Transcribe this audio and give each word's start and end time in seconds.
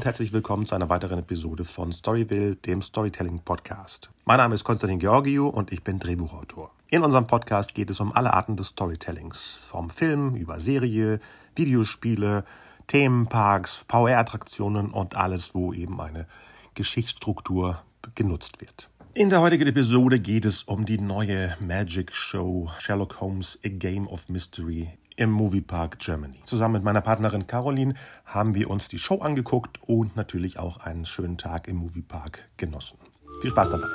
Und 0.00 0.06
herzlich 0.06 0.32
willkommen 0.32 0.64
zu 0.64 0.74
einer 0.74 0.88
weiteren 0.88 1.18
Episode 1.18 1.66
von 1.66 1.92
Storyville, 1.92 2.56
dem 2.56 2.80
Storytelling 2.80 3.40
Podcast. 3.40 4.08
Mein 4.24 4.38
Name 4.38 4.54
ist 4.54 4.64
Konstantin 4.64 4.98
Georgiou 4.98 5.46
und 5.46 5.72
ich 5.72 5.84
bin 5.84 5.98
Drehbuchautor. 5.98 6.70
In 6.88 7.02
unserem 7.02 7.26
Podcast 7.26 7.74
geht 7.74 7.90
es 7.90 8.00
um 8.00 8.10
alle 8.14 8.32
Arten 8.32 8.56
des 8.56 8.68
Storytellings, 8.68 9.58
vom 9.60 9.90
Film 9.90 10.36
über 10.36 10.58
Serie, 10.58 11.20
Videospiele, 11.54 12.46
Themenparks, 12.86 13.84
VR-Attraktionen 13.90 14.90
und 14.90 15.16
alles, 15.16 15.54
wo 15.54 15.74
eben 15.74 16.00
eine 16.00 16.26
Geschichtsstruktur 16.74 17.82
genutzt 18.14 18.62
wird. 18.62 18.88
In 19.12 19.28
der 19.28 19.42
heutigen 19.42 19.66
Episode 19.66 20.18
geht 20.18 20.46
es 20.46 20.62
um 20.62 20.86
die 20.86 20.98
neue 20.98 21.58
Magic 21.60 22.14
Show 22.14 22.70
Sherlock 22.78 23.20
Holmes 23.20 23.58
A 23.66 23.68
Game 23.68 24.08
of 24.08 24.30
Mystery 24.30 24.88
im 25.20 25.30
Moviepark 25.30 25.98
Germany. 25.98 26.40
Zusammen 26.44 26.72
mit 26.74 26.82
meiner 26.82 27.02
Partnerin 27.02 27.46
Caroline 27.46 27.92
haben 28.24 28.54
wir 28.54 28.70
uns 28.70 28.88
die 28.88 28.98
Show 28.98 29.18
angeguckt 29.20 29.78
und 29.86 30.16
natürlich 30.16 30.58
auch 30.58 30.78
einen 30.78 31.04
schönen 31.04 31.36
Tag 31.36 31.68
im 31.68 31.76
Moviepark 31.76 32.48
genossen. 32.56 32.96
Viel 33.42 33.50
Spaß 33.50 33.68
dabei. 33.70 33.86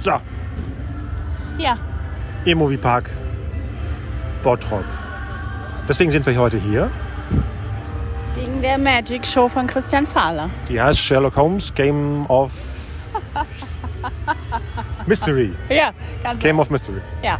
So, 0.00 0.12
Ja, 1.58 1.76
im 2.46 2.58
Moviepark 2.58 3.10
Bottrop. 4.42 4.84
Deswegen 5.86 6.10
sind 6.10 6.24
wir 6.24 6.34
heute 6.36 6.56
hier. 6.56 6.90
wegen 8.34 8.62
der 8.62 8.78
Magic 8.78 9.26
Show 9.26 9.48
von 9.50 9.66
Christian 9.66 10.06
Fahler. 10.06 10.48
Die 10.70 10.80
heißt 10.80 10.98
Sherlock 10.98 11.36
Holmes 11.36 11.74
Game 11.74 12.24
of 12.30 12.52
Mystery. 15.06 15.52
Ja, 15.68 15.92
ganz 16.22 16.40
Game 16.42 16.58
of 16.58 16.70
Mystery. 16.70 17.00
Ja, 17.22 17.38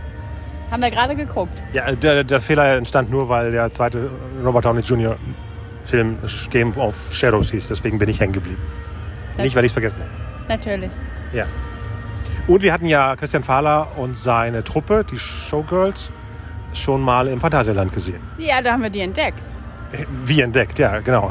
haben 0.70 0.82
wir 0.82 0.90
gerade 0.90 1.14
geguckt. 1.14 1.62
Ja, 1.72 1.92
der, 1.92 2.24
der 2.24 2.40
Fehler 2.40 2.76
entstand 2.76 3.10
nur, 3.10 3.28
weil 3.28 3.50
der 3.52 3.70
zweite 3.70 4.10
Robert 4.44 4.64
Downey 4.64 4.80
Jr. 4.80 5.16
Film 5.84 6.18
Game 6.50 6.76
of 6.78 7.12
Shadows 7.12 7.50
hieß. 7.50 7.68
Deswegen 7.68 7.98
bin 7.98 8.08
ich 8.08 8.20
hängen 8.20 8.32
geblieben. 8.32 8.62
Nicht, 9.36 9.54
weil 9.54 9.64
ich 9.64 9.70
es 9.70 9.72
vergessen 9.72 9.98
habe. 10.00 10.10
Natürlich. 10.48 10.90
Ja. 11.32 11.46
Und 12.46 12.62
wir 12.62 12.72
hatten 12.72 12.86
ja 12.86 13.16
Christian 13.16 13.42
Fahler 13.42 13.88
und 13.96 14.18
seine 14.18 14.62
Truppe, 14.64 15.04
die 15.10 15.18
Showgirls, 15.18 16.10
schon 16.74 17.00
mal 17.00 17.28
im 17.28 17.40
Phantasialand 17.40 17.92
gesehen. 17.92 18.20
Ja, 18.38 18.60
da 18.60 18.72
haben 18.72 18.82
wir 18.82 18.90
die 18.90 19.00
entdeckt. 19.00 19.42
Wie 20.25 20.41
entdeckt, 20.41 20.78
ja, 20.78 21.00
genau. 21.00 21.31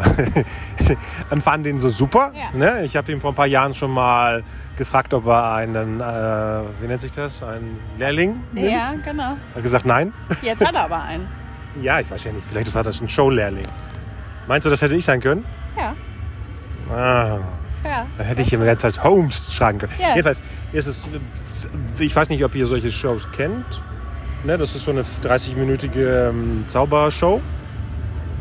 und 1.30 1.44
fanden 1.44 1.64
den 1.64 1.80
so 1.80 1.90
super. 1.90 2.32
Ja. 2.36 2.58
Ne? 2.58 2.84
Ich 2.86 2.96
habe 2.96 3.12
ihn 3.12 3.20
vor 3.22 3.32
ein 3.32 3.36
paar 3.36 3.48
Jahren 3.48 3.74
schon 3.74 3.92
mal 3.92 4.44
gefragt, 4.78 5.14
ob 5.14 5.28
er 5.28 5.54
einen, 5.54 6.00
äh, 6.00 6.04
wie 6.82 6.88
nennt 6.88 7.00
sich 7.00 7.12
das, 7.12 7.44
einen 7.44 7.80
Lehrling 7.98 8.36
nimmt. 8.54 8.72
Ja, 8.72 8.94
genau. 9.04 9.38
Er 9.52 9.56
hat 9.56 9.64
gesagt, 9.64 9.86
nein. 9.86 10.14
Jetzt 10.42 10.66
hat 10.66 10.76
er 10.76 10.86
aber 10.86 11.02
einen. 11.04 11.28
Ja, 11.82 12.00
ich 12.00 12.10
weiß 12.10 12.24
ja 12.24 12.32
nicht, 12.32 12.48
vielleicht 12.48 12.74
war 12.74 12.84
das 12.84 13.02
ein 13.02 13.10
Showlehrling. 13.10 13.66
Meinst 14.48 14.66
du, 14.66 14.70
das 14.70 14.82
hätte 14.82 14.96
ich 14.96 15.06
sein 15.06 15.20
können? 15.22 15.46
Ja, 15.78 15.94
Ah, 16.92 17.40
ja. 17.84 18.06
dann 18.18 18.28
hätte 18.28 18.42
ich 18.42 18.52
ihm 18.54 18.60
die 18.60 18.66
ganze 18.66 18.92
Zeit 18.92 19.04
Holmes 19.04 19.54
schreiben 19.54 19.80
können. 19.80 19.94
Ja. 20.00 20.10
Jedenfalls 20.10 20.42
ist 20.74 20.86
es, 20.88 21.08
ich 22.00 22.16
weiß 22.16 22.30
nicht, 22.30 22.44
ob 22.44 22.54
ihr 22.56 22.66
solche 22.66 22.92
Shows 22.92 23.28
kennt. 23.32 23.82
Ne, 24.44 24.58
das 24.58 24.76
ist 24.76 24.84
so 24.84 24.92
eine 24.92 25.04
30-minütige 25.04 26.30
ähm, 26.30 26.66
Zaubershow 26.68 27.42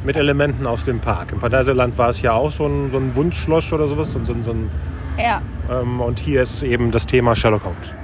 mit 0.05 0.17
Elementen 0.17 0.67
aus 0.67 0.85
dem 0.85 1.01
Park. 1.01 1.33
Im 1.33 1.41
Phantasialand 1.41 1.97
war 1.99 2.11
es 2.11 2.23
ja 2.23 2.33
auch 2.33 2.51
so 2.51 2.67
ein, 2.67 2.91
so 2.91 2.99
ein 2.99 3.15
Wunschschloss 3.15 3.73
oder 3.73 3.89
sowas. 3.89 4.13
So, 4.13 4.19
so, 4.25 4.35
so 4.45 4.51
ein, 4.51 4.71
Ja, 5.19 5.41
ähm, 5.71 6.01
und 6.01 6.19
hier 6.19 6.43
ist 6.43 6.63
eben 6.63 6.91
das 6.91 7.07
Thema 7.07 7.35
Sherlock 7.37 7.65
Holmes. 7.65 7.95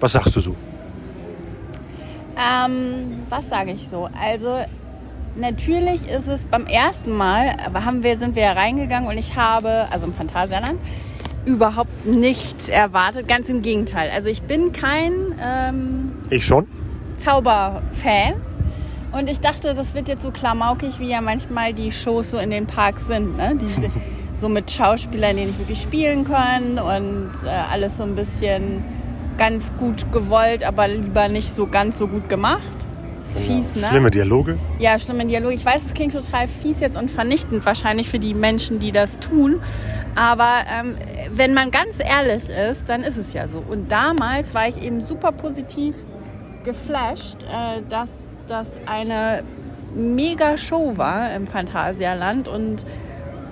Was 0.00 0.12
sagst 0.12 0.36
du 0.36 0.40
so? 0.40 0.54
ähm, 2.36 3.22
was 3.28 3.48
sage 3.48 3.70
ich 3.72 3.88
so? 3.88 4.08
Also, 4.20 4.58
natürlich 5.36 6.08
ist 6.08 6.28
es 6.28 6.44
beim 6.44 6.66
ersten 6.66 7.12
Mal, 7.16 7.56
aber 7.64 7.84
haben 7.84 8.02
wir, 8.02 8.18
sind 8.18 8.34
wir 8.34 8.42
ja 8.42 8.52
reingegangen 8.52 9.08
und 9.08 9.16
ich 9.16 9.36
habe, 9.36 9.86
also 9.90 10.06
im 10.06 10.12
Phantasialand, 10.14 10.78
überhaupt 11.46 12.06
nichts 12.06 12.68
erwartet. 12.68 13.28
Ganz 13.28 13.48
im 13.48 13.62
Gegenteil. 13.62 14.10
Also, 14.14 14.28
ich 14.28 14.42
bin 14.42 14.72
kein 14.72 15.12
ähm, 15.40 16.12
Ich 16.30 16.44
schon? 16.44 16.66
Zauberfan. 17.14 18.34
Und 19.16 19.30
ich 19.30 19.38
dachte, 19.38 19.74
das 19.74 19.94
wird 19.94 20.08
jetzt 20.08 20.22
so 20.22 20.32
klamaukig, 20.32 20.98
wie 20.98 21.08
ja 21.08 21.20
manchmal 21.20 21.72
die 21.72 21.92
Shows 21.92 22.32
so 22.32 22.38
in 22.38 22.50
den 22.50 22.66
Parks 22.66 23.06
sind. 23.06 23.36
Ne? 23.36 23.56
Diese, 23.60 23.90
so 24.34 24.48
mit 24.48 24.70
Schauspielern, 24.70 25.36
die 25.36 25.46
nicht 25.46 25.58
wirklich 25.58 25.80
spielen 25.80 26.24
können 26.24 26.78
und 26.78 27.32
äh, 27.44 27.48
alles 27.48 27.98
so 27.98 28.02
ein 28.02 28.16
bisschen 28.16 28.82
ganz 29.38 29.72
gut 29.78 30.10
gewollt, 30.12 30.64
aber 30.64 30.88
lieber 30.88 31.28
nicht 31.28 31.48
so 31.48 31.66
ganz 31.66 31.98
so 31.98 32.08
gut 32.08 32.28
gemacht. 32.28 32.88
Ist 33.30 33.38
fies, 33.38 33.76
ne? 33.76 33.86
Schlimme 33.88 34.10
Dialoge. 34.10 34.58
Ja, 34.78 34.98
schlimme 34.98 35.26
Dialog. 35.26 35.52
Ich 35.52 35.64
weiß, 35.64 35.82
es 35.86 35.94
klingt 35.94 36.12
total 36.12 36.46
fies 36.48 36.80
jetzt 36.80 36.96
und 36.96 37.10
vernichtend 37.10 37.64
wahrscheinlich 37.64 38.08
für 38.08 38.18
die 38.18 38.34
Menschen, 38.34 38.80
die 38.80 38.90
das 38.90 39.18
tun. 39.18 39.60
Aber 40.16 40.50
ähm, 40.72 40.96
wenn 41.32 41.54
man 41.54 41.70
ganz 41.70 41.98
ehrlich 41.98 42.48
ist, 42.48 42.88
dann 42.88 43.02
ist 43.02 43.16
es 43.16 43.32
ja 43.32 43.46
so. 43.46 43.58
Und 43.58 43.90
damals 43.90 44.54
war 44.54 44.68
ich 44.68 44.82
eben 44.82 45.00
super 45.00 45.32
positiv 45.32 45.94
geflasht, 46.64 47.44
äh, 47.44 47.82
dass 47.88 48.10
das 48.46 48.72
eine 48.86 49.42
mega 49.94 50.56
Show 50.56 50.92
war 50.96 51.32
im 51.34 51.46
Phantasialand 51.46 52.48
und 52.48 52.84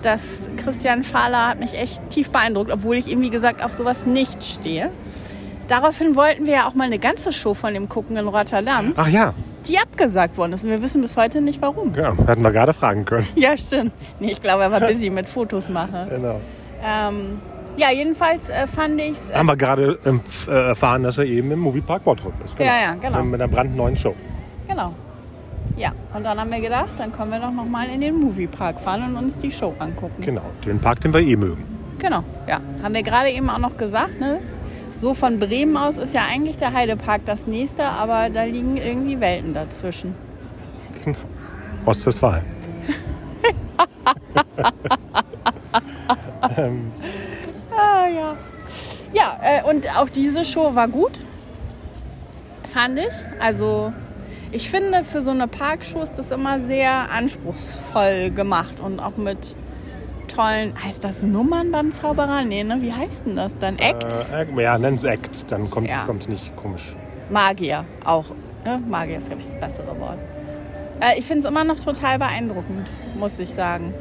das 0.03 0.49
Christian 0.57 1.05
Fahler 1.05 1.49
hat 1.49 1.61
mich 1.61 1.79
echt 1.79 2.11
tief 2.11 2.31
beeindruckt, 2.31 2.71
obwohl 2.73 2.97
ich 2.97 3.07
ihm, 3.07 3.21
wie 3.23 3.31
gesagt, 3.31 3.65
auf 3.65 3.73
sowas 3.73 4.05
nicht 4.07 4.43
stehe. 4.43 4.91
Daraufhin 5.69 6.17
wollten 6.17 6.47
wir 6.47 6.55
ja 6.55 6.67
auch 6.69 6.75
mal 6.75 6.85
eine 6.85 6.99
ganze 6.99 7.33
Show 7.33 7.55
von 7.55 7.73
dem 7.73 7.89
gucken 7.89 8.17
in 8.17 8.27
Rotterdam, 8.27 8.93
Ach 8.97 9.07
ja, 9.07 9.33
die 9.69 9.79
abgesagt 9.79 10.37
worden 10.37 10.53
ist. 10.55 10.65
Und 10.65 10.71
wir 10.71 10.83
wissen 10.83 11.01
bis 11.01 11.17
heute 11.17 11.41
nicht, 11.41 11.63
warum. 11.63 11.95
ja 11.95 12.15
hätten 12.27 12.43
wir 12.43 12.51
gerade 12.51 12.73
fragen 12.73 13.05
können. 13.05 13.27
Ja, 13.37 13.57
stimmt. 13.57 13.93
Nee, 14.19 14.33
ich 14.33 14.43
glaube, 14.43 14.65
er 14.65 14.73
war 14.73 14.81
busy 14.81 15.09
mit 15.09 15.29
Fotos 15.29 15.69
machen. 15.69 16.09
Genau. 16.11 16.41
Ähm, 16.85 17.41
ja, 17.77 17.91
jedenfalls 17.93 18.51
äh, 18.51 18.67
fand 18.67 19.01
ich 19.01 19.13
es. 19.13 19.33
Haben 19.33 19.47
wir 19.47 19.57
gerade 19.57 19.99
ähm, 20.05 20.21
f- 20.27 20.49
äh, 20.49 20.67
erfahren, 20.71 21.05
dass 21.05 21.17
er 21.19 21.25
eben 21.27 21.53
im 21.53 21.61
Moviepark 21.61 22.03
Bottrop 22.03 22.33
ist. 22.45 22.59
Ja, 22.59 22.65
ja, 22.67 22.95
genau. 23.01 23.23
Mit 23.23 23.41
einer 23.41 23.49
brandneuen 23.51 23.97
Show. 23.97 24.17
Genau. 24.69 24.95
Ja, 25.77 25.93
und 26.15 26.25
dann 26.25 26.39
haben 26.39 26.51
wir 26.51 26.61
gedacht, 26.61 26.91
dann 26.99 27.13
können 27.13 27.31
wir 27.31 27.41
doch 27.41 27.51
noch 27.51 27.65
mal 27.65 27.89
in 27.89 28.01
den 28.01 28.17
Moviepark 28.17 28.81
fahren 28.81 29.05
und 29.05 29.17
uns 29.17 29.39
die 29.39 29.51
Show 29.51 29.75
angucken. 29.79 30.21
Genau, 30.21 30.43
den 30.65 30.81
Park, 30.81 31.01
den 31.01 31.15
wir 31.15 31.21
eh 31.21 31.37
mögen. 31.37 31.65
Genau, 31.99 32.23
ja. 32.47 32.61
Haben 32.83 32.95
wir 32.95 33.03
gerade 33.03 33.31
eben 33.31 33.49
auch 33.49 33.59
noch 33.59 33.77
gesagt, 33.77 34.21
ne? 34.21 34.41
So 34.95 35.15
von 35.15 35.39
Bremen 35.39 35.77
aus 35.77 35.99
ist 35.99 36.15
ja 36.15 36.23
eigentlich 36.31 36.57
der 36.59 36.73
Heidepark 36.73 37.25
das 37.25 37.47
nächste, 37.47 37.85
aber 37.85 38.29
da 38.31 38.45
liegen 38.45 38.77
irgendwie 38.77 39.19
Welten 39.21 39.55
dazwischen. 39.55 40.15
Genau. 41.05 41.19
Ostwestfalen. 41.87 42.45
ähm, 46.57 46.91
Ah, 47.77 48.07
ja. 48.07 48.37
Ja, 49.13 49.39
äh, 49.43 49.63
und 49.69 49.87
auch 49.97 50.09
diese 50.09 50.45
Show 50.45 50.75
war 50.75 50.89
gut, 50.89 51.21
fand 52.73 52.99
ich. 52.99 53.13
Also, 53.41 53.93
ich 54.53 54.71
finde, 54.71 55.05
für 55.05 55.23
so 55.23 55.31
eine 55.31 55.49
Parkshow 55.49 56.03
ist 56.03 56.19
das 56.19 56.31
immer 56.31 56.61
sehr 56.61 57.11
anspruchsvoll 57.11 58.31
gemacht 58.31 58.81
und 58.81 59.01
auch 59.01 59.17
mit 59.17 59.57
tollen, 60.29 60.73
heißt 60.83 61.03
das 61.05 61.23
Nummern 61.23 61.71
beim 61.73 61.91
Zauberer? 61.91 62.43
Nee, 62.45 62.65
ne? 62.65 62.79
Wie 62.81 62.93
heißt 62.93 63.27
denn 63.27 63.37
das 63.37 63.57
dann? 63.59 63.79
Acts? 63.79 64.31
äh, 64.33 64.63
ja, 64.63 64.79
nenn's 64.79 65.05
Act, 65.05 65.51
dann 65.51 65.71
kommt 65.71 65.89
Ja. 65.89 66.07
es 66.19 66.29
nicht 66.29 66.55
komisch. 66.57 66.95
Magier 67.31 67.85
auch. 68.05 68.27
Ne? 68.65 68.81
Magier 68.89 69.19
ist, 69.19 69.27
glaube 69.27 69.43
ich, 69.43 69.49
das 69.49 69.61
bessere 69.61 69.99
Wort. 69.99 70.19
Äh, 71.01 71.19
ich 71.19 71.25
finde 71.25 71.47
es 71.47 71.51
immer 71.51 71.65
noch 71.65 71.81
total 71.81 72.19
beeindruckend, 72.19 72.89
muss 73.19 73.39
ich 73.39 73.51
sagen. 73.51 73.93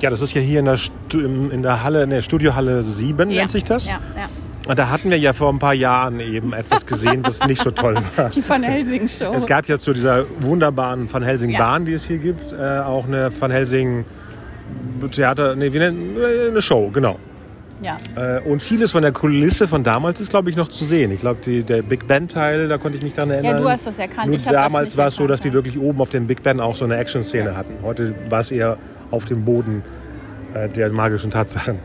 Ja, 0.00 0.10
das 0.10 0.20
ist 0.20 0.34
ja 0.34 0.40
hier 0.40 0.60
in 0.60 0.66
der, 0.66 0.76
Stu 0.76 1.20
in 1.20 1.62
der 1.62 1.82
Halle, 1.82 2.02
in 2.02 2.10
der 2.10 2.20
Studiohalle 2.22 2.82
7 2.82 3.30
ja. 3.30 3.38
nennt 3.40 3.50
sich 3.50 3.64
das. 3.64 3.86
Ja, 3.86 4.00
ja. 4.14 4.28
Und 4.66 4.78
da 4.78 4.90
hatten 4.90 5.10
wir 5.10 5.18
ja 5.18 5.32
vor 5.32 5.52
ein 5.52 5.58
paar 5.58 5.74
Jahren 5.74 6.18
eben 6.20 6.52
etwas 6.52 6.84
gesehen, 6.86 7.22
was 7.24 7.46
nicht 7.46 7.62
so 7.62 7.70
toll 7.70 7.94
war. 8.16 8.30
Die 8.30 8.46
Van 8.46 8.62
Helsing 8.62 9.08
Show. 9.08 9.32
Es 9.34 9.46
gab 9.46 9.66
ja 9.68 9.78
zu 9.78 9.92
dieser 9.92 10.24
wunderbaren 10.40 11.12
Van 11.12 11.22
Helsing 11.22 11.50
Ja. 11.50 11.58
Bahn, 11.60 11.84
die 11.84 11.92
es 11.92 12.04
hier 12.04 12.18
gibt, 12.18 12.52
äh, 12.52 12.80
auch 12.80 13.06
eine 13.06 13.30
Van 13.40 13.50
Helsing 13.50 14.04
Theater, 15.12 15.54
nee, 15.54 15.72
wie 15.72 15.78
nennt, 15.78 16.18
äh, 16.18 16.48
eine 16.48 16.60
Show, 16.60 16.90
genau. 16.92 17.18
ja. 17.80 17.98
Äh, 18.16 18.40
Und 18.40 18.60
vieles 18.62 18.90
von 18.90 19.02
der 19.02 19.12
Kulisse 19.12 19.68
von 19.68 19.84
damals 19.84 20.20
ist, 20.20 20.30
glaube 20.30 20.50
ich, 20.50 20.56
noch 20.56 20.68
zu 20.68 20.84
sehen. 20.84 21.12
Ich 21.12 21.20
glaube, 21.20 21.38
der 21.62 21.82
Big 21.82 22.08
Ben-Teil, 22.08 22.66
da 22.66 22.78
konnte 22.78 22.98
ich 22.98 23.04
mich 23.04 23.14
dran 23.14 23.30
erinnern. 23.30 23.56
ja, 23.56 23.60
du 23.60 23.68
hast 23.68 23.86
das 23.86 23.98
erkannt. 23.98 24.26
Nur 24.28 24.36
ich 24.36 24.44
damals 24.44 24.96
war 24.96 25.08
es 25.08 25.14
so, 25.16 25.26
dass 25.28 25.40
die 25.40 25.48
ja. 25.48 25.54
wirklich 25.54 25.78
oben 25.78 26.00
auf 26.00 26.10
dem 26.10 26.26
Big 26.26 26.42
Ben 26.42 26.58
auch 26.60 26.74
so 26.74 26.84
eine 26.84 26.96
Action-Szene 26.96 27.56
hatten. 27.56 27.74
Heute 27.82 28.14
war 28.28 28.40
es 28.40 28.50
eher 28.50 28.78
auf 29.12 29.26
dem 29.26 29.44
Boden 29.44 29.84
äh, 30.54 30.68
der 30.68 30.90
magischen 30.90 31.30
Tatsachen. 31.30 31.78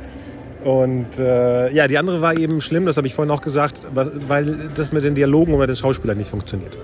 Und 0.63 1.17
äh, 1.17 1.71
ja, 1.73 1.87
die 1.87 1.97
andere 1.97 2.21
war 2.21 2.37
eben 2.37 2.61
schlimm, 2.61 2.85
das 2.85 2.97
habe 2.97 3.07
ich 3.07 3.15
vorhin 3.15 3.31
auch 3.31 3.41
gesagt, 3.41 3.81
weil 3.93 4.69
das 4.75 4.91
mit 4.91 5.03
den 5.03 5.15
Dialogen 5.15 5.53
und 5.53 5.59
mit 5.59 5.69
den 5.69 5.75
Schauspielern 5.75 6.17
nicht 6.17 6.29
funktioniert. 6.29 6.77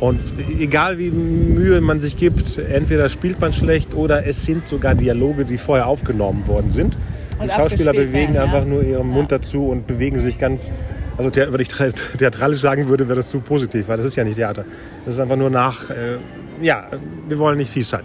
Und 0.00 0.20
egal 0.58 0.98
wie 0.98 1.10
Mühe 1.10 1.80
man 1.80 2.00
sich 2.00 2.16
gibt, 2.16 2.58
entweder 2.58 3.08
spielt 3.08 3.40
man 3.40 3.52
schlecht 3.52 3.94
oder 3.94 4.26
es 4.26 4.44
sind 4.44 4.66
sogar 4.66 4.94
Dialoge, 4.94 5.44
die 5.44 5.58
vorher 5.58 5.86
aufgenommen 5.86 6.46
worden 6.48 6.70
sind. 6.70 6.96
Und 7.38 7.50
die 7.50 7.54
Schauspieler 7.54 7.92
bewegen 7.92 8.34
werden, 8.34 8.34
ja. 8.34 8.44
einfach 8.44 8.64
nur 8.64 8.82
ihren 8.82 9.08
Mund 9.08 9.30
Ja. 9.30 9.38
dazu 9.38 9.68
und 9.68 9.86
bewegen 9.86 10.18
sich 10.18 10.38
ganz 10.38 10.72
Also 11.16 11.30
wenn 11.34 11.60
ich 11.60 11.68
theatralisch 11.68 12.58
sagen 12.58 12.88
würde, 12.88 13.06
wäre 13.06 13.16
das 13.16 13.30
zu 13.30 13.38
positiv, 13.38 13.86
weil 13.86 13.98
das 13.98 14.06
ist 14.06 14.16
ja 14.16 14.24
nicht 14.24 14.34
Theater. 14.34 14.64
Das 15.04 15.14
ist 15.14 15.20
einfach 15.20 15.36
nur 15.36 15.48
nach, 15.50 15.88
äh, 15.90 16.18
ja, 16.60 16.88
wir 17.28 17.38
wollen 17.38 17.56
nicht 17.56 17.70
fies 17.70 17.88
sein. 17.88 18.02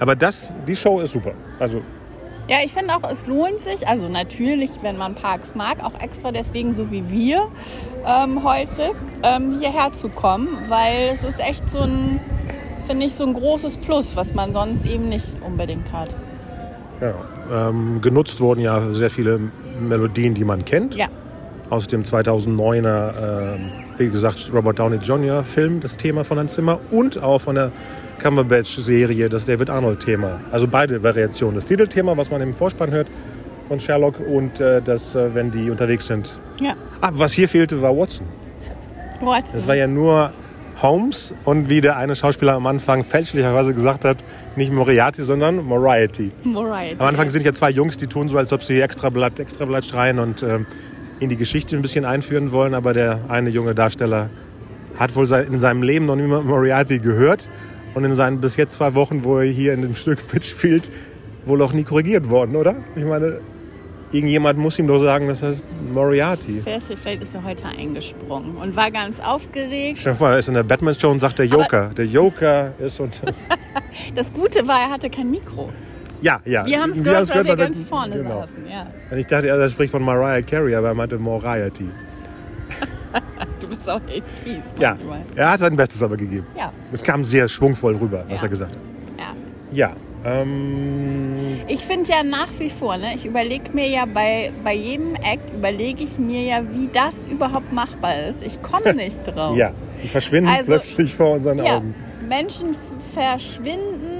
Aber 0.00 0.16
das, 0.16 0.52
die 0.66 0.74
Show 0.74 1.00
ist 1.00 1.12
super. 1.12 1.34
Also 1.60 1.82
Ja, 2.48 2.56
ich 2.64 2.72
finde 2.72 2.94
auch, 2.94 3.02
es 3.10 3.26
lohnt 3.26 3.60
sich, 3.60 3.86
also 3.86 4.08
natürlich, 4.08 4.70
wenn 4.80 4.96
man 4.96 5.14
Parks 5.14 5.54
mag, 5.54 5.84
auch 5.84 6.00
extra 6.00 6.32
deswegen, 6.32 6.72
so 6.72 6.90
wie 6.90 7.10
wir 7.10 7.48
ähm, 8.06 8.42
heute, 8.42 8.92
ähm, 9.22 9.58
hierher 9.60 9.92
zu 9.92 10.08
kommen, 10.08 10.48
weil 10.66 11.10
es 11.12 11.22
ist 11.22 11.40
echt 11.40 11.68
so 11.68 11.80
ein, 11.80 12.20
finde 12.86 13.04
ich, 13.04 13.14
so 13.14 13.24
ein 13.24 13.34
großes 13.34 13.76
Plus, 13.76 14.16
was 14.16 14.32
man 14.32 14.54
sonst 14.54 14.86
eben 14.86 15.10
nicht 15.10 15.36
unbedingt 15.44 15.92
hat. 15.92 16.16
ja, 17.02 17.68
ähm, 17.68 18.00
genutzt 18.00 18.40
wurden 18.40 18.60
ja 18.60 18.90
sehr 18.92 19.10
viele 19.10 19.38
Melodien, 19.78 20.32
die 20.32 20.44
man 20.44 20.64
kennt. 20.64 20.94
Ja, 20.94 21.08
Aus 21.68 21.86
dem 21.86 22.02
2009er, 22.02 23.56
ähm, 23.56 23.70
wie 23.98 24.08
gesagt, 24.08 24.50
Robert 24.52 24.78
Downey 24.78 24.96
Jr. 24.96 25.42
Film, 25.42 25.80
das 25.80 25.96
Thema 25.96 26.24
von 26.24 26.38
Hans 26.38 26.54
Zimmer. 26.54 26.78
Und 26.90 27.22
auch 27.22 27.40
von 27.40 27.54
der 27.56 27.72
Cumberbatch-Serie, 28.18 29.28
das 29.28 29.46
David 29.46 29.70
Arnold-Thema. 29.70 30.40
Also 30.50 30.66
beide 30.68 31.02
Variationen. 31.02 31.56
Das 31.56 31.66
Titelthema, 31.66 32.16
was 32.16 32.30
man 32.30 32.40
im 32.40 32.54
Vorspann 32.54 32.90
hört 32.90 33.08
von 33.66 33.80
Sherlock 33.80 34.14
und 34.20 34.60
äh, 34.60 34.80
das, 34.82 35.14
äh, 35.14 35.34
wenn 35.34 35.50
die 35.50 35.70
unterwegs 35.70 36.06
sind. 36.06 36.38
ja. 36.60 36.74
Ah, 37.00 37.10
was 37.12 37.32
hier 37.32 37.48
fehlte, 37.48 37.80
war 37.80 37.96
Watson. 37.96 38.26
Watson. 39.20 39.52
Das 39.52 39.68
war 39.68 39.76
ja 39.76 39.86
nur 39.86 40.32
Holmes 40.82 41.32
und 41.44 41.68
wie 41.68 41.80
der 41.80 41.96
eine 41.96 42.16
Schauspieler 42.16 42.54
am 42.54 42.66
Anfang 42.66 43.04
fälschlicherweise 43.04 43.72
gesagt 43.74 44.04
hat, 44.04 44.24
nicht 44.56 44.72
Moriarty, 44.72 45.22
sondern 45.22 45.64
Moriarty. 45.64 46.30
Moriarty. 46.44 46.96
Am 46.98 47.06
Anfang 47.06 47.28
sind 47.28 47.44
ja 47.44 47.52
zwei 47.52 47.70
Jungs, 47.70 47.96
die 47.96 48.06
tun 48.06 48.28
so, 48.28 48.38
als 48.38 48.52
ob 48.52 48.64
sie 48.64 48.80
extra 48.80 49.10
Blatt, 49.10 49.38
extra 49.38 49.64
Blatt 49.64 49.84
schreien 49.84 50.18
und 50.18 50.42
ähm, 50.42 50.66
in 51.20 51.28
die 51.28 51.36
Geschichte 51.36 51.76
ein 51.76 51.82
bisschen 51.82 52.04
einführen 52.04 52.52
wollen. 52.52 52.74
Aber 52.74 52.92
der 52.92 53.20
eine 53.28 53.50
junge 53.50 53.74
Darsteller 53.74 54.30
hat 54.98 55.14
wohl 55.16 55.30
in 55.32 55.58
seinem 55.58 55.82
Leben 55.82 56.06
noch 56.06 56.16
niemand 56.16 56.46
Moriarty 56.46 56.98
gehört. 56.98 57.48
Und 57.94 58.04
in 58.04 58.14
seinen 58.14 58.40
bis 58.40 58.56
jetzt 58.56 58.74
zwei 58.74 58.94
Wochen, 58.94 59.24
wo 59.24 59.38
er 59.38 59.46
hier 59.46 59.72
in 59.74 59.82
dem 59.82 59.96
Stück 59.96 60.18
mitspielt, 60.32 60.90
wohl 61.44 61.62
auch 61.62 61.72
nie 61.72 61.84
korrigiert 61.84 62.28
worden, 62.28 62.56
oder? 62.56 62.76
Ich 62.94 63.04
meine, 63.04 63.40
irgendjemand 64.12 64.58
muss 64.58 64.78
ihm 64.78 64.86
doch 64.86 64.98
sagen, 64.98 65.28
das 65.28 65.42
heißt 65.42 65.66
Moriarty. 65.92 66.62
Vielleicht 66.62 67.22
ist 67.22 67.34
er 67.34 67.44
heute 67.44 67.66
eingesprungen 67.66 68.56
und 68.56 68.76
war 68.76 68.90
ganz 68.90 69.20
aufgeregt. 69.20 69.98
Stell 69.98 70.12
dir 70.12 70.18
vor, 70.18 70.30
er 70.30 70.38
ist 70.38 70.48
in 70.48 70.54
der 70.54 70.62
Batman-Show 70.62 71.10
und 71.10 71.20
sagt 71.20 71.38
der 71.38 71.46
Joker. 71.46 71.90
Der 71.96 72.06
Joker 72.06 72.72
ist 72.78 73.00
und. 73.00 73.20
Das 74.14 74.32
Gute 74.32 74.68
war, 74.68 74.80
er 74.80 74.90
hatte 74.90 75.08
kein 75.08 75.30
Mikro. 75.30 75.72
Ja, 76.20 76.40
ja. 76.44 76.66
Wir 76.66 76.80
haben 76.80 76.90
es 76.92 77.02
gehört, 77.02 77.28
weil 77.34 77.44
wir 77.44 77.56
ganz 77.56 77.84
vorne 77.84 78.16
genau. 78.16 78.40
saßen. 78.40 78.66
Ja. 78.68 78.86
Und 79.10 79.18
ich 79.18 79.26
dachte, 79.26 79.48
er 79.48 79.68
spricht 79.68 79.90
von 79.92 80.02
Mariah 80.02 80.42
Carey, 80.42 80.74
aber 80.74 80.88
er 80.88 80.94
meinte 80.94 81.18
Moriarty. 81.18 81.88
Du 83.60 83.66
bist 83.68 83.88
auch 83.88 84.00
echt 84.08 84.24
fies 84.44 84.64
Ja, 84.80 84.94
manchmal. 84.94 85.20
er 85.34 85.50
hat 85.52 85.60
sein 85.60 85.76
Bestes 85.76 86.02
aber 86.02 86.16
gegeben. 86.16 86.46
Ja. 86.56 86.72
Es 86.92 87.02
kam 87.02 87.24
sehr 87.24 87.48
schwungvoll 87.48 87.96
rüber, 87.96 88.24
was 88.28 88.40
Ja. 88.40 88.46
er 88.46 88.48
gesagt 88.48 88.72
hat. 88.72 88.82
ja. 89.18 89.34
Ja. 89.72 89.96
Ähm, 90.24 91.34
Ich 91.68 91.84
finde 91.84 92.08
ja 92.10 92.22
nach 92.22 92.48
wie 92.58 92.70
vor, 92.70 92.96
ne, 92.96 93.14
ich 93.14 93.24
überlege 93.24 93.70
mir 93.72 93.88
ja 93.88 94.04
bei, 94.06 94.50
bei 94.64 94.74
jedem 94.74 95.14
Act, 95.16 95.52
überlege 95.54 96.04
ich 96.04 96.18
mir 96.18 96.42
ja, 96.42 96.60
wie 96.72 96.88
das 96.92 97.24
überhaupt 97.24 97.72
machbar 97.72 98.14
ist. 98.28 98.42
Ich 98.42 98.60
komme 98.62 98.94
nicht 98.96 99.20
drauf. 99.24 99.56
ja, 99.56 99.72
die 100.02 100.08
verschwinden 100.08 100.50
Also- 100.50 100.72
plötzlich 100.72 101.14
vor 101.14 101.32
unseren 101.36 101.58
Ja, 101.58 101.76
Augen. 101.76 101.94
Menschen 102.28 102.74
verschwinden. 103.14 104.17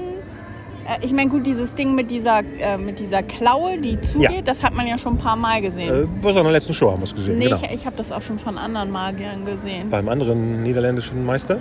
Äh, 0.89 1.05
Ich 1.05 1.13
meine, 1.13 1.29
gut, 1.29 1.45
dieses 1.45 1.73
Ding 1.75 1.95
mit 1.95 2.09
dieser, 2.11 2.39
äh, 2.59 2.77
mit 2.77 2.99
dieser 2.99 3.23
Klaue, 3.23 3.77
die 3.77 3.99
zugeht, 4.01 4.31
Ja. 4.31 4.41
das 4.41 4.63
hat 4.63 4.73
man 4.73 4.87
ja 4.87 4.97
schon 4.97 5.13
ein 5.13 5.17
paar 5.17 5.35
Mal 5.35 5.61
gesehen. 5.61 6.03
Äh, 6.03 6.07
bei 6.21 6.33
seiner 6.33 6.51
letzten 6.51 6.73
Show 6.73 6.91
haben 6.91 6.99
wir 7.01 7.05
es 7.05 7.15
gesehen. 7.15 7.37
nee, 7.37 7.45
genau. 7.45 7.57
ich, 7.63 7.71
ich 7.71 7.85
habe 7.85 7.95
das 7.95 8.11
auch 8.11 8.21
schon 8.21 8.39
von 8.39 8.57
anderen 8.57 8.91
Magiern 8.91 9.45
gesehen. 9.45 9.89
Beim 9.89 10.09
anderen 10.09 10.63
niederländischen 10.63 11.25
Meister? 11.25 11.57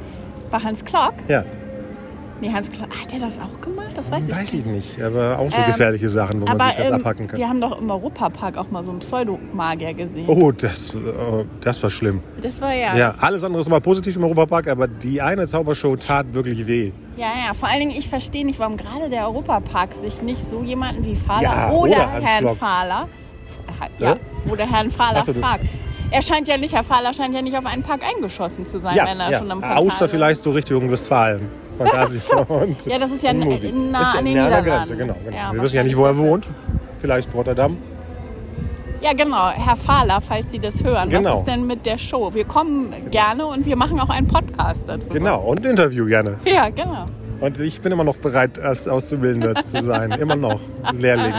Bei 0.50 0.58
Hans 0.58 0.84
Klock? 0.84 1.14
Ja, 1.28 1.44
Nee, 2.42 2.50
Hans 2.52 2.68
Klock, 2.70 2.88
hat 2.90 3.12
der 3.12 3.20
das 3.20 3.38
auch 3.38 3.60
gemacht? 3.60 3.90
Das 3.94 4.10
weiß 4.10 4.26
ich 4.26 4.30
weiß 4.34 4.52
nicht. 4.52 4.66
ich 4.66 4.66
nicht. 4.66 5.00
Aber 5.00 5.38
auch 5.38 5.48
so 5.48 5.58
Ähm, 5.58 5.66
gefährliche 5.66 6.08
Sachen, 6.08 6.40
wo 6.40 6.44
man 6.46 6.60
Aber 6.60 6.70
sich 6.70 6.78
das 6.78 6.88
ähm, 6.88 6.94
abhacken 6.94 7.28
kann. 7.28 7.38
wir 7.38 7.48
haben 7.48 7.60
doch 7.60 7.80
im 7.80 7.88
Europapark 7.88 8.58
auch 8.58 8.68
mal 8.68 8.82
so 8.82 8.90
einen 8.90 8.98
Pseudomagier 8.98 9.94
gesehen. 9.94 10.24
Oh, 10.28 10.50
das, 10.50 10.94
äh, 10.96 10.98
das 11.60 11.80
war 11.84 11.88
schlimm. 11.88 12.20
Das 12.40 12.60
war 12.60 12.74
ja, 12.74 12.96
Ja, 12.96 13.14
alles 13.20 13.44
andere 13.44 13.60
ist 13.60 13.68
mal 13.70 13.80
positiv 13.80 14.16
im 14.16 14.24
Europapark, 14.24 14.66
aber 14.66 14.88
die 14.88 15.22
eine 15.22 15.46
Zaubershow 15.46 15.94
tat 15.94 16.34
wirklich 16.34 16.66
weh. 16.66 16.90
ja, 17.16 17.26
ja. 17.46 17.54
Vor 17.54 17.68
allen 17.68 17.78
Dingen, 17.78 17.92
ich 17.96 18.08
verstehe 18.08 18.44
nicht, 18.44 18.58
warum 18.58 18.76
gerade 18.76 19.08
der 19.08 19.26
Europapark 19.28 19.92
sich 19.94 20.20
nicht 20.20 20.44
so 20.44 20.62
jemanden 20.64 21.04
wie 21.04 21.14
Fahler 21.14 21.42
Ja, 21.44 21.70
oder, 21.70 21.92
oder 21.92 22.08
Herrn. 22.26 22.56
Fahler, 22.56 23.08
ja, 24.00 24.16
oder 24.50 24.66
Herrn 24.68 24.90
Fahler 24.90 25.22
so, 25.22 25.32
fragt. 25.32 25.66
Er 26.10 26.22
scheint 26.22 26.48
ja 26.48 26.56
nicht, 26.58 26.74
Herr 26.74 26.82
Fahler 26.84 27.14
scheint 27.14 27.34
ja 27.36 27.40
nicht 27.40 27.56
auf 27.56 27.66
einen 27.66 27.82
Park 27.84 28.00
eingeschossen 28.04 28.66
zu 28.66 28.80
sein, 28.80 28.96
Ja, 28.96 29.06
wenn 29.06 29.20
er 29.20 29.30
ja. 29.30 29.38
schon 29.38 29.50
im 29.50 29.60
Portal 29.60 29.78
außer 29.78 30.08
vielleicht 30.08 30.42
so 30.42 30.50
Richtung 30.50 30.90
Westfalen. 30.90 31.61
Fantasieland. 31.78 32.86
Ja, 32.86 32.98
das 32.98 33.10
ist 33.10 33.22
ja 33.22 33.32
Movie. 33.32 33.72
nah 33.72 34.12
an 34.18 34.24
den 34.24 34.34
nah. 34.34 34.60
Grenze, 34.60 34.96
genau. 34.96 35.14
genau. 35.24 35.36
Ja, 35.36 35.52
Wir 35.52 35.62
wissen 35.62 35.76
ja 35.76 35.82
nicht, 35.84 35.96
wo 35.96 36.04
er 36.04 36.16
wohnt. 36.16 36.48
Vielleicht 36.98 37.32
Rotterdam. 37.34 37.76
Ja, 39.00 39.12
genau, 39.14 39.48
Herr 39.48 39.74
Fahler, 39.74 40.20
falls 40.20 40.52
Sie 40.52 40.60
das 40.60 40.84
hören. 40.84 41.10
Genau. 41.10 41.32
Was 41.32 41.38
ist 41.40 41.48
denn 41.48 41.66
mit 41.66 41.84
der 41.86 41.98
Show? 41.98 42.32
Wir 42.34 42.44
kommen 42.44 42.92
gerne 43.10 43.46
und 43.46 43.66
wir 43.66 43.74
machen 43.74 43.98
auch 43.98 44.10
einen 44.10 44.28
Podcast 44.28 44.84
darüber. 44.86 45.12
Genau, 45.12 45.40
und 45.40 45.66
Interview 45.66 46.06
gerne. 46.06 46.38
Ja, 46.44 46.68
genau. 46.68 47.06
Und 47.40 47.58
ich 47.58 47.80
bin 47.80 47.90
immer 47.90 48.04
noch 48.04 48.16
bereit, 48.18 48.60
als 48.60 48.86
Auszubildender 48.86 49.56
zu 49.56 49.82
sein. 49.82 50.12
Immer 50.20 50.36
noch. 50.36 50.60
Lehrling. 50.96 51.34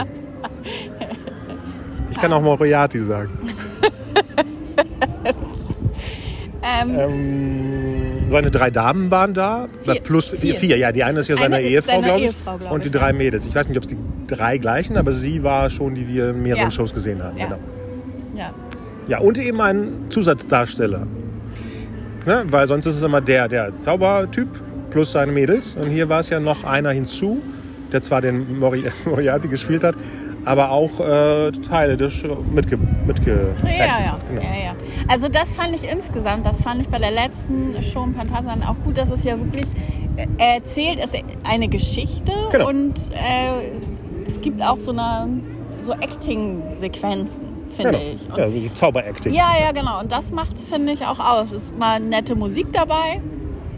Ich 2.10 2.18
kann 2.20 2.30
auch 2.34 2.42
Moriarty 2.42 3.00
sagen. 3.00 3.30
Ähm, 6.66 6.98
Ähm, 6.98 8.13
seine 8.34 8.50
drei 8.50 8.70
Damen 8.70 9.10
waren 9.10 9.32
da. 9.32 9.66
Vier. 9.80 10.00
Plus 10.00 10.30
vier. 10.30 10.54
Vier. 10.54 10.76
Ja, 10.76 10.92
die 10.92 11.04
eine 11.04 11.20
ist 11.20 11.28
ja 11.28 11.36
Eine 11.36 11.56
seine 11.56 11.60
ist 11.62 11.70
Ehefrau, 11.70 12.02
glaube 12.02 12.18
ich. 12.20 12.26
Ehefrau, 12.26 12.58
glaub 12.58 12.72
und 12.72 12.84
die 12.84 12.90
drei 12.90 13.12
Mädels. 13.12 13.46
Ich 13.46 13.54
weiß 13.54 13.68
nicht, 13.68 13.78
ob 13.78 13.84
es 13.84 13.90
die 13.90 13.96
drei 14.26 14.58
gleichen, 14.58 14.96
aber 14.96 15.12
sie 15.12 15.42
war 15.42 15.70
schon, 15.70 15.94
die 15.94 16.08
wir 16.08 16.30
in 16.30 16.42
mehreren 16.42 16.64
Ja. 16.64 16.70
Shows 16.70 16.92
gesehen 16.92 17.22
haben. 17.22 17.36
Ja. 17.38 17.44
Genau. 17.46 17.58
ja. 18.34 18.50
Ja, 19.06 19.18
und 19.18 19.38
eben 19.38 19.60
ein 19.60 20.06
Zusatzdarsteller. 20.08 21.06
Ne? 22.26 22.44
Weil 22.48 22.66
sonst 22.66 22.86
ist 22.86 22.96
es 22.96 23.02
immer 23.02 23.20
der, 23.20 23.48
der 23.48 23.72
Zaubertyp 23.72 24.48
plus 24.90 25.12
seine 25.12 25.30
Mädels. 25.30 25.76
Und 25.76 25.90
hier 25.90 26.08
war 26.08 26.20
es 26.20 26.30
ja 26.30 26.40
noch 26.40 26.64
einer 26.64 26.90
hinzu, 26.90 27.42
der 27.92 28.00
zwar 28.00 28.20
den 28.22 28.58
Mori 28.58 28.84
Moriarty 29.04 29.48
gespielt 29.48 29.84
hat, 29.84 29.94
aber 30.44 30.70
auch 30.70 31.00
äh, 31.00 31.50
Teile 31.52 31.96
Show 32.10 32.38
mitge 32.52 32.78
mitge 33.06 33.54
Ja, 33.64 33.68
ja, 33.70 34.18
Genau. 34.28 34.42
ja, 34.42 34.48
ja. 34.66 34.74
Also 35.08 35.28
das 35.28 35.54
fand 35.54 35.74
ich 35.74 35.90
insgesamt, 35.90 36.44
das 36.46 36.60
fand 36.62 36.82
ich 36.82 36.88
bei 36.88 36.98
der 36.98 37.10
letzten 37.10 37.80
Show 37.82 38.04
im 38.04 38.14
Phantasialand 38.14 38.66
auch 38.68 38.76
gut, 38.84 38.98
dass 38.98 39.10
es 39.10 39.24
ja 39.24 39.38
wirklich, 39.38 39.66
äh, 40.16 40.26
er 40.38 40.54
erzählt 40.56 40.98
es 41.02 41.12
eine 41.44 41.68
Geschichte 41.68 42.32
Genau. 42.52 42.68
und 42.68 42.94
äh, 43.12 44.26
es 44.26 44.40
gibt 44.40 44.62
auch 44.62 44.78
so 44.78 44.92
eine 44.92 45.28
so 45.80 45.92
Acting-Sequenzen, 45.92 47.44
finde 47.68 47.92
Genau. 47.92 48.02
ich. 48.16 48.28
Und 48.30 48.38
Ja, 48.38 48.50
so 48.68 48.74
Zauberacting. 48.74 49.34
Ja, 49.34 49.50
ja, 49.60 49.72
genau. 49.72 50.00
Und 50.00 50.10
das 50.12 50.32
macht 50.32 50.56
es, 50.56 50.68
finde 50.68 50.92
ich, 50.92 51.02
auch 51.04 51.18
aus. 51.18 51.52
Es 51.52 51.64
ist 51.64 51.78
mal 51.78 52.00
nette 52.00 52.34
Musik 52.34 52.72
dabei. 52.72 53.20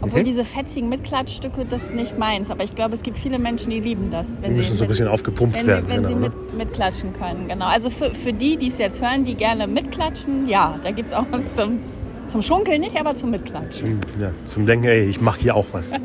Obwohl 0.01 0.19
Mhm. 0.19 0.25
diese 0.25 0.45
fetzigen 0.45 0.89
Mitklatschstücke, 0.89 1.65
das 1.65 1.83
ist 1.83 1.93
nicht 1.93 2.17
meins. 2.19 2.51
Aber 2.51 2.63
ich 2.63 2.75
glaube, 2.75 2.95
es 2.95 3.01
gibt 3.01 3.17
viele 3.17 3.39
Menschen, 3.39 3.71
die 3.71 3.79
lieben 3.79 4.09
das. 4.11 4.41
Wenn 4.41 4.51
Die 4.51 4.57
müssen 4.57 4.77
so 4.77 4.83
ein 4.83 4.87
bisschen 4.87 5.07
aufgepumpt 5.07 5.55
wenn 5.55 5.67
werden. 5.67 5.85
Sie, 5.87 5.91
wenn 5.93 6.03
genau, 6.03 6.09
sie 6.09 6.15
ne? 6.15 6.31
mit, 6.51 6.53
mitklatschen 6.57 7.13
können. 7.13 7.47
Genau. 7.47 7.65
Also 7.65 7.89
für, 7.89 8.13
für 8.13 8.33
die, 8.33 8.57
die 8.57 8.67
es 8.67 8.77
jetzt 8.77 9.01
hören, 9.01 9.23
die 9.23 9.35
gerne 9.35 9.65
mitklatschen, 9.67 10.47
ja, 10.47 10.79
da 10.83 10.91
gibt 10.91 11.09
es 11.09 11.13
auch 11.15 11.25
was 11.31 11.41
zum, 11.55 11.79
zum 12.27 12.41
Schunkeln 12.41 12.81
nicht, 12.81 12.99
aber 12.99 13.15
zum 13.15 13.31
Mitklatschen. 13.31 13.99
Zum, 14.01 14.21
ja, 14.21 14.31
zum 14.45 14.65
Denken, 14.65 14.85
ey, 14.87 15.05
ich 15.09 15.19
mache 15.21 15.39
hier 15.41 15.55
auch 15.55 15.65
was. 15.71 15.89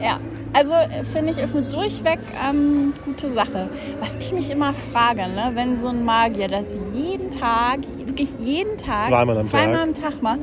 Ja. 0.00 0.20
Also 0.52 0.72
finde 1.12 1.32
ich, 1.32 1.38
ist 1.38 1.54
eine 1.54 1.66
durchweg 1.66 2.18
ähm, 2.48 2.92
gute 3.04 3.32
Sache. 3.32 3.68
Was 4.00 4.16
ich 4.20 4.32
mich 4.32 4.50
immer 4.50 4.72
frage, 4.92 5.22
ne, 5.22 5.50
wenn 5.54 5.76
so 5.78 5.88
ein 5.88 6.04
Magier 6.04 6.48
das 6.48 6.66
jeden 6.94 7.30
Tag, 7.30 7.78
wirklich 8.04 8.28
jeden 8.40 8.76
Tag, 8.78 9.08
Zweimal 9.08 9.38
am 9.38 9.44
zweimal 9.44 9.74
Tag. 9.76 9.82
am 9.88 9.94
Tag 9.94 10.22
macht, 10.22 10.38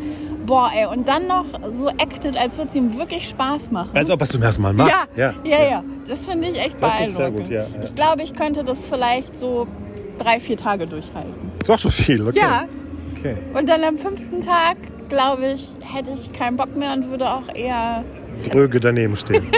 boah, 0.45 0.69
ey, 0.75 0.85
und 0.85 1.07
dann 1.07 1.27
noch 1.27 1.45
so 1.71 1.87
actet, 1.89 2.37
als 2.37 2.57
würde 2.57 2.69
es 2.69 2.75
ihm 2.75 2.95
wirklich 2.95 3.27
Spaß 3.27 3.71
machen. 3.71 3.89
Als 3.93 4.09
ob 4.09 4.21
er 4.21 4.23
es 4.23 4.29
zum 4.29 4.43
ersten 4.43 4.61
Mal 4.61 4.73
macht. 4.73 4.91
ja, 5.15 5.33
ja, 5.43 5.63
ja, 5.63 5.83
Das 6.07 6.27
finde 6.27 6.49
ich 6.49 6.59
echt 6.59 6.81
Das 6.81 6.93
ist 6.99 7.15
sehr 7.15 7.31
beeindruckend. 7.31 7.47
gut, 7.47 7.53
ja, 7.53 7.61
ja. 7.63 7.83
Ich 7.83 7.95
glaube, 7.95 8.21
ich 8.21 8.33
könnte 8.35 8.63
das 8.63 8.85
vielleicht 8.85 9.35
so 9.35 9.67
drei, 10.19 10.39
vier 10.39 10.55
Tage 10.57 10.85
durchhalten. 10.87 11.33
Doch 11.65 11.79
so 11.79 11.89
viel, 11.89 12.27
okay. 12.27 12.39
Ja. 12.39 12.65
Okay. 13.17 13.35
Und 13.55 13.67
dann 13.67 13.83
am 13.83 13.97
fünften 13.97 14.41
Tag, 14.41 14.77
glaube 15.09 15.47
ich, 15.53 15.75
hätte 15.81 16.11
ich 16.11 16.31
keinen 16.31 16.57
Bock 16.57 16.75
mehr 16.75 16.93
und 16.93 17.09
würde 17.09 17.33
auch 17.33 17.53
eher 17.53 18.03
Dröge 18.49 18.79
daneben 18.79 19.15
stehen. 19.15 19.47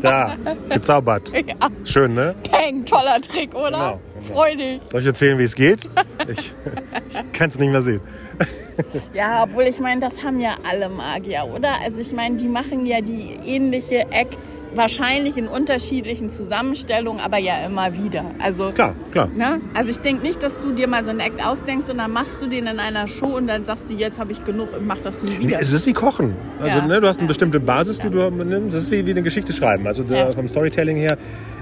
Da, 0.00 0.34
gezaubert. 0.70 1.30
ja, 1.34 1.68
Schön, 1.84 2.14
ne? 2.14 2.34
Peng, 2.50 2.86
toller 2.86 3.20
Trick, 3.20 3.54
oder? 3.54 3.70
Genau, 3.70 4.00
genau. 4.14 4.34
Freudig. 4.34 4.80
Soll 4.90 5.00
ich 5.00 5.06
erzählen, 5.06 5.38
wie 5.38 5.42
es 5.42 5.54
geht? 5.54 5.90
Ich, 6.28 6.52
ich 7.10 7.32
kann 7.32 7.50
es 7.50 7.58
nicht 7.58 7.70
mehr 7.70 7.82
sehen. 7.82 8.00
Ja, 9.12 9.42
obwohl 9.44 9.64
ich 9.64 9.78
meine, 9.78 10.00
das 10.00 10.22
haben 10.24 10.40
ja 10.40 10.54
alle 10.68 10.88
Magier, 10.88 11.44
oder? 11.54 11.80
Also 11.84 12.00
ich 12.00 12.12
meine, 12.14 12.36
die 12.36 12.48
machen 12.48 12.86
ja 12.86 13.00
die 13.02 13.38
ähnliche 13.44 14.06
Acts, 14.10 14.68
wahrscheinlich 14.74 15.36
in 15.36 15.46
unterschiedlichen 15.48 16.30
Zusammenstellungen, 16.30 17.20
aber 17.20 17.36
ja 17.38 17.54
immer 17.66 17.92
wieder. 17.92 18.24
Also, 18.38 18.70
Klar, 18.72 18.94
klar. 19.12 19.28
ne? 19.34 19.60
Also 19.74 19.90
ich 19.90 19.98
denke 19.98 20.22
nicht, 20.22 20.42
dass 20.42 20.58
du 20.58 20.72
dir 20.72 20.88
mal 20.88 21.04
so 21.04 21.10
einen 21.10 21.20
Act 21.20 21.44
ausdenkst 21.44 21.90
und 21.90 21.98
dann 21.98 22.12
machst 22.12 22.40
du 22.40 22.46
den 22.46 22.66
in 22.66 22.78
einer 22.78 23.06
Show 23.06 23.36
und 23.36 23.46
dann 23.48 23.64
sagst 23.64 23.90
du, 23.90 23.94
jetzt 23.94 24.18
habe 24.18 24.32
ich 24.32 24.42
genug 24.44 24.72
und 24.74 24.86
mach 24.86 24.98
das 25.00 25.20
nie 25.22 25.38
wieder. 25.38 25.60
Es 25.60 25.72
ist 25.72 25.86
wie 25.86 25.92
Kochen. 25.92 26.34
Also 26.60 26.78
Ja. 26.78 26.86
ne, 26.86 27.00
du 27.00 27.06
hast 27.08 27.18
eine 27.18 27.28
bestimmte 27.28 27.60
Basis, 27.60 27.98
die 27.98 28.08
du 28.10 28.30
nimmst. 28.30 28.74
Es 28.76 28.84
ist 28.84 28.90
wie, 28.92 29.04
wie 29.04 29.10
eine 29.10 29.22
Geschichte 29.22 29.52
schreiben. 29.52 29.86
Also 29.86 30.02
Ja. 30.04 30.32
vom 30.32 30.48
Storytelling 30.48 30.96
her. 30.96 31.18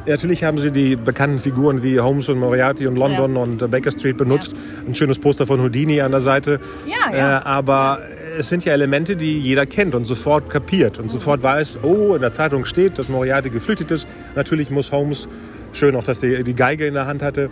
Natürlich 0.07 0.43
haben 0.45 0.59
sie 0.59 0.71
die 0.73 0.97
bekannten 0.97 1.39
Figuren 1.39 1.83
wie 1.83 2.01
Holmes 2.01 2.29
und 2.29 2.39
Moriarty 2.39 2.87
und 2.87 2.99
London 2.99 3.37
Ja. 3.37 3.43
und 3.43 3.63
äh, 3.63 3.69
Baker 3.69 3.91
Street 3.93 4.17
benutzt. 4.17 4.55
Ein 4.87 4.95
schönes 4.95 5.19
Poster 5.19 5.47
von 5.47 5.61
Houdini 5.61 6.01
an 6.01 6.13
der 6.13 6.21
Seite. 6.21 6.61
Ja, 6.87 7.15
ja. 7.17 7.39
Äh, 7.39 7.43
aber 7.45 7.99
es 8.39 8.49
sind 8.49 8.65
ja 8.65 8.73
Elemente, 8.73 9.17
die 9.17 9.39
jeder 9.39 9.67
kennt 9.67 9.95
und 9.95 10.05
sofort 10.07 10.49
kapiert 10.49 10.99
und 10.99 11.07
Mhm. 11.07 11.11
sofort 11.11 11.43
weiß, 11.43 11.81
oh, 11.83 12.15
in 12.15 12.21
der 12.23 12.31
Zeitung 12.31 12.65
steht, 12.65 12.99
dass 12.99 13.09
Moriarty 13.09 13.51
geflüchtet 13.51 13.91
ist. 13.91 14.07
Natürlich 14.35 14.71
muss 14.71 14.93
Holmes, 14.93 15.29
schön 15.73 15.95
auch, 15.97 16.05
dass 16.05 16.21
die, 16.21 16.43
die 16.45 16.55
Geige 16.55 16.87
in 16.87 16.95
der 16.95 17.07
Hand 17.07 17.23
hatte, 17.23 17.51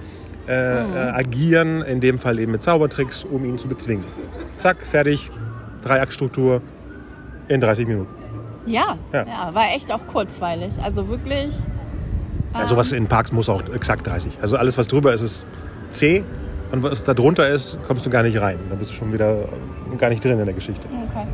äh, 0.48 0.84
Mhm. 0.84 0.94
äh, 0.94 0.98
agieren, 1.10 1.82
in 1.82 2.00
dem 2.00 2.18
Fall 2.18 2.38
eben 2.38 2.52
mit 2.52 2.62
Zaubertricks, 2.62 3.24
um 3.24 3.44
ihn 3.44 3.58
zu 3.58 3.68
bezwingen. 3.68 4.04
Zack, 4.60 4.78
fertig, 4.82 5.30
Dreiaktstruktur 5.82 6.62
in 7.48 7.60
30 7.60 7.86
Minuten. 7.86 8.08
ja, 8.66 8.96
Ja. 9.12 9.24
ja, 9.26 9.50
war 9.54 9.72
echt 9.74 9.92
auch 9.92 10.04
kurzweilig. 10.06 10.74
Also 10.82 11.08
wirklich. 11.08 11.54
Also 12.58 12.76
was 12.76 12.92
in 12.92 13.06
Parks 13.06 13.32
muss 13.32 13.48
auch 13.48 13.62
exakt 13.74 14.06
30. 14.06 14.38
Also 14.40 14.56
alles, 14.56 14.78
was 14.78 14.88
drüber 14.88 15.12
ist, 15.12 15.20
ist 15.20 15.46
C 15.90 16.24
und 16.72 16.82
was 16.82 17.04
da 17.04 17.14
drunter 17.14 17.48
ist, 17.48 17.78
kommst 17.86 18.04
du 18.06 18.10
gar 18.10 18.22
nicht 18.22 18.40
rein. 18.40 18.58
Da 18.68 18.76
bist 18.76 18.90
du 18.90 18.94
schon 18.94 19.12
wieder 19.12 19.42
äh, 19.42 19.96
gar 19.98 20.08
nicht 20.08 20.24
drin 20.24 20.38
in 20.38 20.44
der 20.44 20.54
Geschichte. 20.54 20.86
Okay. 21.08 21.26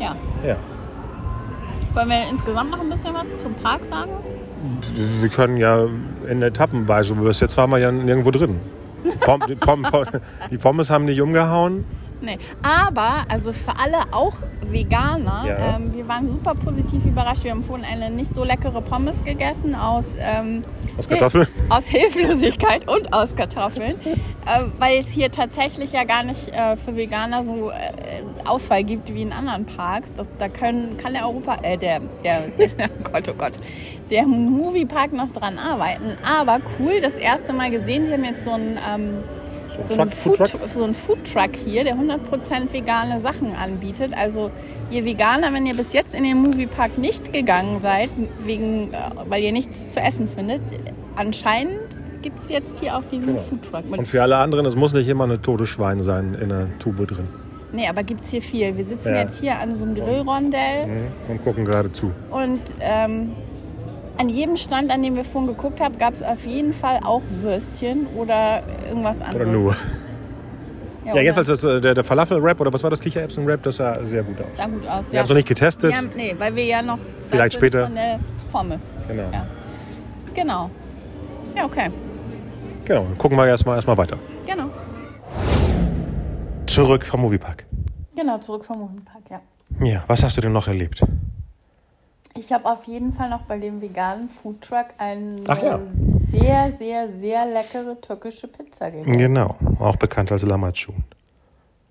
Ja. 0.00 0.16
Ja. 0.46 0.56
Wollen 1.94 2.08
wir 2.08 2.28
insgesamt 2.28 2.70
noch 2.70 2.80
ein 2.80 2.90
bisschen 2.90 3.14
was 3.14 3.36
zum 3.36 3.54
Park 3.54 3.82
sagen? 3.84 4.10
Wir 5.20 5.28
können 5.28 5.56
ja 5.58 5.86
in 6.28 6.42
Etappenweise, 6.42 7.14
bis 7.14 7.40
jetzt 7.40 7.56
waren 7.56 7.70
wir 7.70 7.78
ja 7.78 7.92
nirgendwo 7.92 8.30
drin. 8.30 8.58
Die 10.50 10.58
Pommes 10.58 10.90
haben 10.90 11.04
nicht 11.04 11.20
umgehauen. 11.20 11.84
Nee. 12.24 12.38
Aber, 12.62 13.26
also 13.28 13.52
für 13.52 13.78
alle 13.78 13.98
auch 14.12 14.34
Veganer, 14.66 15.44
Ja. 15.46 15.76
ähm, 15.76 15.94
wir 15.94 16.08
waren 16.08 16.28
super 16.28 16.54
positiv 16.54 17.04
überrascht. 17.04 17.44
Wir 17.44 17.50
haben 17.50 17.62
vorhin 17.62 17.84
eine 17.84 18.10
nicht 18.10 18.32
so 18.32 18.44
leckere 18.44 18.80
Pommes 18.80 19.22
gegessen 19.24 19.74
aus, 19.74 20.16
ähm, 20.18 20.64
Aus 20.98 21.08
Kartoffeln? 21.08 21.46
Aus 21.68 21.88
Hilflosigkeit 21.88 22.88
und 22.88 23.12
aus 23.12 23.34
Kartoffeln. 23.36 23.94
äh, 24.04 24.64
weil 24.78 24.98
es 24.98 25.08
hier 25.08 25.30
tatsächlich 25.30 25.92
ja 25.92 26.04
gar 26.04 26.22
nicht 26.22 26.48
äh, 26.48 26.76
für 26.76 26.96
Veganer 26.96 27.42
so 27.42 27.70
äh, 27.70 28.22
Auswahl 28.44 28.84
gibt 28.84 29.12
wie 29.12 29.22
in 29.22 29.32
anderen 29.32 29.66
Parks. 29.66 30.08
Das, 30.16 30.26
da 30.38 30.48
können, 30.48 30.96
kann 30.96 31.12
der 31.12 31.26
Europa, 31.26 31.58
äh, 31.62 31.76
der, 31.76 32.00
der, 32.22 32.40
der, 32.58 32.90
oh 32.90 33.10
Gott, 33.12 33.28
oh 33.28 33.34
Gott, 33.36 33.60
der 34.10 34.26
Moviepark 34.26 35.12
noch 35.12 35.30
dran 35.30 35.58
arbeiten. 35.58 36.16
Aber 36.24 36.60
cool, 36.78 37.00
das 37.00 37.16
erste 37.16 37.52
Mal 37.52 37.70
gesehen, 37.70 38.06
sie 38.06 38.12
haben 38.12 38.24
jetzt 38.24 38.44
so 38.44 38.52
ein... 38.52 38.78
Ähm, 38.88 39.14
so 39.82 39.94
ein, 40.00 40.10
Food, 40.10 40.36
Foodtruck? 40.38 40.68
so 40.68 40.84
ein 40.84 40.94
Foodtruck 40.94 41.56
hier, 41.64 41.84
der 41.84 41.96
100% 41.96 42.72
vegane 42.72 43.20
Sachen 43.20 43.54
anbietet. 43.54 44.12
Also 44.16 44.50
ihr 44.90 45.04
Veganer, 45.04 45.52
wenn 45.52 45.66
ihr 45.66 45.74
bis 45.74 45.92
jetzt 45.92 46.14
in 46.14 46.24
den 46.24 46.38
Moviepark 46.38 46.96
nicht 46.98 47.32
gegangen 47.32 47.80
seid, 47.80 48.10
wegen, 48.40 48.92
äh, 48.92 48.98
weil 49.28 49.42
ihr 49.42 49.52
nichts 49.52 49.92
zu 49.94 50.00
essen 50.00 50.28
findet, 50.28 50.62
anscheinend 51.16 51.78
gibt 52.22 52.40
es 52.42 52.48
jetzt 52.48 52.80
hier 52.80 52.96
auch 52.96 53.04
diesen 53.04 53.26
Genau. 53.28 53.38
Foodtruck. 53.38 53.84
Und 53.90 54.08
für 54.08 54.22
alle 54.22 54.36
anderen, 54.36 54.64
es 54.66 54.74
muss 54.76 54.94
nicht 54.94 55.08
immer 55.08 55.24
eine 55.24 55.40
tote 55.42 55.66
Schwein 55.66 56.00
sein 56.00 56.34
in 56.34 56.48
der 56.48 56.68
Tube 56.78 57.06
drin. 57.06 57.28
nee, 57.72 57.88
aber 57.88 58.02
gibt 58.04 58.22
es 58.22 58.30
hier 58.30 58.40
viel. 58.40 58.76
Wir 58.76 58.84
sitzen 58.84 59.08
Ja. 59.14 59.22
jetzt 59.22 59.40
hier 59.40 59.58
an 59.58 59.74
so 59.74 59.84
einem 59.84 59.94
Grillrondell 59.96 60.86
Mhm. 60.86 61.06
Und 61.28 61.44
gucken 61.44 61.64
gerade 61.64 61.90
zu. 61.92 62.12
und 62.30 62.60
ähm, 62.80 63.32
an 64.18 64.28
jedem 64.28 64.56
Stand, 64.56 64.90
an 64.92 65.02
dem 65.02 65.16
wir 65.16 65.24
vorhin 65.24 65.48
geguckt 65.54 65.80
haben, 65.80 65.98
gab 65.98 66.12
es 66.12 66.22
auf 66.22 66.46
jeden 66.46 66.72
Fall 66.72 67.00
auch 67.04 67.22
Würstchen 67.42 68.06
oder 68.16 68.62
irgendwas 68.88 69.20
anderes. 69.20 69.36
Oder 69.42 69.46
nur. 69.46 69.76
Ja, 71.04 71.08
Ja, 71.08 71.12
oder? 71.16 71.22
jedenfalls 71.22 71.48
das, 71.48 71.62
äh, 71.64 71.82
der, 71.82 71.92
der 71.92 72.02
Falafel-Rap 72.02 72.58
oder 72.62 72.72
was 72.72 72.82
war 72.82 72.88
das 72.88 72.98
Kichererbsen-Rap, 72.98 73.62
das 73.62 73.76
sah 73.76 73.94
sehr 74.06 74.22
gut 74.22 74.40
aus. 74.40 74.56
sah 74.56 74.64
gut 74.66 74.86
aus. 74.86 75.12
Wir 75.12 75.18
haben 75.18 75.24
es 75.24 75.28
noch 75.28 75.36
nicht 75.36 75.46
getestet. 75.48 75.92
Ja, 75.92 76.00
nee, 76.00 76.34
weil 76.38 76.56
wir 76.56 76.64
ja 76.64 76.80
noch 76.80 76.96
Vielleicht 77.28 77.52
später. 77.52 77.84
von 77.84 77.94
der 77.94 78.20
Pommes. 78.50 78.80
Genau. 79.06 79.30
Ja. 79.30 79.46
Genau. 80.34 80.70
Ja, 81.54 81.66
okay. 81.66 81.90
Genau, 82.86 83.02
dann 83.04 83.18
gucken 83.18 83.36
wir 83.36 83.46
erstmal 83.46 83.76
erstmal 83.76 83.98
weiter. 83.98 84.16
Genau. 84.46 84.70
Zurück 86.64 87.06
vom 87.06 87.20
Moviepark. 87.20 87.66
Genau, 88.16 88.38
zurück 88.38 88.64
vom 88.64 88.78
Moviepark, 88.78 89.22
ja. 89.30 89.40
Ja, 89.86 90.04
was 90.06 90.22
hast 90.22 90.38
du 90.38 90.40
denn 90.40 90.52
noch 90.52 90.68
erlebt? 90.68 91.02
Ich 92.36 92.52
habe 92.52 92.68
auf 92.68 92.84
jeden 92.84 93.12
Fall 93.12 93.30
noch 93.30 93.42
bei 93.42 93.58
dem 93.58 93.80
veganen 93.80 94.28
Foodtruck 94.28 94.86
eine 94.98 95.42
ja. 95.44 95.78
sehr, 96.26 96.72
sehr, 96.72 97.08
sehr 97.08 97.46
leckere 97.46 98.00
türkische 98.00 98.48
Pizza 98.48 98.90
gegessen. 98.90 99.16
Genau, 99.16 99.54
auch 99.78 99.96
bekannt 99.96 100.32
als 100.32 100.42
Lamacun. 100.42 101.04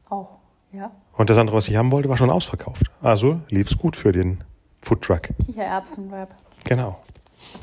Auch, 0.09 0.39
ja. 0.73 0.91
Und 1.15 1.29
das 1.29 1.37
andere, 1.37 1.55
was 1.55 1.69
ich 1.69 1.77
haben 1.77 1.91
wollte, 1.91 2.09
war 2.09 2.17
schon 2.17 2.29
ausverkauft. 2.29 2.83
Also 3.01 3.39
lief 3.49 3.71
es 3.71 3.77
gut 3.77 3.95
für 3.95 4.11
den 4.11 4.43
Foodtruck. 4.81 5.29
Kichererbsenwrap. 5.45 6.35
Genau. 6.65 6.99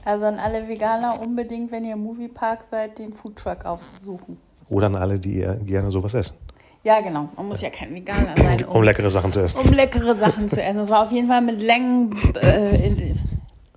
Also 0.04 0.26
an 0.26 0.38
alle 0.38 0.66
Veganer 0.66 1.20
unbedingt, 1.20 1.70
wenn 1.72 1.84
ihr 1.84 1.94
im 1.94 2.02
Moviepark 2.02 2.64
seid, 2.64 2.98
den 2.98 3.12
Foodtruck 3.12 3.66
aufsuchen. 3.66 4.38
Oder 4.70 4.86
an 4.86 4.96
alle, 4.96 5.18
die 5.18 5.46
gerne 5.66 5.90
sowas 5.90 6.14
essen. 6.14 6.34
Ja, 6.82 7.00
genau. 7.00 7.28
Man 7.36 7.48
muss 7.48 7.60
ja 7.60 7.70
kein 7.70 7.94
Veganer 7.94 8.34
sein, 8.36 8.64
Um 8.64 8.82
leckere 8.82 9.10
Sachen 9.10 9.32
zu 9.32 9.40
essen. 9.40 9.58
um 9.60 9.72
leckere 9.72 10.14
Sachen 10.16 10.48
zu 10.48 10.62
essen. 10.62 10.80
Es 10.80 10.90
war 10.90 11.02
auf 11.04 11.12
jeden 11.12 11.26
Fall 11.28 11.42
mit 11.42 11.60
Längen, 11.60 12.16
äh, 12.42 12.86
in, 12.86 13.18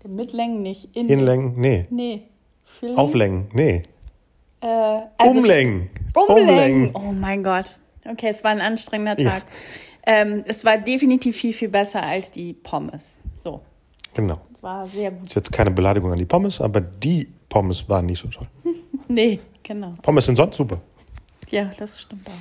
mit 0.08 0.32
Längen 0.32 0.62
nicht. 0.62 0.96
In, 0.96 1.08
Inlängen? 1.10 1.54
Nee. 1.58 1.86
Nee. 1.90 2.24
Filling? 2.64 2.98
Auflängen? 2.98 3.48
Nee. 3.54 3.82
Äh, 4.62 4.68
also 5.18 5.38
Umlängen. 5.40 5.90
Umlängen. 6.16 6.92
Oh 6.94 7.12
mein 7.12 7.44
Gott. 7.44 7.66
Okay, 8.10 8.28
es 8.30 8.44
war 8.44 8.52
ein 8.52 8.62
anstrengender 8.62 9.20
Ja. 9.22 9.32
Tag. 9.32 9.44
Ähm, 10.06 10.44
es 10.48 10.64
war 10.66 10.78
definitiv 10.78 11.36
viel, 11.38 11.54
viel 11.54 11.70
besser 11.70 12.02
als 12.04 12.32
die 12.32 12.54
Pommes. 12.54 13.20
So, 13.40 13.62
Genau. 14.14 14.40
es 14.54 14.62
war 14.64 14.88
sehr 14.88 15.12
gut. 15.12 15.24
Ist 15.26 15.36
jetzt 15.36 15.52
keine 15.52 15.72
Beleidigung 15.72 16.12
an 16.12 16.18
die 16.18 16.26
Pommes, 16.26 16.62
aber 16.62 16.80
die 16.82 17.28
Pommes 17.50 17.88
waren 17.90 18.06
nicht 18.06 18.20
so 18.22 18.28
toll. 18.30 18.48
Nee, 19.10 19.40
genau. 19.62 19.94
Pommes 20.02 20.26
sind 20.26 20.38
sonst 20.38 20.56
super. 20.56 20.80
Ja, 21.50 21.72
das 21.78 22.02
stimmt 22.02 22.26
auch. 22.28 22.32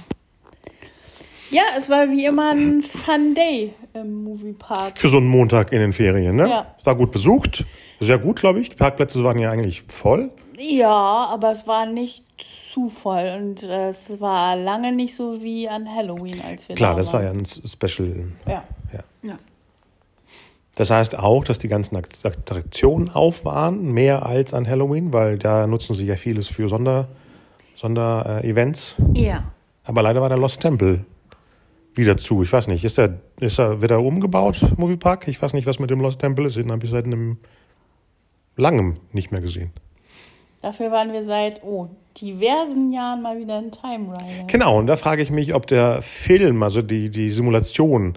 Ja, 1.52 1.62
es 1.76 1.90
war 1.90 2.09
wie 2.09 2.25
immer 2.25 2.52
ein 2.52 2.82
Fun 2.82 3.35
Day 3.35 3.75
im 3.92 4.25
Moviepark. 4.25 4.97
Für 4.97 5.09
so 5.09 5.18
einen 5.18 5.28
Montag 5.28 5.71
in 5.71 5.80
den 5.80 5.92
Ferien, 5.92 6.37
ne? 6.37 6.49
Ja. 6.49 6.75
War 6.82 6.97
gut 6.97 7.11
besucht. 7.11 7.66
Sehr 8.00 8.18
gut, 8.18 8.40
glaube 8.40 8.61
ich. 8.61 8.71
Die 8.71 8.76
Parkplätze 8.76 9.23
waren 9.23 9.38
ja 9.38 9.50
eigentlich 9.50 9.82
voll. 9.88 10.30
Ja, 10.59 11.26
aber 11.30 11.52
es 11.52 11.66
war 11.66 11.85
nicht 11.85 12.25
zu 12.73 12.88
voll 12.88 13.37
und 13.38 13.64
äh, 13.64 13.90
es 13.90 14.18
war 14.18 14.56
lange 14.56 14.92
nicht 14.92 15.14
so 15.14 15.42
wie 15.42 15.68
an 15.68 15.87
Halloween, 15.94 16.40
als 16.40 16.68
wir 16.71 16.76
Klar, 16.76 16.92
da 16.92 16.97
das 16.97 17.12
war 17.12 17.23
waren. 17.23 17.35
ja 17.35 17.40
ein 17.40 17.44
Special. 17.44 18.25
Ja. 18.47 18.64
Ja. 18.92 19.00
ja. 19.23 19.37
Das 20.75 20.90
heißt 20.90 21.18
auch, 21.18 21.44
dass 21.44 21.59
die 21.59 21.68
ganzen 21.68 21.97
Attraktionen 21.97 23.11
auf 23.11 23.44
waren, 23.44 23.92
mehr 23.92 24.25
als 24.25 24.54
an 24.54 24.66
Halloween, 24.66 25.12
weil 25.12 25.38
da 25.38 25.66
nutzen 25.66 25.94
sie 25.94 26.06
ja 26.06 26.16
vieles 26.16 26.49
für 26.49 26.68
Sonder, 26.71 27.09
Sonder-Events. 27.75 28.97
Ja. 29.14 29.44
Aber 29.85 30.02
leider 30.02 30.23
war 30.23 30.30
der 30.30 30.38
Lost 30.38 30.61
Temple 30.61 31.04
wieder 31.94 32.16
zu. 32.16 32.42
Ich 32.42 32.52
weiß 32.52 32.68
nicht, 32.68 32.84
ist 32.84 32.99
der, 32.99 33.20
ist 33.40 33.58
er 33.58 33.82
wieder 33.82 34.00
umgebaut, 34.00 34.61
Moviepark? 34.76 35.28
Ich 35.28 35.40
weiß 35.42 35.52
nicht, 35.54 35.66
was 35.66 35.78
mit 35.78 35.90
dem 35.90 36.00
Lost 36.00 36.20
Temple 36.20 36.46
ist. 36.46 36.56
Den 36.56 36.70
habe 36.72 36.84
ich 36.84 36.90
seit 36.90 37.04
einem 37.06 37.38
langem 38.56 38.94
nicht 39.12 39.32
mehr 39.32 39.40
gesehen. 39.40 39.70
Dafür 40.61 40.90
waren 40.92 41.12
wir 41.12 41.25
seit, 41.25 41.62
oh, 41.64 41.88
diversen 42.20 42.92
Jahren 42.92 43.20
mal 43.22 43.38
wieder 43.38 43.58
in 43.58 43.72
Time 43.72 44.12
Rider. 44.12 44.46
Genau, 44.46 44.78
und 44.78 44.87
da 44.87 44.96
frage 44.96 45.22
ich 45.22 45.30
mich, 45.30 45.54
ob 45.54 45.66
der 45.66 46.02
Film, 46.02 46.62
also 46.62 46.82
die, 46.82 47.11
die 47.11 47.30
Simulation, 47.30 48.16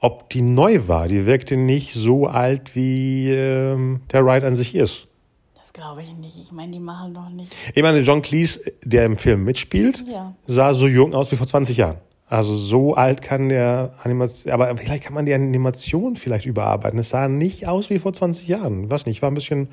ob 0.00 0.28
die 0.30 0.42
neu 0.42 0.80
war. 0.88 1.06
Die 1.08 1.24
wirkte 1.26 1.56
nicht 1.56 1.92
so 1.94 2.26
alt, 2.26 2.74
wie 2.74 3.30
ähm, 3.30 4.00
der 4.12 4.24
Ride 4.24 4.46
an 4.46 4.56
sich 4.56 4.74
ist. 4.74 5.06
Das 5.54 5.72
glaube 5.72 6.02
ich 6.02 6.12
nicht. 6.16 6.36
Ich 6.40 6.50
meine, 6.50 6.72
die 6.72 6.80
machen 6.80 7.14
doch 7.14 7.28
nicht. 7.28 7.54
Ich 7.74 7.82
meine, 7.82 8.00
John 8.00 8.22
Cleese, 8.22 8.72
der 8.84 9.04
im 9.04 9.16
Film 9.16 9.44
mitspielt, 9.44 10.04
Ja. 10.10 10.34
sah 10.46 10.74
so 10.74 10.88
jung 10.88 11.14
aus 11.14 11.30
wie 11.30 11.36
vor 11.36 11.46
20 11.46 11.76
Jahren. 11.76 11.98
Also 12.30 12.54
so 12.54 12.94
alt 12.94 13.22
kann 13.22 13.48
der 13.48 13.92
Animation, 14.02 14.52
aber 14.52 14.76
vielleicht 14.76 15.04
kann 15.04 15.14
man 15.14 15.24
die 15.24 15.32
Animation 15.32 16.16
vielleicht 16.16 16.44
überarbeiten. 16.44 16.98
Es 16.98 17.10
sah 17.10 17.26
nicht 17.26 17.66
aus 17.66 17.88
wie 17.88 17.98
vor 17.98 18.12
20 18.12 18.46
Jahren. 18.46 18.90
Was 18.90 19.06
nicht, 19.06 19.22
war 19.22 19.30
ein 19.30 19.34
bisschen 19.34 19.68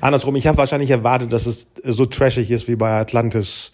andersrum. 0.00 0.34
Ich 0.34 0.48
habe 0.48 0.58
wahrscheinlich 0.58 0.90
erwartet, 0.90 1.32
dass 1.32 1.46
es 1.46 1.70
so 1.84 2.06
trashig 2.06 2.50
ist 2.50 2.66
wie 2.66 2.74
bei 2.74 2.98
Atlantis 2.98 3.70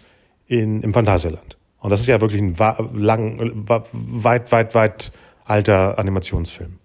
in, 0.47 0.83
im 0.83 0.93
Phantasialand. 0.93 1.57
Und 1.81 1.91
das 1.91 2.01
ist 2.03 2.07
ja 2.09 2.21
wirklich 2.21 2.43
ein 2.43 2.55
lang, 2.95 3.65
weit, 3.67 4.53
weit, 4.53 4.75
weit 4.75 5.13
alter 5.47 5.99
Animationsfilm. 5.99 6.79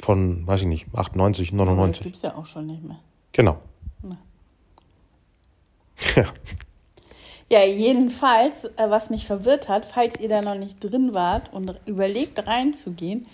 Von, 0.00 0.44
weiß 0.46 0.62
ich 0.62 0.66
nicht, 0.66 0.86
98, 0.92 1.52
Aber 1.52 1.58
das 1.58 1.68
99. 1.68 2.02
gibt 2.02 2.16
es 2.16 2.22
ja 2.22 2.34
auch 2.34 2.46
schon 2.46 2.66
nicht 2.66 2.82
mehr. 2.82 2.98
Genau. 3.32 3.58
Na. 4.02 4.18
Ja. 6.16 6.24
Ja, 7.50 7.62
jedenfalls, 7.64 8.64
äh, 8.64 8.70
was 8.88 9.10
mich 9.10 9.26
verwirrt 9.26 9.68
hat, 9.68 9.84
falls 9.84 10.18
ihr 10.18 10.28
da 10.28 10.40
noch 10.40 10.54
nicht 10.56 10.82
drin 10.82 11.12
wart 11.14 11.52
und 11.52 11.74
überlegt 11.86 12.46
reinzugehen, 12.46 13.26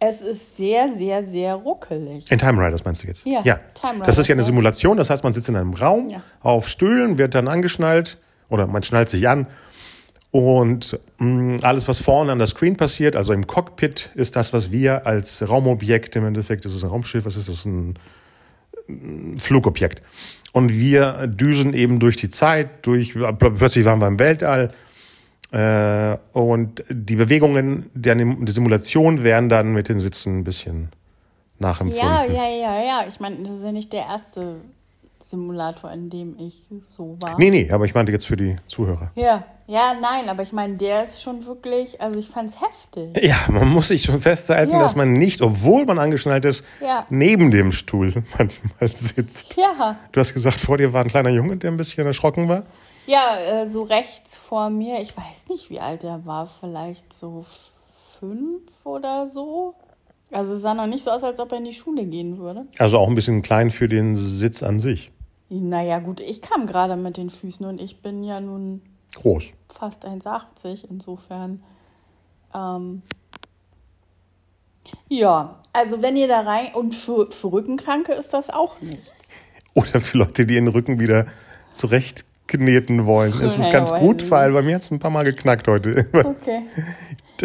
es 0.00 0.20
ist 0.20 0.56
sehr, 0.56 0.92
sehr, 0.94 1.24
sehr 1.24 1.54
ruckelig. 1.54 2.30
In 2.30 2.38
Time 2.38 2.62
Riders 2.64 2.84
meinst 2.84 3.02
du 3.02 3.06
jetzt? 3.06 3.24
Ja, 3.26 3.40
ja. 3.42 3.58
Time 3.80 4.04
das 4.04 4.18
ist 4.18 4.28
ja 4.28 4.34
eine 4.34 4.40
Riders. 4.42 4.46
Simulation, 4.48 4.96
das 4.98 5.08
heißt, 5.08 5.24
man 5.24 5.32
sitzt 5.32 5.48
in 5.48 5.56
einem 5.56 5.72
Raum 5.74 6.10
Ja. 6.10 6.22
auf 6.42 6.68
Stühlen, 6.68 7.16
wird 7.16 7.34
dann 7.34 7.48
angeschnallt 7.48 8.18
oder 8.50 8.66
man 8.66 8.82
schnallt 8.82 9.08
sich 9.08 9.26
an 9.28 9.46
und 10.30 10.98
mh, 11.18 11.58
alles, 11.62 11.88
was 11.88 12.00
vorne 12.00 12.32
an 12.32 12.38
der 12.38 12.48
Screen 12.48 12.76
passiert, 12.76 13.16
also 13.16 13.32
im 13.32 13.46
Cockpit, 13.46 14.10
ist 14.14 14.36
das, 14.36 14.52
was 14.52 14.70
wir 14.72 15.06
als 15.06 15.48
Raumobjekt 15.48 16.16
im 16.16 16.26
Endeffekt, 16.26 16.66
ist 16.66 16.82
ein 16.82 16.90
Raumschiff, 16.90 17.24
was 17.24 17.36
ist 17.36 17.48
das? 17.48 17.64
Ein, 17.64 17.94
ein 18.88 19.38
Flugobjekt. 19.38 20.02
Und 20.54 20.72
wir 20.72 21.26
düsen 21.26 21.74
eben 21.74 21.98
durch 21.98 22.16
die 22.16 22.30
Zeit, 22.30 22.86
durch, 22.86 23.12
plötzlich 23.38 23.84
waren 23.84 24.00
wir 24.00 24.06
im 24.06 24.20
Weltall, 24.20 24.72
äh, 25.50 26.16
und 26.32 26.84
die 26.88 27.16
Bewegungen 27.16 27.90
der, 27.92 28.14
der 28.14 28.54
Simulation 28.54 29.24
werden 29.24 29.48
dann 29.48 29.72
mit 29.72 29.88
den 29.88 29.98
Sitzen 29.98 30.38
ein 30.38 30.44
bisschen 30.44 30.90
nachempfunden. 31.58 32.08
Ja, 32.08 32.24
ja, 32.24 32.48
ja, 32.48 32.84
ja. 32.84 33.04
Ich 33.08 33.18
meine, 33.18 33.38
das 33.42 33.50
ist 33.58 33.64
ja 33.64 33.72
nicht 33.72 33.92
der 33.92 34.02
erste 34.02 34.60
Simulator, 35.20 35.90
in 35.90 36.08
dem 36.08 36.36
ich 36.38 36.68
so 36.82 37.16
war. 37.20 37.36
Nee, 37.36 37.50
nee, 37.50 37.70
aber 37.70 37.84
ich 37.84 37.94
meinte 37.94 38.12
jetzt 38.12 38.26
für 38.26 38.36
die 38.36 38.54
Zuhörer. 38.68 39.10
Ja, 39.16 39.44
ja, 39.66 39.94
nein, 40.00 40.28
aber 40.28 40.42
ich 40.42 40.52
meine, 40.52 40.76
der 40.76 41.04
ist 41.04 41.22
schon 41.22 41.44
wirklich, 41.46 42.00
also 42.00 42.18
ich 42.18 42.28
fand's 42.28 42.56
heftig. 42.60 43.22
Ja, 43.24 43.36
man 43.50 43.68
muss 43.68 43.88
sich 43.88 44.02
schon 44.02 44.18
festhalten, 44.18 44.72
Ja. 44.72 44.80
dass 44.80 44.94
man 44.94 45.12
nicht, 45.12 45.40
obwohl 45.42 45.84
man 45.86 45.98
angeschnallt 45.98 46.44
ist, 46.44 46.64
Ja. 46.80 47.06
neben 47.10 47.50
dem 47.50 47.72
Stuhl 47.72 48.12
manchmal 48.38 48.92
sitzt. 48.92 49.56
Ja, 49.56 49.96
Du 50.12 50.20
hast 50.20 50.34
gesagt, 50.34 50.60
vor 50.60 50.76
dir 50.78 50.92
war 50.92 51.02
ein 51.02 51.08
kleiner 51.08 51.30
Junge, 51.30 51.56
der 51.56 51.70
ein 51.70 51.76
bisschen 51.76 52.06
erschrocken 52.06 52.48
war. 52.48 52.64
ja, 53.06 53.38
äh, 53.38 53.66
so 53.66 53.82
rechts 53.82 54.38
vor 54.38 54.70
mir, 54.70 55.00
ich 55.02 55.16
weiß 55.16 55.48
nicht, 55.50 55.70
wie 55.70 55.80
alt 55.80 56.04
er 56.04 56.24
war, 56.26 56.46
vielleicht 56.46 57.12
so 57.12 57.44
fünf 58.18 58.62
oder 58.84 59.28
so. 59.28 59.74
Also 60.30 60.54
es 60.54 60.62
sah 60.62 60.74
noch 60.74 60.86
nicht 60.86 61.04
so 61.04 61.10
aus, 61.10 61.22
als 61.22 61.38
ob 61.38 61.52
er 61.52 61.58
in 61.58 61.64
die 61.64 61.72
Schule 61.74 62.04
gehen 62.06 62.38
würde. 62.38 62.66
Also 62.78 62.98
auch 62.98 63.08
ein 63.08 63.14
bisschen 63.14 63.42
klein 63.42 63.70
für 63.70 63.88
den 63.88 64.16
Sitz 64.16 64.62
an 64.62 64.80
sich. 64.80 65.12
Naja, 65.48 65.98
gut, 66.00 66.20
ich 66.20 66.40
kam 66.42 66.66
gerade 66.66 66.96
mit 66.96 67.16
den 67.16 67.30
Füßen 67.30 67.64
und 67.66 67.80
ich 67.80 68.00
bin 68.00 68.24
ja 68.24 68.40
nun 68.40 68.80
Groß. 69.14 69.44
fast 69.72 70.06
1,80. 70.06 70.86
Insofern. 70.88 71.62
Ähm, 72.54 73.02
ja, 75.08 75.60
also 75.72 76.02
wenn 76.02 76.16
ihr 76.16 76.28
da 76.28 76.40
rein. 76.40 76.74
Und 76.74 76.94
für, 76.94 77.30
für 77.30 77.52
Rückenkranke 77.52 78.12
ist 78.12 78.32
das 78.32 78.50
auch 78.50 78.80
nichts. 78.80 79.10
Oder 79.74 80.00
für 80.00 80.18
Leute, 80.18 80.46
die 80.46 80.54
den 80.54 80.68
Rücken 80.68 81.00
wieder 81.00 81.26
zurechtkneten 81.72 83.06
wollen. 83.06 83.32
Es 83.42 83.58
ist 83.58 83.70
ganz 83.72 83.90
gut, 83.92 84.30
weil 84.30 84.52
bei 84.52 84.62
mir 84.62 84.76
hat 84.76 84.82
es 84.82 84.90
ein 84.90 85.00
paar 85.00 85.10
Mal 85.10 85.24
geknackt 85.24 85.66
heute. 85.68 86.06
Okay. 86.24 86.66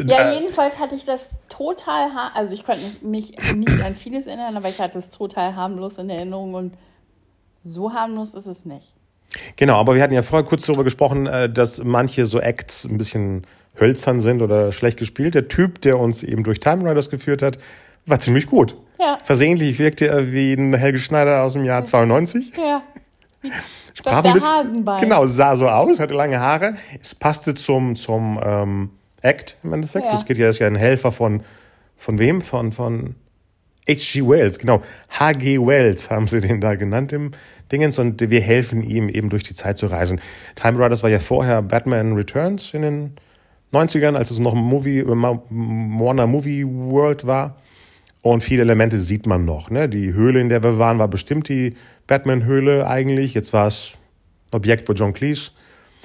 Ja, 0.05 0.31
jedenfalls 0.31 0.77
hatte 0.79 0.93
ich 0.93 1.03
das 1.03 1.31
total. 1.49 2.11
Also, 2.35 2.53
ich 2.53 2.63
konnte 2.63 2.83
mich 3.01 3.35
nicht 3.55 3.81
an 3.81 3.95
vieles 3.95 4.27
erinnern, 4.27 4.55
aber 4.55 4.69
ich 4.69 4.79
hatte 4.79 4.99
es 4.99 5.09
total 5.09 5.55
harmlos 5.55 5.97
in 5.97 6.11
Erinnerung 6.11 6.53
und 6.53 6.77
so 7.65 7.91
harmlos 7.91 8.35
ist 8.35 8.45
es 8.45 8.65
nicht. 8.65 8.93
Genau, 9.55 9.75
aber 9.79 9.95
wir 9.95 10.01
hatten 10.01 10.13
ja 10.13 10.21
vorher 10.21 10.47
kurz 10.47 10.65
darüber 10.65 10.83
gesprochen, 10.83 11.27
äh, 11.27 11.49
dass 11.49 11.83
manche 11.83 12.25
so 12.25 12.39
Acts 12.39 12.85
ein 12.85 12.97
bisschen 12.97 13.45
hölzern 13.79 14.19
sind 14.19 14.41
oder 14.41 14.71
schlecht 14.71 14.97
gespielt. 14.97 15.35
Der 15.35 15.47
Typ, 15.47 15.81
der 15.81 15.99
uns 15.99 16.23
eben 16.23 16.43
durch 16.43 16.59
Time 16.59 16.89
Riders 16.89 17.09
geführt 17.09 17.41
hat, 17.41 17.59
war 18.05 18.19
ziemlich 18.19 18.47
gut. 18.47 18.75
Ja. 18.99 19.17
Versehentlich 19.23 19.79
wirkte 19.79 20.07
er 20.07 20.31
wie 20.31 20.53
ein 20.53 20.73
Helge 20.73 20.97
Schneider 20.97 21.43
aus 21.43 21.53
dem 21.53 21.63
Jahr 21.63 21.85
92. 21.85 22.53
Ja. 22.57 22.81
Sprach 23.93 24.21
bisschen- 24.21 24.49
Hasenbein. 24.49 25.01
Genau, 25.01 25.27
sah 25.27 25.55
so 25.55 25.67
aus, 25.67 25.99
hatte 25.99 26.13
lange 26.13 26.39
Haare. 26.39 26.75
Es 27.01 27.15
passte 27.15 27.53
zum, 27.53 27.95
zum 27.95 28.39
ähm, 28.43 28.89
Act 29.21 29.57
im 29.63 29.73
Endeffekt. 29.73 30.05
Ja. 30.05 30.11
Das 30.11 30.25
geht 30.25 30.37
ja, 30.37 30.49
ist 30.49 30.59
ja 30.59 30.67
ein 30.67 30.75
Helfer 30.75 31.11
von, 31.11 31.41
von 31.97 32.17
wem? 32.19 32.41
Von, 32.41 32.71
von 32.71 33.15
H.G. 33.87 34.27
Wells, 34.27 34.59
genau. 34.59 34.81
H.G. 35.19 35.59
Wells 35.59 36.09
haben 36.09 36.27
sie 36.27 36.41
den 36.41 36.61
da 36.61 36.75
genannt 36.75 37.11
im 37.11 37.31
Dingens 37.71 37.99
und 37.99 38.29
wir 38.29 38.41
helfen 38.41 38.81
ihm 38.81 39.09
eben 39.09 39.29
durch 39.29 39.43
die 39.43 39.53
Zeit 39.53 39.77
zu 39.77 39.87
reisen. 39.87 40.19
Time 40.55 40.83
Riders 40.83 41.03
war 41.03 41.09
ja 41.09 41.19
vorher 41.19 41.61
Batman 41.61 42.13
Returns 42.13 42.73
in 42.73 42.81
den 42.81 43.11
90ern, 43.73 44.15
als 44.15 44.31
es 44.31 44.39
noch 44.39 44.53
ein 44.53 44.61
Movie, 44.61 44.99
äh, 44.99 45.07
Warner 45.07 46.27
Movie 46.27 46.65
World 46.65 47.27
war. 47.27 47.57
Und 48.21 48.43
viele 48.43 48.63
Elemente 48.63 48.99
sieht 48.99 49.25
man 49.25 49.45
noch. 49.45 49.69
Ne? 49.69 49.87
Die 49.87 50.13
Höhle, 50.13 50.41
in 50.41 50.49
der 50.49 50.61
wir 50.63 50.77
waren, 50.77 50.99
war 50.99 51.07
bestimmt 51.07 51.47
die 51.47 51.75
Batman-Höhle 52.07 52.85
eigentlich. 52.87 53.33
Jetzt 53.33 53.53
war 53.53 53.67
es 53.67 53.91
Objekt 54.51 54.87
für 54.87 54.93
John 54.93 55.13
Cleese. 55.13 55.51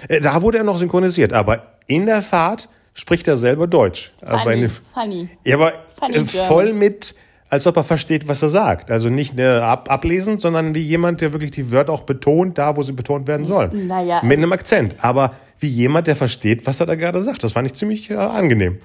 Äh, 0.08 0.20
Da 0.20 0.42
wurde 0.42 0.58
er 0.58 0.64
noch 0.64 0.78
synchronisiert, 0.78 1.32
aber 1.32 1.74
in 1.86 2.06
der 2.06 2.22
Fahrt 2.22 2.68
spricht 2.94 3.26
er 3.26 3.36
selber 3.36 3.66
Deutsch. 3.66 4.12
Aber 4.22 4.38
Funny. 4.40 4.62
in, 4.64 4.70
funny. 4.70 5.28
ja, 5.44 5.56
aber 5.56 5.72
Funny 5.98 6.16
äh, 6.18 6.24
voll 6.24 6.72
mit, 6.72 7.14
als 7.50 7.66
ob 7.66 7.76
er 7.76 7.84
versteht, 7.84 8.26
was 8.26 8.42
er 8.42 8.48
sagt. 8.48 8.90
Also 8.90 9.08
nicht 9.10 9.38
äh, 9.38 9.58
ab, 9.58 9.90
ablesend, 9.90 10.40
sondern 10.40 10.74
wie 10.74 10.82
jemand, 10.82 11.20
der 11.20 11.32
wirklich 11.32 11.52
die 11.52 11.70
Wörter 11.70 11.92
auch 11.92 12.02
betont, 12.02 12.58
da 12.58 12.76
wo 12.76 12.82
sie 12.82 12.92
betont 12.92 13.28
werden 13.28 13.44
sollen. 13.46 13.86
Naja, 13.86 14.20
Mit 14.24 14.38
einem 14.38 14.52
Akzent. 14.52 14.96
Aber 14.98 15.34
wie 15.60 15.68
jemand, 15.68 16.06
der 16.06 16.16
versteht, 16.16 16.66
was 16.66 16.80
er 16.80 16.86
da 16.86 16.94
gerade 16.94 17.22
sagt. 17.22 17.44
Das 17.44 17.52
fand 17.52 17.66
ich 17.66 17.74
ziemlich 17.74 18.10
äh, 18.10 18.14
angenehm. 18.16 18.78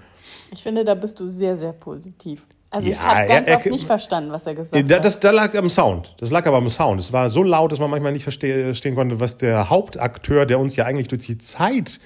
Ich 0.51 0.61
finde, 0.63 0.83
da 0.83 0.93
bist 0.95 1.19
du 1.19 1.27
sehr, 1.27 1.57
sehr 1.57 1.73
positiv. 1.73 2.45
Also 2.71 2.87
ich 2.89 2.93
Ja, 2.95 3.01
habe 3.01 3.27
ganz 3.27 3.47
er- 3.47 3.53
er- 3.53 3.57
oft 3.57 3.65
nicht 3.65 3.85
verstanden, 3.85 4.31
was 4.31 4.45
er 4.45 4.53
gesagt 4.53 4.75
Da, 4.91 4.95
hat. 4.97 5.05
das, 5.05 5.19
da 5.19 5.31
lag 5.31 5.55
am 5.55 5.69
Sound. 5.71 6.13
Das 6.19 6.29
lag 6.29 6.45
aber 6.45 6.57
am 6.57 6.69
Sound. 6.69 6.99
Es 7.01 7.11
war 7.11 7.29
so 7.31 7.41
laut, 7.41 7.71
dass 7.71 7.79
man 7.79 7.89
manchmal 7.89 8.11
nicht 8.11 8.27
verste- 8.27 8.63
verstehen 8.65 8.93
konnte, 8.93 9.19
was 9.19 9.37
der 9.37 9.69
Hauptakteur, 9.71 10.45
der 10.45 10.59
uns 10.59 10.75
ja 10.75 10.85
eigentlich 10.85 11.07
durch 11.07 11.25
die 11.25 11.37
Zeit 11.39 11.99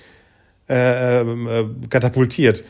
äh, 0.70 1.20
ähm, 1.22 1.48
äh, 1.84 1.88
katapultiert, 1.89 2.63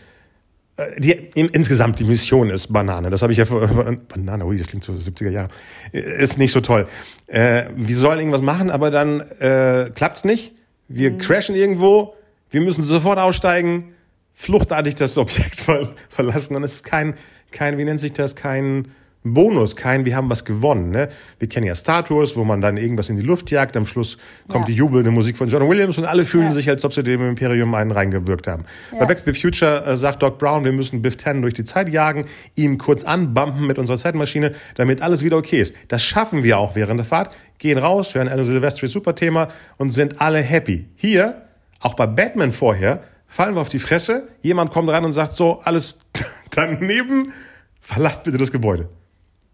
die, 0.97 1.11
in, 1.35 1.49
insgesamt 1.49 1.99
die 1.99 2.03
Mission 2.03 2.49
ist 2.49 2.73
Banane. 2.73 3.09
Das 3.11 3.21
habe 3.21 3.31
ich 3.31 3.37
ja 3.37 3.45
vor, 3.45 3.67
Banane, 4.09 4.45
ui, 4.45 4.57
das 4.57 4.67
klingt 4.67 4.83
so 4.83 4.93
70er 4.93 5.29
Jahre. 5.29 5.49
Äh, 5.91 6.23
Ist 6.23 6.39
nicht 6.39 6.51
so 6.51 6.61
toll. 6.61 6.87
Äh, 7.27 7.65
wir 7.75 7.95
sollen 7.95 8.19
irgendwas 8.19 8.41
machen, 8.41 8.71
aber 8.71 8.89
dann 8.89 9.21
äh, 9.39 9.91
klappt's 9.93 10.23
nicht. 10.23 10.53
Wir 10.87 11.17
crashen 11.17 11.55
irgendwo. 11.55 12.15
Wir 12.49 12.61
müssen 12.61 12.83
sofort 12.83 13.19
aussteigen, 13.19 13.93
fluchtartig 14.33 14.95
das 14.95 15.17
Objekt 15.17 15.59
ver 15.59 15.93
verlassen. 16.09 16.55
Und 16.55 16.63
es 16.63 16.75
ist 16.75 16.83
kein, 16.83 17.15
kein, 17.51 17.77
wie 17.77 17.83
nennt 17.83 17.99
sich 17.99 18.13
das, 18.13 18.35
kein 18.35 18.87
Bonus, 19.23 19.75
kein, 19.75 20.03
wir 20.05 20.15
haben 20.17 20.29
was 20.29 20.43
gewonnen. 20.43 20.91
Ne? 20.91 21.07
Wir 21.39 21.47
kennen 21.47 21.65
ja 21.65 21.75
Star 21.75 22.03
Tours, 22.03 22.35
wo 22.35 22.43
man 22.43 22.59
dann 22.59 22.75
irgendwas 22.77 23.09
in 23.09 23.15
die 23.15 23.21
Luft 23.21 23.51
jagt. 23.51 23.77
Am 23.77 23.85
Schluss 23.85 24.17
kommt 24.49 24.67
Ja. 24.67 24.73
die 24.73 24.75
jubelnde 24.75 25.11
Musik 25.11 25.37
von 25.37 25.47
John 25.47 25.67
Williams 25.69 25.97
und 25.97 26.05
alle 26.05 26.25
fühlen 26.25 26.47
Ja. 26.47 26.51
sich, 26.51 26.69
als 26.69 26.83
ob 26.83 26.93
sie 26.93 27.03
dem 27.03 27.27
Imperium 27.29 27.73
einen 27.73 27.91
reingewirkt 27.91 28.47
haben. 28.47 28.65
Bei 28.91 28.97
Ja. 28.99 29.05
Back 29.05 29.23
to 29.23 29.31
the 29.31 29.39
Future 29.39 29.85
äh, 29.85 29.95
sagt 29.95 30.21
Doc 30.21 30.37
Brown, 30.39 30.65
wir 30.65 30.73
müssen 30.73 31.01
Biff 31.01 31.15
Tannen 31.15 31.41
durch 31.41 31.53
die 31.53 31.63
Zeit 31.63 31.87
jagen, 31.89 32.25
ihn 32.55 32.77
kurz 32.77 33.03
anbumpen 33.05 33.65
mit 33.65 33.77
unserer 33.77 33.97
Zeitmaschine, 33.97 34.53
damit 34.75 35.01
alles 35.01 35.23
wieder 35.23 35.37
okay 35.37 35.61
ist. 35.61 35.73
Das 35.87 36.03
schaffen 36.03 36.43
wir 36.43 36.57
auch 36.57 36.75
während 36.75 36.99
der 36.99 37.05
Fahrt, 37.05 37.33
gehen 37.59 37.77
raus, 37.77 38.13
hören 38.15 38.27
Alan 38.27 38.45
Silvestri 38.45 38.87
super 38.87 39.15
Thema 39.15 39.47
und 39.77 39.91
sind 39.91 40.19
alle 40.19 40.39
happy. 40.39 40.89
Hier, 40.95 41.43
auch 41.79 41.93
bei 41.93 42.07
Batman 42.07 42.51
vorher, 42.51 43.03
fallen 43.27 43.55
wir 43.55 43.61
auf 43.61 43.69
die 43.69 43.79
Fresse, 43.79 44.27
jemand 44.41 44.71
kommt 44.71 44.89
rein 44.89 45.05
und 45.05 45.13
sagt 45.13 45.33
so, 45.33 45.61
alles 45.63 45.97
daneben, 46.51 47.31
verlasst 47.79 48.25
bitte 48.25 48.37
das 48.37 48.51
Gebäude. 48.51 48.89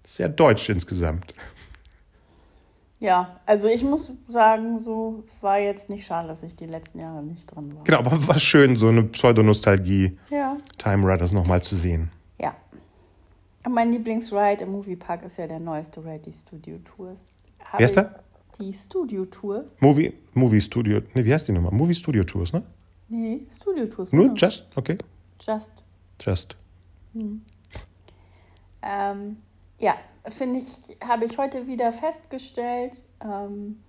Sehr 0.10 0.28
deutsch 0.28 0.70
insgesamt. 0.70 1.36
Ja, 3.00 3.40
also 3.46 3.68
ich 3.68 3.84
muss 3.84 4.12
sagen, 4.28 4.80
so 4.80 5.24
war 5.42 5.60
jetzt 5.60 5.88
nicht 5.88 6.04
schade, 6.04 6.28
dass 6.28 6.42
ich 6.42 6.56
die 6.56 6.66
letzten 6.66 7.00
Jahre 7.00 7.22
nicht 7.22 7.46
drin 7.46 7.76
war. 7.76 7.84
Genau, 7.84 8.00
aber 8.00 8.28
war 8.28 8.40
schön, 8.40 8.76
so 8.76 8.88
eine 8.88 9.04
Pseudonostalgie 9.04 10.18
Ja. 10.32 10.58
Time 10.80 11.06
Riders 11.08 11.32
nochmal 11.32 11.62
zu 11.62 11.76
sehen. 11.76 12.10
Ja. 12.42 12.56
Und 13.64 13.76
mein 13.76 13.92
Lieblingsride 13.92 14.64
im 14.64 14.72
Moviepark 14.72 15.24
ist 15.24 15.38
ja 15.38 15.46
der 15.46 15.60
neueste 15.60 16.04
Ride, 16.04 16.22
die 16.26 16.34
Studio 16.34 16.80
Tours. 16.80 17.20
Hab 17.72 17.80
Wer 17.80 17.86
ist 17.86 17.96
der? 17.96 18.24
Die 18.60 18.74
Studio 18.74 19.26
Tours. 19.26 19.78
Movie, 19.80 20.16
Movie 20.34 20.60
Studio, 20.60 21.02
ne, 21.14 21.24
wie 21.24 21.32
heißt 21.32 21.48
die 21.48 21.52
nochmal? 21.52 21.72
Movie 21.72 21.94
Studio 21.94 22.24
Tours, 22.24 22.52
ne? 22.52 22.64
Nee, 23.10 23.46
Studio 23.48 23.86
Tours. 23.86 24.12
Nur 24.12 24.24
genau. 24.24 24.36
Just, 24.36 24.66
okay, 24.76 24.98
Just. 25.40 25.84
Just. 26.20 26.58
Ähm, 28.82 29.38
ja, 29.80 29.96
finde 30.28 30.60
ich, 30.60 30.98
habe 31.06 31.26
ich 31.26 31.38
heute 31.38 31.68
wieder 31.68 31.92
festgestellt. 31.92 33.04
Ähm, 33.24 33.80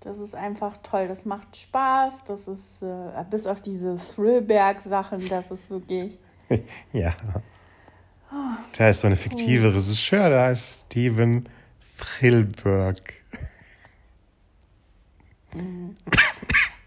das 0.00 0.18
ist 0.18 0.34
einfach 0.34 0.78
toll. 0.82 1.06
Das 1.06 1.24
macht 1.24 1.56
Spaß. 1.56 2.24
Das 2.26 2.48
ist, 2.48 2.82
äh, 2.82 3.24
bis 3.30 3.46
auf 3.46 3.60
diese 3.60 3.96
Thrillberg-Sachen, 3.96 5.28
das 5.28 5.50
ist 5.50 5.70
wirklich. 5.70 6.18
Ja. 6.92 7.14
Da 8.76 8.88
ist 8.88 9.00
so 9.00 9.06
eine 9.06 9.16
fiktive 9.16 9.74
Regisseur, 9.74 10.30
da 10.30 10.50
ist 10.50 10.84
Steven 10.86 11.48
Frillberg. 11.96 13.14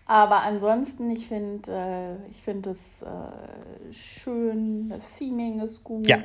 Aber 0.05 0.41
ansonsten, 0.41 1.09
ich 1.11 1.27
finde 1.27 1.71
äh, 1.71 2.29
ich 2.29 2.41
find 2.41 2.67
es 2.67 3.01
äh, 3.01 3.93
schön, 3.93 4.89
das 4.89 5.03
Theming 5.17 5.61
ist 5.61 5.83
gut. 5.83 6.07
Ja. 6.07 6.17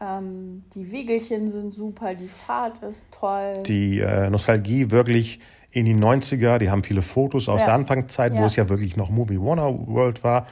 Ähm, 0.00 0.64
die 0.74 0.90
Wegelchen 0.90 1.50
sind 1.50 1.72
super, 1.72 2.14
die 2.14 2.28
Fahrt 2.28 2.82
ist 2.82 3.06
toll. 3.10 3.62
Die 3.66 4.00
äh, 4.00 4.28
Nostalgie 4.28 4.90
wirklich 4.90 5.40
in 5.70 5.86
die 5.86 5.94
90er. 5.94 6.58
Die 6.58 6.70
haben 6.70 6.82
viele 6.82 7.02
Fotos 7.02 7.48
aus 7.48 7.60
Ja. 7.60 7.66
der 7.66 7.74
Anfangszeit, 7.74 8.32
wo 8.34 8.40
Ja. 8.40 8.46
es 8.46 8.56
ja 8.56 8.68
wirklich 8.68 8.96
noch 8.96 9.10
Movie 9.10 9.40
Warner 9.40 9.72
World 9.86 10.22
war. 10.24 10.46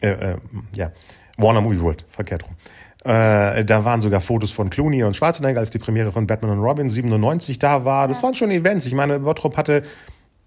Äh, 0.00 0.08
äh, 0.32 0.36
ja, 0.74 0.90
Warner 1.36 1.60
Movie 1.60 1.80
World, 1.80 2.04
verkehrt 2.08 2.44
rum. 2.44 2.56
Äh, 3.04 3.64
da 3.64 3.84
waren 3.84 4.00
sogar 4.00 4.20
Fotos 4.20 4.52
von 4.52 4.70
Clooney 4.70 5.02
und 5.04 5.16
Schwarzenegger, 5.16 5.58
als 5.58 5.70
die 5.70 5.78
Premiere 5.78 6.12
von 6.12 6.26
Batman 6.26 6.52
und 6.52 6.60
Robin 6.60 6.88
97 6.88 7.58
da 7.58 7.84
war. 7.84 8.06
Das 8.08 8.22
waren 8.22 8.34
schon 8.34 8.50
Events. 8.50 8.86
Ich 8.86 8.94
meine, 8.94 9.18
Bottrop 9.20 9.56
hatte 9.56 9.82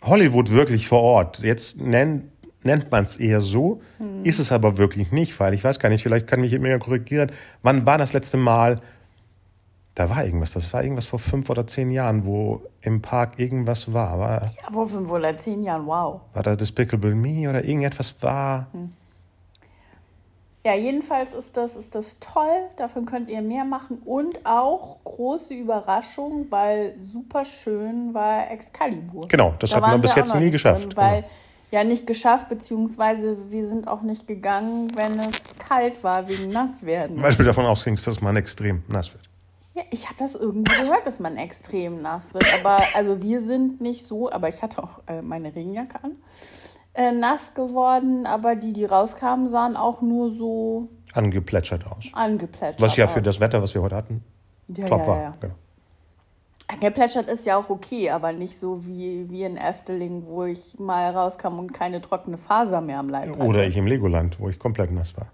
Hollywood 0.04 0.52
wirklich 0.52 0.88
vor 0.88 1.02
Ort. 1.02 1.40
Jetzt 1.40 1.82
nennt, 1.82 2.24
nennt 2.66 2.92
man 2.92 3.04
es 3.04 3.16
eher 3.16 3.42
so, 3.42 3.82
ist 4.24 4.40
es 4.40 4.52
aber 4.52 4.78
wirklich 4.78 5.12
nicht, 5.12 5.40
weil 5.40 5.54
ich 5.54 5.64
weiß 5.64 5.80
gar 5.80 5.90
nicht, 5.90 6.04
vielleicht 6.04 6.28
kann 6.28 6.42
mich 6.42 6.52
jemand 6.52 6.72
ja 6.72 6.78
korrigieren. 6.80 7.32
Wann 7.62 7.86
war 7.86 7.98
das 7.98 8.14
letzte 8.14 8.38
Mal? 8.38 8.82
Da 9.94 10.10
war 10.10 10.26
irgendwas. 10.26 10.52
Das 10.52 10.74
war 10.74 10.84
irgendwas 10.84 11.06
vor 11.06 11.20
fünf 11.20 11.50
oder 11.50 11.66
zehn 11.66 11.90
Jahren, 11.90 12.26
wo 12.26 12.62
im 12.82 13.02
Park 13.02 13.40
irgendwas 13.40 13.94
war. 13.94 14.20
War, 14.20 14.52
Ja, 14.62 14.74
vor 14.74 14.86
fünf 14.88 15.10
oder 15.10 15.38
zehn 15.38 15.64
Jahren, 15.64 15.86
wow. 15.86 16.20
war 16.34 16.44
da 16.44 16.56
Despicable 16.56 17.16
Me 17.16 17.50
oder 17.50 17.64
irgendetwas 17.64 18.16
war? 18.22 18.68
Ja, 20.66 20.74
jedenfalls 20.74 21.34
ist 21.34 21.56
das, 21.56 21.76
ist 21.76 21.94
das 21.94 22.18
toll. 22.20 22.44
Davon 22.76 23.06
könnt 23.06 23.30
ihr 23.30 23.42
mehr 23.42 23.64
machen. 23.64 24.00
Und 24.04 24.44
auch 24.46 24.98
große 25.04 25.54
Überraschung, 25.54 26.48
weil 26.50 26.96
super 27.00 27.46
schön 27.46 28.16
war 28.16 28.50
Excalibur. 28.50 29.28
Genau, 29.28 29.54
das 29.60 29.70
Da 29.70 29.76
hat 29.76 29.82
man 29.84 29.92
waren 29.92 30.02
bis 30.02 30.16
wir 30.16 30.24
jetzt 30.24 30.36
nie 30.36 30.50
geschafft, 30.50 30.88
Drin, 30.88 30.98
weil, 30.98 31.22
genau. 31.22 31.34
Ja, 31.76 31.84
nicht 31.84 32.08
geschafft, 32.08 32.48
beziehungsweise 32.48 33.36
wir 33.52 33.68
sind 33.68 33.90
auch 33.90 34.02
nicht 34.02 34.28
gegangen, 34.28 34.96
wenn 34.96 35.20
es 35.20 35.58
kalt 35.58 36.06
war, 36.06 36.30
wegen 36.30 36.48
Nasswerden. 36.48 37.22
Weil 37.22 37.36
du 37.36 37.44
davon 37.44 37.66
ausgingst, 37.66 38.08
dass 38.08 38.22
man 38.22 38.38
extrem 38.38 38.84
nass 38.88 39.12
wird. 39.14 39.30
Ja, 39.74 39.82
ich 39.92 40.06
habe 40.06 40.16
das 40.18 40.36
irgendwie 40.36 40.72
gehört, 40.72 41.06
dass 41.06 41.20
man 41.20 41.36
extrem 41.36 42.02
nass 42.02 42.34
wird. 42.34 42.46
Aber 42.58 42.82
also 42.94 43.22
wir 43.22 43.42
sind 43.42 43.82
nicht 43.82 44.06
so, 44.08 44.32
aber 44.32 44.48
ich 44.48 44.62
hatte 44.62 44.82
auch 44.82 45.02
äh, 45.08 45.22
meine 45.22 45.54
Regenjacke 45.54 46.02
an. 46.02 46.12
Äh, 46.94 47.12
nass 47.12 47.54
geworden, 47.54 48.26
aber 48.26 48.56
die, 48.56 48.72
die 48.72 48.86
rauskamen, 48.86 49.50
sahen 49.50 49.76
auch 49.76 50.02
nur 50.02 50.32
so 50.32 50.88
Angeplätschert 51.12 51.86
aus. 51.86 52.06
angeplätschert 52.14 52.80
Was 52.80 52.96
ja 52.96 53.10
für 53.10 53.22
das 53.22 53.42
Wetter, 53.42 53.62
was 53.62 53.76
wir 53.76 53.82
heute 53.82 53.98
hatten, 53.98 54.24
ja, 54.70 54.88
top 54.88 55.02
ja, 55.02 55.08
war. 55.08 55.38
Genau. 55.42 55.56
Angeplätschert 56.68 57.30
ist 57.30 57.46
ja 57.46 57.58
auch 57.58 57.70
okay, 57.70 58.10
aber 58.10 58.34
nicht 58.34 58.58
so 58.58 58.86
wie, 58.88 59.30
wie 59.30 59.44
in 59.44 59.56
Efteling, 59.56 60.26
wo 60.26 60.46
ich 60.46 60.80
mal 60.80 61.12
rauskam 61.12 61.60
und 61.60 61.74
keine 61.74 62.02
trockene 62.02 62.38
Faser 62.38 62.82
mehr 62.82 63.00
am 63.00 63.10
Leib 63.10 63.30
hatte. 63.30 63.48
Oder 63.48 63.68
ich 63.68 63.78
im 63.78 63.86
Legoland, 63.86 64.40
wo 64.40 64.50
ich 64.50 64.58
komplett 64.58 64.92
nass 64.92 65.16
war. 65.16 65.28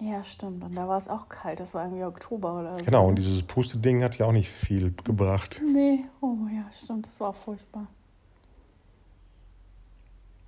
Ja, 0.00 0.24
stimmt. 0.24 0.64
Und 0.64 0.76
da 0.76 0.88
war 0.88 0.98
es 0.98 1.08
auch 1.08 1.28
kalt. 1.28 1.60
Das 1.60 1.74
war 1.74 1.84
irgendwie 1.84 2.04
Oktober 2.04 2.60
oder 2.60 2.78
so. 2.78 2.84
Genau, 2.84 3.06
und 3.08 3.16
dieses 3.16 3.42
Puste-Ding 3.42 4.02
hat 4.02 4.16
ja 4.18 4.26
auch 4.26 4.32
nicht 4.32 4.50
viel 4.50 4.92
gebracht. 5.04 5.60
Nee, 5.64 6.04
oh 6.20 6.36
ja, 6.52 6.64
stimmt, 6.72 7.06
das 7.06 7.20
war 7.20 7.30
auch 7.30 7.36
furchtbar. 7.36 7.86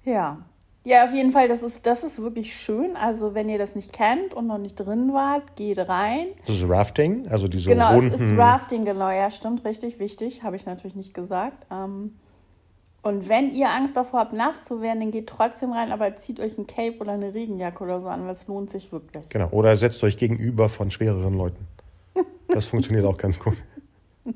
Ja. 0.04 0.38
Ja, 0.86 1.04
auf 1.04 1.12
jeden 1.12 1.32
Fall, 1.32 1.48
das 1.48 1.64
ist, 1.64 1.84
das 1.84 2.04
ist 2.04 2.22
wirklich 2.22 2.54
schön. 2.54 2.96
Also, 2.96 3.34
wenn 3.34 3.48
ihr 3.48 3.58
das 3.58 3.74
nicht 3.74 3.92
kennt 3.92 4.34
und 4.34 4.46
noch 4.46 4.58
nicht 4.58 4.76
drin 4.76 5.12
wart, 5.12 5.56
geht 5.56 5.80
rein. 5.80 6.28
Das 6.46 6.60
ist 6.60 6.68
Rafting, 6.68 7.26
also 7.26 7.48
diese 7.48 7.70
Genau, 7.70 7.92
runden. 7.92 8.12
es 8.14 8.20
ist 8.20 8.38
Rafting, 8.38 8.84
genau, 8.84 9.10
ja, 9.10 9.28
stimmt, 9.32 9.64
richtig, 9.64 9.98
wichtig. 9.98 10.44
Habe 10.44 10.54
ich 10.54 10.64
natürlich 10.64 10.94
nicht 10.94 11.12
gesagt. 11.12 11.66
Ähm, 11.72 12.14
und 13.02 13.28
wenn 13.28 13.52
ihr 13.52 13.68
Angst 13.68 13.96
davor 13.96 14.20
habt, 14.20 14.32
nass 14.32 14.64
zu 14.64 14.80
werden, 14.80 15.00
dann 15.00 15.10
geht 15.10 15.26
trotzdem 15.26 15.72
rein, 15.72 15.90
aber 15.90 16.14
zieht 16.14 16.38
euch 16.38 16.56
ein 16.56 16.68
Cape 16.68 16.98
oder 17.00 17.14
eine 17.14 17.34
Regenjacke 17.34 17.82
oder 17.82 18.00
so 18.00 18.06
an, 18.06 18.24
weil 18.24 18.34
es 18.34 18.46
lohnt 18.46 18.70
sich 18.70 18.92
wirklich. 18.92 19.28
Genau, 19.28 19.48
oder 19.50 19.76
setzt 19.76 20.04
euch 20.04 20.16
gegenüber 20.16 20.68
von 20.68 20.92
schwereren 20.92 21.34
Leuten. 21.34 21.66
Das 22.46 22.66
funktioniert 22.66 23.06
auch 23.06 23.16
ganz 23.16 23.40
gut. 23.40 23.56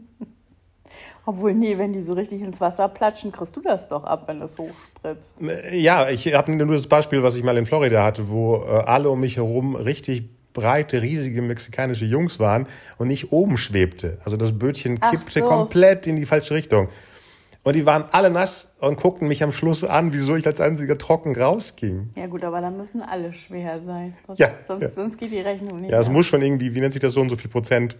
Obwohl, 1.27 1.55
nee, 1.55 1.77
wenn 1.79 1.93
die 1.93 2.03
so 2.03 2.15
richtig 2.15 2.41
ins 2.41 2.61
Wasser 2.61 2.89
platschen, 2.89 3.31
kriegst 3.31 3.55
du 3.57 3.61
das 3.61 3.89
doch 3.89 4.05
ab, 4.05 4.25
wenn 4.27 4.41
das 4.41 4.59
hochspritzt. 4.59 5.33
Ja, 5.73 6.09
ich 6.09 6.33
habe 6.35 6.53
nur 6.53 6.75
das 6.75 6.87
Beispiel, 6.87 7.23
was 7.23 7.37
ich 7.37 7.45
mal 7.45 7.57
in 7.57 7.67
Florida 7.67 8.03
hatte, 8.03 8.29
wo 8.29 8.57
äh, 8.57 8.83
alle 8.87 9.11
um 9.11 9.21
mich 9.21 9.37
herum 9.37 9.77
richtig 9.77 10.29
breite, 10.53 11.03
riesige 11.03 11.43
mexikanische 11.43 12.05
Jungs 12.05 12.41
waren 12.41 12.67
und 12.99 13.11
ich 13.11 13.33
oben 13.33 13.57
schwebte. 13.57 14.19
Also 14.25 14.37
das 14.37 14.59
Bötchen 14.59 14.99
kippte 14.99 15.41
so. 15.41 15.45
komplett 15.45 16.07
in 16.07 16.17
die 16.17 16.27
falsche 16.27 16.55
Richtung. 16.55 16.89
Und 17.63 17.77
die 17.77 17.85
waren 17.85 18.07
alle 18.11 18.31
nass 18.31 18.73
und 18.81 18.99
guckten 18.99 19.29
mich 19.29 19.43
am 19.43 19.53
Schluss 19.53 19.85
an, 19.85 20.15
wieso 20.15 20.35
ich 20.35 20.47
als 20.47 20.61
einziger 20.63 20.97
trocken 20.97 21.37
rausging. 21.37 22.09
Ja 22.17 22.27
gut, 22.27 22.43
aber 22.43 22.63
dann 22.63 22.77
müssen 22.79 23.03
alle 23.03 23.35
schwer 23.35 23.83
sein. 23.83 24.15
Sonst, 24.27 24.39
Ja, 24.39 24.49
sonst, 24.67 24.81
ja. 24.83 24.89
sonst 24.89 25.19
geht 25.19 25.31
die 25.31 25.41
Rechnung 25.41 25.83
nicht. 25.83 25.91
Ja, 25.91 26.01
es 26.01 26.09
muss 26.09 26.27
schon 26.27 26.41
irgendwie, 26.41 26.75
wie 26.75 26.81
nennt 26.81 26.95
sich 26.95 27.03
das 27.03 27.13
so 27.13 27.21
und 27.21 27.29
so 27.29 27.37
viel 27.37 27.51
Prozent, 27.51 27.99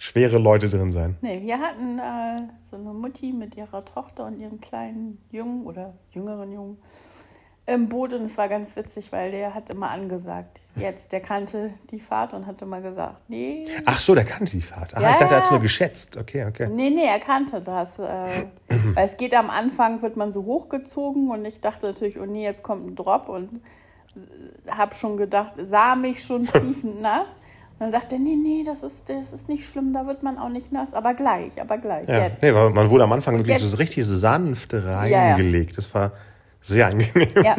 schwere 0.00 0.38
Leute 0.38 0.70
drin 0.70 0.90
sein. 0.90 1.18
Nee, 1.20 1.42
wir 1.42 1.60
hatten 1.60 1.98
äh, 1.98 2.48
so 2.64 2.76
eine 2.76 2.94
Mutti 2.94 3.32
mit 3.34 3.54
ihrer 3.54 3.84
Tochter 3.84 4.24
und 4.24 4.40
ihrem 4.40 4.58
kleinen 4.58 5.22
Jungen 5.30 5.66
oder 5.66 5.92
jüngeren 6.10 6.50
Jungen 6.50 6.78
im 7.66 7.90
Boot 7.90 8.14
und 8.14 8.24
es 8.24 8.38
war 8.38 8.48
ganz 8.48 8.74
witzig, 8.76 9.12
weil 9.12 9.30
der 9.30 9.54
hat 9.54 9.68
immer 9.68 9.90
angesagt, 9.90 10.62
jetzt, 10.74 11.12
der 11.12 11.20
kannte 11.20 11.74
die 11.90 12.00
Fahrt 12.00 12.32
und 12.32 12.46
hat 12.46 12.62
immer 12.62 12.80
gesagt, 12.80 13.22
nee, 13.28 13.66
Ach 13.84 14.00
so, 14.00 14.14
der 14.14 14.24
kannte 14.24 14.52
die 14.52 14.62
Fahrt. 14.62 14.96
Ah, 14.96 15.02
Ja, 15.02 15.10
ich 15.10 15.16
dachte, 15.16 15.34
er 15.34 15.36
hat 15.36 15.44
es 15.44 15.50
nur 15.50 15.60
geschätzt. 15.60 16.16
Okay, 16.16 16.46
okay. 16.46 16.68
nee, 16.68 16.88
nee, 16.88 17.04
er 17.04 17.20
kannte 17.20 17.60
das. 17.60 17.98
Äh, 17.98 18.46
weil 18.94 19.04
es 19.04 19.18
geht 19.18 19.34
am 19.34 19.50
Anfang, 19.50 20.00
wird 20.00 20.16
man 20.16 20.32
so 20.32 20.46
hochgezogen 20.46 21.30
und 21.30 21.44
ich 21.44 21.60
dachte 21.60 21.88
natürlich, 21.88 22.18
oh 22.18 22.24
nee, 22.24 22.44
jetzt 22.44 22.62
kommt 22.62 22.86
ein 22.86 22.96
Drop 22.96 23.28
und 23.28 23.60
habe 24.66 24.94
schon 24.94 25.18
gedacht, 25.18 25.52
sah 25.62 25.94
mich 25.94 26.24
schon 26.24 26.46
triefend 26.46 27.02
nass. 27.02 27.28
Dann 27.80 27.90
sagt 27.92 28.12
er, 28.12 28.18
nee, 28.18 28.36
nee, 28.36 28.62
das 28.64 28.82
ist, 28.84 29.08
das 29.08 29.32
ist 29.32 29.48
nicht 29.48 29.66
schlimm, 29.66 29.92
da 29.94 30.06
wird 30.06 30.22
man 30.22 30.36
auch 30.38 30.50
nicht 30.50 30.70
nass, 30.70 30.92
aber 30.94 31.14
gleich, 31.14 31.58
aber 31.60 31.78
gleich, 31.78 32.06
Ja. 32.08 32.24
jetzt. 32.26 32.42
Nee, 32.42 32.54
weil 32.54 32.70
man 32.70 32.88
wurde 32.90 33.04
am 33.04 33.12
Anfang 33.12 33.38
wirklich 33.38 33.56
jetzt- 33.58 33.68
so 33.70 33.76
richtig 33.78 34.04
sanft 34.04 34.74
ja. 34.74 34.80
reingelegt. 34.98 35.78
Das 35.78 35.92
war 35.94 36.12
sehr 36.60 36.86
angenehm. 36.88 37.28
Ja, 37.42 37.56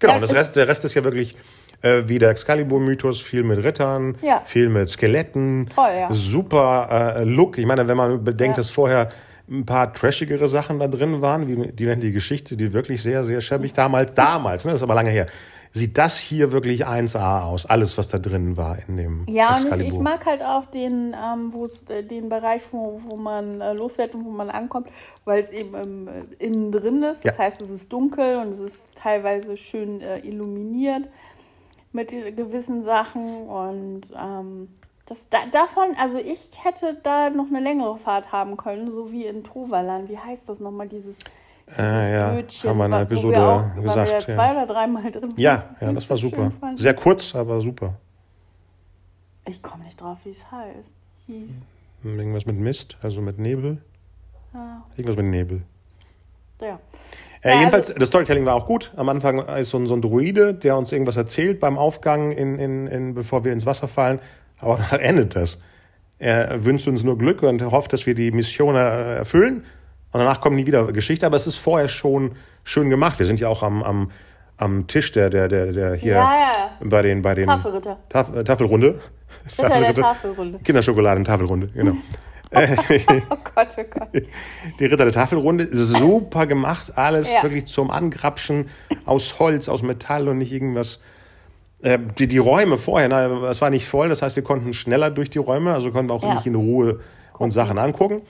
Genau, 0.00 0.12
Ja, 0.12 0.14
und 0.16 0.22
das 0.22 0.30
es- 0.30 0.36
Rest, 0.36 0.56
der 0.56 0.68
Rest 0.68 0.84
ist 0.84 0.94
ja 0.94 1.02
wirklich 1.04 1.36
äh, 1.82 2.02
wie 2.08 2.18
der 2.18 2.30
Excalibur-Mythos, 2.30 3.20
viel 3.20 3.44
mit 3.44 3.62
Rittern, 3.62 4.16
Ja. 4.22 4.42
viel 4.44 4.68
mit 4.68 4.88
Skeletten. 4.90 5.68
Toll, 5.72 5.90
ja. 5.96 6.12
Super 6.12 7.14
äh, 7.18 7.24
Look. 7.24 7.56
Ich 7.58 7.66
meine, 7.66 7.86
wenn 7.86 7.96
man 7.96 8.24
bedenkt, 8.24 8.56
Ja. 8.56 8.62
dass 8.62 8.70
vorher 8.70 9.10
ein 9.48 9.64
paar 9.64 9.92
trashigere 9.94 10.48
Sachen 10.48 10.78
da 10.80 10.88
drin 10.88 11.20
waren, 11.22 11.46
wie 11.46 11.72
die 11.72 11.86
nennen 11.86 12.00
die 12.00 12.10
Geschichte, 12.12 12.56
die 12.56 12.72
wirklich 12.72 13.00
sehr, 13.02 13.22
sehr 13.24 13.40
schäbig 13.40 13.72
damals, 13.74 14.12
damals, 14.14 14.64
ne, 14.64 14.72
das 14.72 14.80
ist 14.80 14.82
aber 14.82 14.94
lange 14.96 15.10
her, 15.10 15.26
sieht 15.78 15.96
das 15.96 16.18
hier 16.18 16.52
wirklich 16.52 16.86
1A 16.86 17.42
aus. 17.44 17.64
Alles, 17.66 17.96
was 17.96 18.08
da 18.08 18.18
drin 18.18 18.56
war 18.56 18.76
in 18.88 18.96
dem 18.96 19.24
Ja, 19.28 19.50
und 19.52 19.58
ich, 19.60 19.64
Excalibur. 19.66 19.92
ich 19.92 19.98
mag 20.00 20.26
halt 20.26 20.42
auch 20.42 20.66
den, 20.66 21.16
ähm, 21.16 21.52
äh, 21.88 22.02
den 22.02 22.28
Bereich, 22.28 22.62
wo, 22.72 23.00
wo 23.06 23.16
man 23.16 23.60
äh, 23.60 23.72
losfährt 23.72 24.14
und 24.14 24.24
wo 24.24 24.30
man 24.30 24.50
ankommt, 24.50 24.88
weil 25.24 25.40
es 25.40 25.50
eben 25.50 25.74
ähm, 25.74 26.08
äh, 26.08 26.44
innen 26.44 26.70
drin 26.72 27.02
ist. 27.02 27.24
Das 27.24 27.36
Ja. 27.38 27.44
heißt, 27.44 27.60
es 27.60 27.70
ist 27.70 27.92
dunkel 27.92 28.36
und 28.38 28.48
es 28.48 28.60
ist 28.60 28.88
teilweise 28.94 29.56
schön 29.56 30.00
äh, 30.00 30.18
illuminiert 30.18 31.08
mit 31.92 32.10
gewissen 32.36 32.82
Sachen. 32.82 33.46
Und 33.48 34.02
ähm, 34.18 34.68
das, 35.06 35.26
da, 35.30 35.38
davon, 35.50 35.86
also 36.00 36.18
ich 36.18 36.50
hätte 36.62 36.98
da 37.02 37.30
noch 37.30 37.46
eine 37.48 37.60
längere 37.60 37.96
Fahrt 37.96 38.30
haben 38.32 38.56
können, 38.58 38.92
so 38.92 39.10
wie 39.10 39.24
in 39.26 39.42
Toverland. 39.44 40.08
Wie 40.10 40.18
heißt 40.18 40.48
das 40.48 40.60
nochmal, 40.60 40.88
dieses, 40.88 41.16
Äh, 41.76 42.12
ja, 42.14 42.28
Bötchen, 42.30 42.70
haben 42.70 42.78
wir 42.78 42.84
in 42.86 42.92
wo 42.92 42.96
Episode 42.96 43.36
wir 43.36 43.46
auch, 43.46 43.74
gesagt, 43.82 44.08
wir 44.08 44.14
ja. 44.18 44.20
zwei 44.20 44.52
oder 44.52 44.66
dreimal 44.66 45.10
drin. 45.10 45.34
ja, 45.36 45.64
ja, 45.80 45.92
das 45.92 46.08
war 46.08 46.16
super. 46.16 46.50
Sehr 46.76 46.94
kurz, 46.94 47.34
aber 47.34 47.60
super. 47.60 47.94
Ich 49.46 49.62
komme 49.62 49.84
nicht 49.84 50.00
drauf, 50.00 50.18
wie 50.24 50.30
es 50.30 50.50
heißt. 50.50 50.94
Hieß. 51.26 51.50
Irgendwas 52.04 52.46
mit 52.46 52.56
Mist, 52.58 52.96
also 53.02 53.20
mit 53.20 53.38
Nebel. 53.38 53.78
Ah, 54.54 54.78
Irgendwas 54.96 55.16
mit 55.16 55.26
Nebel. 55.26 55.62
ja. 56.60 56.78
Äh, 57.42 57.50
Ja, 57.52 57.58
jedenfalls, 57.60 57.88
also- 57.90 57.98
das 58.00 58.08
Storytelling 58.08 58.46
war 58.46 58.54
auch 58.54 58.66
gut. 58.66 58.92
Am 58.96 59.08
Anfang 59.08 59.40
ist 59.56 59.70
so 59.70 59.78
ein, 59.78 59.86
so 59.86 59.94
ein 59.94 60.02
Druide, 60.02 60.54
der 60.54 60.76
uns 60.76 60.90
irgendwas 60.92 61.16
erzählt 61.16 61.60
beim 61.60 61.78
Aufgang, 61.78 62.30
in, 62.32 62.58
in, 62.58 62.86
in, 62.86 63.14
bevor 63.14 63.44
wir 63.44 63.52
ins 63.52 63.66
Wasser 63.66 63.88
fallen. 63.88 64.20
Aber 64.58 64.78
dann 64.90 65.00
endet 65.00 65.36
das. 65.36 65.58
Er 66.18 66.64
wünscht 66.64 66.88
uns 66.88 67.04
nur 67.04 67.16
Glück 67.16 67.42
und 67.42 67.62
hofft, 67.62 67.92
dass 67.92 68.04
wir 68.06 68.14
die 68.14 68.32
Mission 68.32 68.74
erfüllen. 68.74 69.64
Und 70.12 70.20
danach 70.20 70.40
kommt 70.40 70.56
nie 70.56 70.66
wieder 70.66 70.84
Geschichte. 70.92 71.26
Aber 71.26 71.36
es 71.36 71.46
ist 71.46 71.56
vorher 71.56 71.88
schon 71.88 72.32
schön 72.64 72.90
gemacht. 72.90 73.18
Wir 73.18 73.26
sind 73.26 73.40
ja 73.40 73.48
auch 73.48 73.62
am, 73.62 73.82
am, 73.82 74.10
am 74.56 74.86
Tisch 74.86 75.12
der, 75.12 75.30
der, 75.30 75.48
der, 75.48 75.72
der 75.72 75.94
hier 75.94 76.14
Ja, 76.14 76.32
ja. 76.34 76.52
bei 76.80 77.02
den, 77.02 77.22
bei 77.22 77.34
den 77.34 77.46
Tafelritter. 77.46 77.98
Taf 78.08 78.34
äh, 78.34 78.44
Tafelrunde. 78.44 79.00
Ritter 79.58 79.80
der 79.80 79.94
Tafelrunde. 79.94 80.58
Kinderschokoladen, 80.60 81.24
Tafelrunde, 81.24 81.68
genau. 81.68 81.92
Oh 82.50 83.36
Gott, 83.54 83.68
oh 83.76 83.82
Gott. 83.90 84.08
Die 84.80 84.84
Ritter 84.86 85.04
der 85.04 85.12
Tafelrunde, 85.12 85.66
super 85.70 86.46
gemacht, 86.46 86.96
alles 86.96 87.30
Ja. 87.34 87.42
wirklich 87.42 87.66
zum 87.66 87.90
Angrapschen 87.90 88.68
aus 89.04 89.38
Holz, 89.38 89.68
aus 89.68 89.82
Metall 89.82 90.28
und 90.28 90.38
nicht 90.38 90.50
irgendwas. 90.50 90.98
Äh, 91.82 91.98
die, 92.18 92.26
die 92.26 92.38
Räume 92.38 92.78
vorher, 92.78 93.10
na, 93.10 93.50
es 93.50 93.60
war 93.60 93.68
nicht 93.68 93.86
voll, 93.86 94.08
das 94.08 94.22
heißt, 94.22 94.34
wir 94.36 94.42
konnten 94.42 94.72
schneller 94.72 95.10
durch 95.10 95.28
die 95.28 95.38
Räume, 95.38 95.74
also 95.74 95.90
konnten 95.92 96.08
wir 96.10 96.14
auch 96.14 96.22
Ja. 96.22 96.34
nicht 96.36 96.46
in 96.46 96.54
Ruhe 96.54 97.00
uns 97.36 97.52
Sachen 97.52 97.76
angucken. 97.78 98.22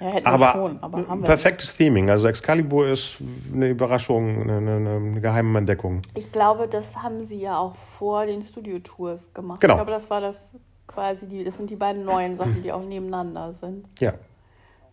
Ja, 0.00 0.08
hätten 0.08 0.26
Aber, 0.26 0.52
schon, 0.52 0.82
aber 0.82 1.08
haben 1.08 1.20
wir 1.20 1.26
perfektes 1.26 1.76
Theming, 1.76 2.10
also 2.10 2.26
Excalibur 2.26 2.86
ist 2.88 3.16
eine 3.52 3.70
Überraschung, 3.70 4.42
eine, 4.42 4.56
eine, 4.58 4.96
eine 4.96 5.20
geheime 5.20 5.58
Entdeckung. 5.58 5.96
nicht. 5.96 6.18
Ich 6.18 6.32
glaube, 6.32 6.68
das 6.68 6.96
haben 6.96 7.22
sie 7.22 7.40
ja 7.40 7.58
auch 7.58 7.74
vor 7.74 8.26
den 8.26 8.42
Studio-Tours 8.42 9.32
gemacht. 9.32 9.60
Genau. 9.60 9.74
Ich 9.74 9.78
glaube, 9.78 9.90
das 9.90 10.10
war 10.10 10.20
das 10.20 10.54
quasi 10.86 11.26
die, 11.26 11.44
das 11.44 11.56
sind 11.56 11.70
die 11.70 11.76
beiden 11.76 12.04
neuen 12.04 12.36
Sachen, 12.36 12.62
die 12.62 12.72
auch 12.72 12.82
nebeneinander 12.82 13.52
sind. 13.52 13.86
Ja. 14.00 14.14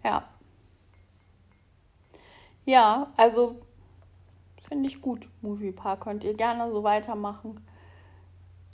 Ja. 0.04 0.24
Ja, 2.66 3.08
also 3.18 3.56
finde 4.68 4.88
ich 4.88 5.02
gut. 5.02 5.30
Moviepark 5.42 6.02
könnt 6.02 6.24
ihr 6.24 6.34
gerne 6.34 6.72
so 6.72 6.84
weitermachen. 6.84 7.60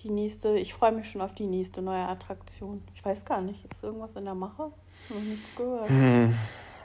Die 0.03 0.09
nächste, 0.09 0.57
ich 0.57 0.73
freue 0.73 0.91
mich 0.93 1.09
schon 1.09 1.21
auf 1.21 1.33
die 1.33 1.45
nächste 1.45 1.81
neue 1.81 2.07
Attraktion. 2.07 2.81
Ich 2.95 3.03
weiß 3.03 3.25
gar 3.25 3.41
nicht, 3.41 3.65
ist 3.71 3.83
irgendwas 3.83 4.15
in 4.15 4.25
der 4.25 4.35
Mache? 4.35 4.71
Noch 5.09 5.21
nichts 5.21 5.55
gehört. 5.55 5.89
Hm, 5.89 6.35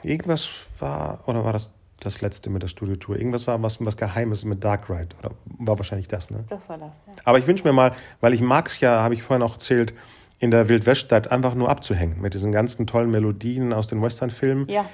irgendwas 0.03 0.49
war, 0.79 1.19
oder 1.25 1.45
war 1.45 1.53
das 1.53 1.71
das 1.99 2.21
letzte 2.21 2.49
mit 2.49 2.61
der 2.61 2.67
Studiotour? 2.67 3.15
Irgendwas 3.15 3.47
war 3.47 3.61
was, 3.63 3.83
was 3.83 3.95
Geheimes 3.95 4.43
mit 4.43 4.63
Dark 4.63 4.89
Ride, 4.89 5.15
oder 5.19 5.31
war 5.45 5.77
wahrscheinlich 5.79 6.09
das, 6.09 6.29
ne? 6.29 6.43
Das 6.49 6.67
war 6.67 6.77
das, 6.77 7.05
ja. 7.07 7.13
Aber 7.23 7.39
ich 7.39 7.47
wünsche 7.47 7.63
mir 7.63 7.71
mal, 7.71 7.95
weil 8.19 8.33
ich 8.33 8.41
mag 8.41 8.67
es 8.67 8.79
ja, 8.81 9.01
habe 9.01 9.13
ich 9.13 9.23
vorhin 9.23 9.43
auch 9.43 9.53
erzählt, 9.53 9.93
in 10.39 10.51
der 10.51 10.67
Wildweststadt 10.67 11.31
einfach 11.31 11.55
nur 11.55 11.69
abzuhängen 11.69 12.19
mit 12.19 12.33
diesen 12.33 12.51
ganzen 12.51 12.85
tollen 12.85 13.09
Melodien 13.09 13.71
aus 13.71 13.87
den 13.87 14.01
Westernfilmen. 14.01 14.67
Ja. 14.67 14.85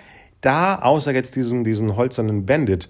Da, 0.42 0.76
außer 0.80 1.14
jetzt 1.14 1.36
diesen, 1.36 1.64
diesen 1.64 1.96
holzernen 1.96 2.46
Bandit, 2.46 2.90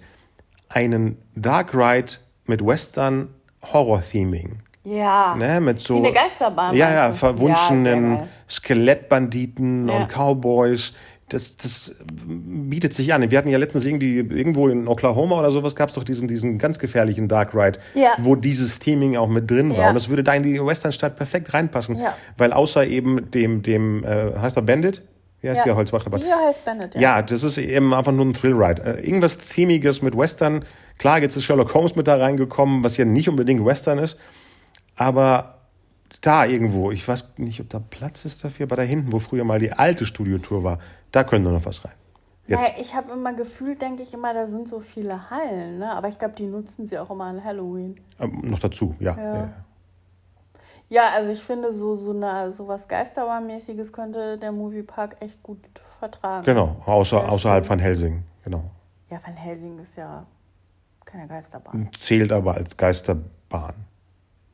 einen 0.68 1.16
Dark 1.34 1.74
Ride 1.74 2.14
mit 2.46 2.64
Western 2.64 3.28
Horror-Theming. 3.62 4.60
Ja. 4.84 5.34
Ne, 5.36 5.60
mit 5.60 5.80
so, 5.80 5.94
Wie 6.02 6.06
eine 6.08 6.12
Geisterbahn. 6.12 6.74
Ja, 6.76 6.90
ja, 6.92 7.12
verwunschenen 7.12 8.12
Ja. 8.14 8.28
Skelettbanditen 8.48 9.88
Ja. 9.88 9.94
und 9.96 10.08
Cowboys. 10.08 10.92
Das, 11.28 11.56
das 11.56 11.96
bietet 12.26 12.92
sich 12.92 13.14
an. 13.14 13.30
Wir 13.30 13.38
hatten 13.38 13.48
ja 13.48 13.56
letztens 13.56 13.86
irgendwie 13.86 14.18
irgendwo 14.18 14.68
in 14.68 14.86
Oklahoma 14.86 15.38
oder 15.38 15.50
sowas 15.50 15.74
gab 15.74 15.88
es 15.88 15.94
doch 15.94 16.04
diesen, 16.04 16.28
diesen 16.28 16.58
ganz 16.58 16.78
gefährlichen 16.78 17.26
Dark 17.28 17.54
Ride, 17.54 17.78
Ja. 17.94 18.10
wo 18.18 18.34
dieses 18.36 18.78
Theming 18.80 19.16
auch 19.16 19.28
mit 19.28 19.50
drin 19.50 19.74
war. 19.74 19.88
Und 19.88 19.94
das 19.94 20.10
würde 20.10 20.24
da 20.24 20.34
in 20.34 20.42
die 20.42 20.60
Westernstadt 20.64 21.16
perfekt 21.16 21.54
reinpassen. 21.54 21.98
Weil 22.36 22.52
außer 22.52 22.84
eben 22.86 23.30
dem, 23.30 23.62
dem 23.62 24.04
äh, 24.04 24.38
heißt 24.38 24.56
er 24.58 24.62
Bandit? 24.62 25.02
Wie 25.40 25.48
heißt 25.48 25.58
Ja. 25.58 25.64
der 25.64 25.76
Holzwachter? 25.76 26.10
Die 26.10 26.24
heißt 26.24 26.64
Bennett, 26.66 26.94
ja. 26.96 27.00
Ja, 27.00 27.22
das 27.22 27.42
ist 27.44 27.56
eben 27.58 27.94
einfach 27.94 28.12
nur 28.12 28.26
ein 28.26 28.34
Thrill-Ride. 28.34 28.82
Äh, 28.98 29.06
irgendwas 29.06 29.38
Themiges 29.38 30.02
mit 30.02 30.16
Western. 30.16 30.64
Klar, 30.98 31.20
jetzt 31.20 31.36
ist 31.36 31.44
Sherlock 31.44 31.72
Holmes 31.72 31.96
mit 31.96 32.06
da 32.08 32.16
reingekommen, 32.16 32.84
was 32.84 32.96
ja 32.98 33.04
nicht 33.06 33.28
unbedingt 33.28 33.64
Western 33.64 33.98
ist. 33.98 34.18
Aber 35.02 35.58
da 36.20 36.44
irgendwo, 36.44 36.92
ich 36.92 37.06
weiß 37.06 37.34
nicht, 37.38 37.60
ob 37.60 37.68
da 37.70 37.80
Platz 37.80 38.24
ist 38.24 38.44
dafür, 38.44 38.66
aber 38.66 38.76
da 38.76 38.82
hinten, 38.82 39.12
wo 39.12 39.18
früher 39.18 39.42
mal 39.42 39.58
die 39.58 39.72
alte 39.72 40.06
Studiotour 40.06 40.62
war, 40.62 40.78
da 41.10 41.24
könnte 41.24 41.50
noch 41.50 41.64
was 41.66 41.84
rein. 41.84 41.92
Jetzt, 42.46 42.60
Naja, 42.60 42.74
ich 42.80 42.94
habe 42.94 43.12
immer 43.12 43.32
gefühlt, 43.32 43.82
denke 43.82 44.02
ich 44.02 44.14
immer, 44.14 44.32
da 44.32 44.46
sind 44.46 44.68
so 44.68 44.78
viele 44.80 45.30
Hallen, 45.30 45.78
ne? 45.78 45.92
Aber 45.92 46.08
ich 46.08 46.18
glaube, 46.18 46.34
die 46.34 46.46
nutzen 46.46 46.86
sie 46.86 46.98
auch 46.98 47.10
immer 47.10 47.24
an 47.24 47.42
Halloween. 47.42 48.00
ähm, 48.20 48.42
noch 48.44 48.60
dazu, 48.60 48.94
ja. 49.00 49.16
Ja. 49.16 49.34
ja. 49.34 49.48
Ja, 50.88 51.04
also 51.16 51.32
ich 51.32 51.40
finde, 51.40 51.72
so, 51.72 51.96
so, 51.96 52.10
eine, 52.10 52.52
so 52.52 52.68
was 52.68 52.86
Geisterbahnmäßiges 52.86 53.92
könnte 53.94 54.36
der 54.36 54.52
Moviepark 54.52 55.16
echt 55.20 55.42
gut 55.42 55.58
vertragen. 55.98 56.44
Genau, 56.44 56.76
außer, 56.84 57.30
außerhalb 57.32 57.64
von 57.64 57.78
Helsing. 57.78 58.24
Genau. 58.44 58.62
Ja, 59.08 59.18
Van 59.24 59.34
Helsing 59.34 59.78
ist 59.78 59.96
ja 59.96 60.26
keine 61.06 61.26
Geisterbahn. 61.26 61.88
Zählt 61.96 62.30
aber 62.30 62.54
als 62.54 62.76
Geisterbahn. 62.76 63.74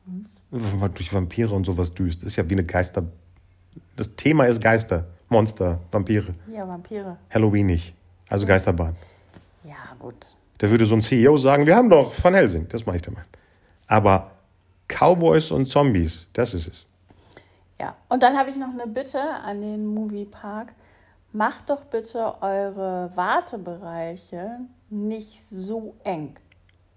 Man 0.05 0.25
durch 0.51 1.13
Vampire 1.13 1.53
und 1.53 1.65
sowas 1.65 1.93
düst. 1.93 2.23
Ist 2.23 2.35
ja 2.35 2.49
wie 2.49 2.53
eine 2.53 2.63
Geister. 2.63 3.03
Das 3.95 4.15
Thema 4.15 4.45
ist 4.45 4.61
Geister, 4.61 5.05
Monster, 5.29 5.79
Vampire. 5.91 6.33
Ja, 6.53 6.67
Vampire. 6.67 7.17
Halloween 7.29 7.67
nicht. 7.67 7.93
Also 8.29 8.45
Geisterbahn. 8.45 8.95
Ja, 9.63 9.95
gut. 9.99 10.15
Da 10.57 10.69
würde 10.69 10.85
so 10.85 10.95
ein 10.95 11.01
CEO 11.01 11.37
sagen, 11.37 11.65
wir 11.65 11.75
haben 11.75 11.89
doch 11.89 12.13
Van 12.21 12.33
Helsing, 12.33 12.67
das 12.67 12.85
mache 12.85 12.97
ich 12.97 13.01
damit. 13.01 13.23
Aber 13.87 14.31
Cowboys 14.87 15.51
und 15.51 15.67
Zombies, 15.67 16.27
das 16.33 16.53
ist 16.53 16.67
es. 16.67 16.85
Ja, 17.79 17.95
und 18.09 18.23
dann 18.23 18.37
habe 18.37 18.49
ich 18.49 18.57
noch 18.57 18.73
eine 18.73 18.87
Bitte 18.87 19.21
an 19.21 19.61
den 19.61 19.85
Moviepark. 19.85 20.73
Macht 21.31 21.69
doch 21.69 21.85
bitte 21.85 22.41
eure 22.41 23.11
Wartebereiche 23.15 24.59
nicht 24.89 25.47
so 25.47 25.95
eng. 26.03 26.35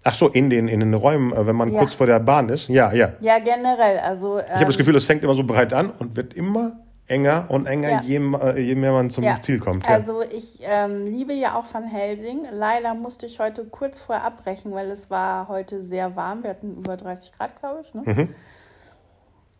Ach 0.05 0.13
so, 0.15 0.27
in 0.27 0.49
den, 0.49 0.67
in 0.67 0.79
den 0.81 0.93
Räumen, 0.93 1.31
äh, 1.33 1.45
wenn 1.45 1.55
man 1.55 1.71
Ja. 1.71 1.79
kurz 1.79 1.93
vor 1.93 2.07
der 2.07 2.19
Bahn 2.19 2.49
ist. 2.49 2.67
Ja, 2.67 2.91
ja. 2.93 3.13
Ja, 3.21 3.39
generell. 3.39 3.99
Also, 3.99 4.39
Ich 4.39 4.51
habe 4.51 4.65
das 4.65 4.77
Gefühl, 4.77 4.95
es 4.95 5.05
fängt 5.05 5.23
immer 5.23 5.33
so 5.35 5.43
breit 5.43 5.73
an 5.73 5.89
und 5.91 6.15
wird 6.17 6.33
immer 6.33 6.73
enger 7.07 7.45
und 7.49 7.65
enger, 7.67 7.89
Ja. 7.89 8.01
je, 8.01 8.17
äh, 8.17 8.59
je 8.59 8.75
mehr 8.75 8.91
man 8.91 9.09
zum 9.09 9.23
Ja. 9.23 9.39
Ziel 9.41 9.59
kommt. 9.59 9.83
Ja. 9.83 9.89
Also 9.91 10.21
ich 10.21 10.59
ähm, 10.63 11.05
liebe 11.05 11.33
ja 11.33 11.55
auch 11.55 11.65
Van 11.73 11.83
Helsing. 11.83 12.45
Leider 12.51 12.93
musste 12.93 13.25
ich 13.25 13.39
heute 13.39 13.65
kurz 13.65 13.99
vorher 13.99 14.23
abbrechen, 14.25 14.73
weil 14.73 14.89
es 14.91 15.09
war 15.09 15.47
heute 15.49 15.83
sehr 15.83 16.15
warm. 16.15 16.43
Wir 16.43 16.51
hatten 16.51 16.77
über 16.77 16.95
30 16.97 17.31
Grad, 17.33 17.59
glaube 17.59 17.81
ich. 17.83 17.93
Ne? 17.93 18.01
Mhm. 18.05 18.29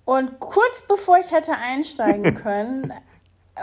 Und 0.06 0.39
kurz 0.39 0.84
bevor 0.88 1.17
ich 1.19 1.32
hätte 1.32 1.51
einsteigen 1.71 2.34
können, 2.34 2.91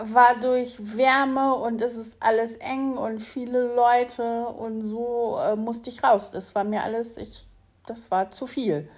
war 0.04 0.38
durch 0.40 0.78
Wärme 0.96 1.54
und 1.54 1.82
es 1.82 1.96
ist 1.96 2.16
alles 2.20 2.54
eng 2.56 2.96
und 2.96 3.20
viele 3.20 3.74
Leute 3.74 4.46
und 4.46 4.82
so 4.82 5.38
äh, 5.42 5.56
musste 5.56 5.90
ich 5.90 6.02
raus. 6.04 6.30
Das 6.30 6.54
war 6.54 6.64
mir 6.64 6.82
alles, 6.84 7.16
ich, 7.16 7.46
das 7.86 8.10
war 8.10 8.30
zu 8.30 8.46
viel. 8.46 8.88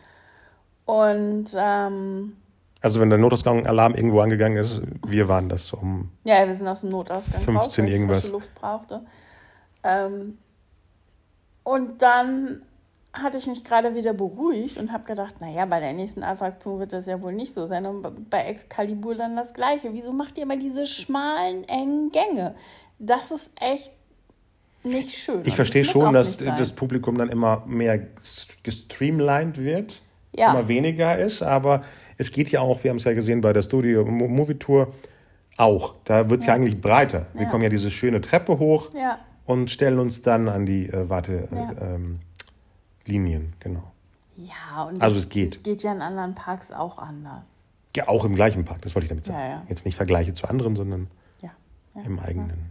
Und 0.85 1.47
ähm, 1.57 2.37
Also 2.83 3.01
wenn 3.01 3.09
der 3.09 3.19
Notausgang-Alarm 3.19 3.95
irgendwo 3.95 4.21
angegangen 4.21 4.59
ist, 4.59 4.83
wir 5.07 5.29
waren 5.29 5.49
das 5.49 5.73
um. 5.73 6.11
Ja, 6.25 6.47
wir 6.47 6.55
sind 6.55 6.69
aus 6.69 6.81
dem 6.81 6.91
Notausgang 6.91 7.41
15 7.41 7.85
raus, 7.85 7.93
irgendwas. 7.93 8.29
Luft 8.31 8.55
brauchte. 8.55 9.01
Ähm, 9.85 10.37
und 11.65 12.03
dann 12.03 12.63
hatte 13.12 13.37
ich 13.38 13.46
mich 13.46 13.62
gerade 13.64 13.94
wieder 13.94 14.14
beruhigt 14.14 14.79
und 14.79 14.90
habe 14.92 15.05
gedacht, 15.05 15.40
naja, 15.40 15.66
bei 15.66 15.81
der 15.81 15.92
nächsten 15.92 16.22
Attraktion 16.22 16.79
wird 16.79 16.92
das 16.94 17.07
ja 17.07 17.20
wohl 17.20 17.33
nicht 17.33 17.53
so 17.53 17.66
sein. 17.66 17.85
Und 17.85 18.31
bei 18.31 18.40
Excalibur 18.44 19.14
dann 19.14 19.37
das 19.37 19.53
Gleiche. 19.53 19.92
Wieso 19.92 20.12
macht 20.12 20.38
ihr 20.38 20.44
immer 20.44 20.57
diese 20.57 20.87
schmalen, 20.87 21.64
engen 21.68 22.11
Gänge? 22.11 22.55
Das 22.98 23.31
ist 23.31 23.51
echt 23.61 23.92
nicht 24.83 25.12
schön. 25.12 25.42
Ich 25.44 25.55
verstehe 25.55 25.83
das 25.83 25.92
schon, 25.92 26.12
dass 26.14 26.38
das 26.38 26.72
Publikum 26.72 27.18
dann 27.18 27.29
immer 27.29 27.62
mehr 27.66 28.01
gestreamlined 28.62 29.59
wird, 29.59 30.03
Ja. 30.35 30.51
immer 30.53 30.68
weniger 30.68 31.18
ist, 31.18 31.42
aber 31.42 31.83
es 32.18 32.33
geht 32.33 32.51
ja 32.51 32.61
auch, 32.61 32.83
wir 32.83 32.90
haben 32.90 32.96
es 32.98 33.05
ja 33.05 33.12
gesehen 33.12 33.40
bei 33.40 33.53
der 33.53 33.62
Studio 33.62 34.05
Mo- 34.05 34.29
Movie 34.29 34.55
Tour, 34.55 34.92
auch. 35.59 35.94
Da 36.05 36.31
wird 36.31 36.40
es 36.40 36.46
ja. 36.46 36.55
eigentlich 36.55 36.81
breiter. 36.81 37.27
Wir 37.35 37.42
Ja. 37.42 37.48
kommen 37.51 37.62
ja 37.62 37.68
diese 37.68 37.90
schöne 37.90 38.20
Treppe 38.22 38.59
hoch 38.59 38.88
Ja, 38.94 39.18
und 39.44 39.70
stellen 39.70 39.98
uns 39.98 40.22
dann 40.22 40.48
an 40.48 40.64
die 40.66 40.88
äh, 40.88 41.09
Wartelinien, 41.11 41.77
Ja. 41.79 41.94
ähm, 41.94 42.20
Linien, 43.07 43.55
genau. 43.61 43.83
ja 44.37 44.85
und 44.85 45.03
Also 45.03 45.17
das, 45.17 45.25
es 45.25 45.29
geht. 45.29 45.65
geht 45.65 45.83
ja 45.83 45.93
in 45.93 46.03
anderen 46.03 46.35
Parks 46.35 46.71
auch 46.71 46.99
anders. 46.99 47.47
Ja, 47.97 48.09
auch 48.09 48.25
im 48.25 48.35
gleichen 48.35 48.65
Park, 48.65 48.83
das 48.83 48.95
wollte 48.95 49.05
ich 49.05 49.09
damit 49.11 49.25
sagen. 49.25 49.38
Ja, 49.38 49.49
ja. 49.49 49.62
Jetzt 49.69 49.85
nicht 49.85 49.97
Vergleiche 49.97 50.33
zu 50.35 50.47
anderen, 50.49 50.77
sondern 50.77 51.09
Ja. 51.41 51.51
ja. 51.95 52.03
im 52.03 52.19
eigenen. 52.19 52.71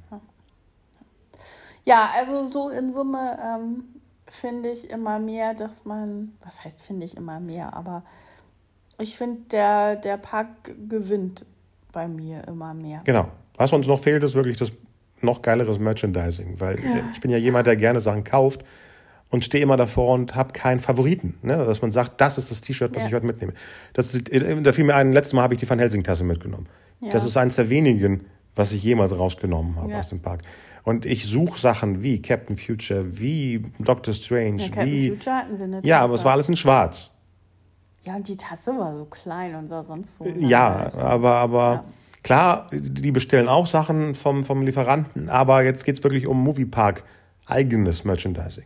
Ja, 1.85 2.09
also 2.17 2.43
so 2.47 2.69
in 2.69 2.91
Summe 2.91 3.37
ähm, 3.43 3.83
finde 4.27 4.69
ich 4.69 4.89
immer 4.89 5.19
mehr, 5.19 5.53
dass 5.53 5.85
man, 5.85 6.33
was 6.43 6.63
heißt 6.63 6.81
finde 6.81 7.05
ich 7.05 7.17
immer 7.17 7.39
mehr, 7.39 7.73
aber 7.75 8.03
ich 8.99 9.17
finde, 9.17 9.41
der, 9.51 9.95
der 9.95 10.17
Park 10.17 10.47
gewinnt 10.87 11.45
bei 11.91 12.07
mir 12.07 12.47
immer 12.47 12.73
mehr. 12.73 13.01
Genau. 13.03 13.27
Was 13.57 13.73
uns 13.73 13.87
noch 13.87 13.99
fehlt, 13.99 14.23
ist 14.23 14.35
wirklich 14.35 14.57
das 14.57 14.71
noch 15.21 15.41
geileres 15.41 15.77
Merchandising, 15.79 16.59
weil 16.59 16.79
ich 17.13 17.19
bin 17.19 17.29
ja 17.31 17.37
jemand, 17.37 17.67
der 17.67 17.75
gerne 17.75 17.99
Sachen 17.99 18.23
kauft 18.23 18.63
und 19.31 19.43
stehe 19.45 19.63
immer 19.63 19.77
davor 19.77 20.13
und 20.13 20.35
habe 20.35 20.53
keinen 20.53 20.79
Favoriten. 20.79 21.35
Ne? 21.41 21.57
Dass 21.57 21.81
man 21.81 21.89
sagt, 21.91 22.21
das 22.21 22.37
ist 22.37 22.51
das 22.51 22.61
T-Shirt, 22.61 22.93
was 22.95 23.03
Ja. 23.03 23.07
ich 23.09 23.13
heute 23.15 23.25
mitnehme. 23.25 23.53
Das 23.93 24.13
ist, 24.13 24.29
äh, 24.29 24.61
da 24.61 24.73
fiel 24.73 24.83
mir 24.83 24.95
ein, 24.95 25.11
letztes 25.13 25.33
Mal 25.33 25.41
habe 25.43 25.53
ich 25.55 25.59
die 25.59 25.69
Van 25.69 25.79
Helsing-Tasse 25.79 26.23
mitgenommen. 26.23 26.67
Ja. 27.01 27.09
Das 27.09 27.25
ist 27.25 27.35
eines 27.37 27.55
der 27.55 27.69
wenigen, 27.69 28.25
was 28.55 28.71
ich 28.73 28.83
jemals 28.83 29.17
rausgenommen 29.17 29.77
habe 29.77 29.91
Ja. 29.91 29.99
aus 29.99 30.09
dem 30.09 30.19
Park. 30.21 30.41
Und 30.83 31.05
ich 31.05 31.25
suche 31.27 31.59
Sachen 31.59 32.01
wie 32.03 32.21
Captain 32.21 32.57
Future, 32.57 33.19
wie 33.19 33.63
Doctor 33.79 34.13
Strange, 34.13 34.63
Ja, 34.63 34.69
Captain 34.69 34.85
wie. 34.91 35.09
Future 35.11 35.35
hatten 35.35 35.57
sie 35.57 35.63
eine 35.63 35.75
Ja, 35.83 35.97
Tasse. 35.97 36.03
aber 36.03 36.13
es 36.15 36.25
war 36.25 36.31
alles 36.33 36.49
in 36.49 36.57
schwarz. 36.57 37.09
Ja, 38.03 38.15
und 38.15 38.27
die 38.27 38.35
Tasse 38.35 38.71
war 38.77 38.95
so 38.97 39.05
klein 39.05 39.55
und 39.55 39.67
sah 39.67 39.83
sonst 39.83 40.15
so. 40.17 40.25
Ja, 40.27 40.91
aber, 40.95 41.35
aber 41.35 41.71
Ja. 41.73 41.83
klar, 42.23 42.67
die 42.71 43.11
bestellen 43.11 43.47
auch 43.47 43.67
Sachen 43.67 44.15
vom, 44.15 44.43
vom 44.43 44.63
Lieferanten, 44.63 45.29
aber 45.29 45.63
jetzt 45.63 45.85
geht 45.85 45.97
es 45.97 46.03
wirklich 46.03 46.25
um 46.27 46.43
Moviepark 46.43 47.03
eigenes 47.45 48.03
Merchandising. 48.03 48.65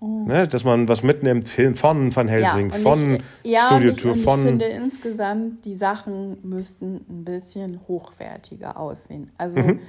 Ne, 0.00 0.46
dass 0.46 0.62
man 0.62 0.88
was 0.88 1.02
mitnimmt 1.02 1.48
von 1.48 2.14
Van 2.14 2.28
Helsing, 2.28 2.66
und 2.66 2.74
von 2.76 3.14
ich, 3.42 3.50
ja, 3.50 3.66
Studio 3.66 4.12
und 4.12 4.16
ich, 4.16 4.22
von. 4.22 4.40
Ich 4.40 4.46
finde 4.46 4.64
insgesamt, 4.66 5.64
die 5.64 5.74
Sachen 5.74 6.38
müssten 6.48 7.04
ein 7.08 7.24
bisschen 7.24 7.80
hochwertiger 7.88 8.78
aussehen. 8.78 9.32
Also 9.38 9.58
Mhm. 9.58 9.80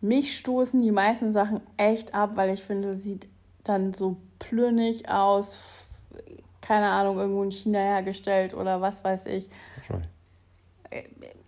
mich 0.00 0.38
stoßen 0.38 0.80
die 0.80 0.92
meisten 0.92 1.32
Sachen 1.32 1.60
echt 1.76 2.14
ab, 2.14 2.32
weil 2.36 2.50
ich 2.50 2.62
finde, 2.62 2.96
sieht 2.96 3.26
dann 3.64 3.92
so 3.92 4.16
plünnig 4.38 5.08
aus. 5.08 5.58
Keine 6.60 6.90
Ahnung, 6.90 7.18
irgendwo 7.18 7.42
in 7.42 7.50
China 7.50 7.80
hergestellt 7.80 8.54
oder 8.54 8.80
was 8.80 9.02
weiß 9.02 9.26
ich. 9.26 9.48
Entschuldigung. 9.78 10.10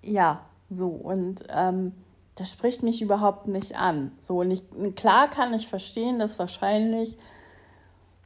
Ja, 0.02 0.44
so. 0.70 0.88
Und 0.88 1.44
ähm, 1.50 1.92
das 2.34 2.50
spricht 2.50 2.82
mich 2.82 3.00
überhaupt 3.00 3.46
nicht 3.46 3.78
an. 3.78 4.10
So, 4.18 4.40
und 4.40 4.50
ich, 4.50 4.64
klar 4.96 5.30
kann 5.30 5.54
ich 5.54 5.68
verstehen, 5.68 6.18
dass 6.18 6.40
wahrscheinlich 6.40 7.16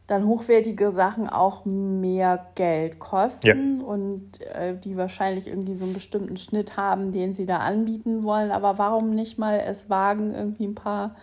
dann 0.09 0.27
hochwertige 0.27 0.91
Sachen 0.91 1.29
auch 1.29 1.67
mehr 1.67 2.47
Geld 2.55 2.99
kosten 2.99 3.83
und 3.83 4.41
äh, 4.55 4.75
die 4.77 4.97
wahrscheinlich 4.97 5.47
irgendwie 5.47 5.75
so 5.75 5.85
einen 5.85 5.93
bestimmten 5.93 6.39
Schnitt 6.39 6.79
haben, 6.79 7.13
den 7.13 7.35
sie 7.35 7.45
da 7.45 7.59
anbieten 7.59 8.25
wollen. 8.25 8.51
Aber 8.51 8.79
warum 8.79 9.15
nicht 9.15 9.39
mal 9.39 9.61
es 9.65 9.91
wagen, 9.91 10.35
irgendwie 10.35 10.67
ein 10.67 10.75
paar 10.75 11.15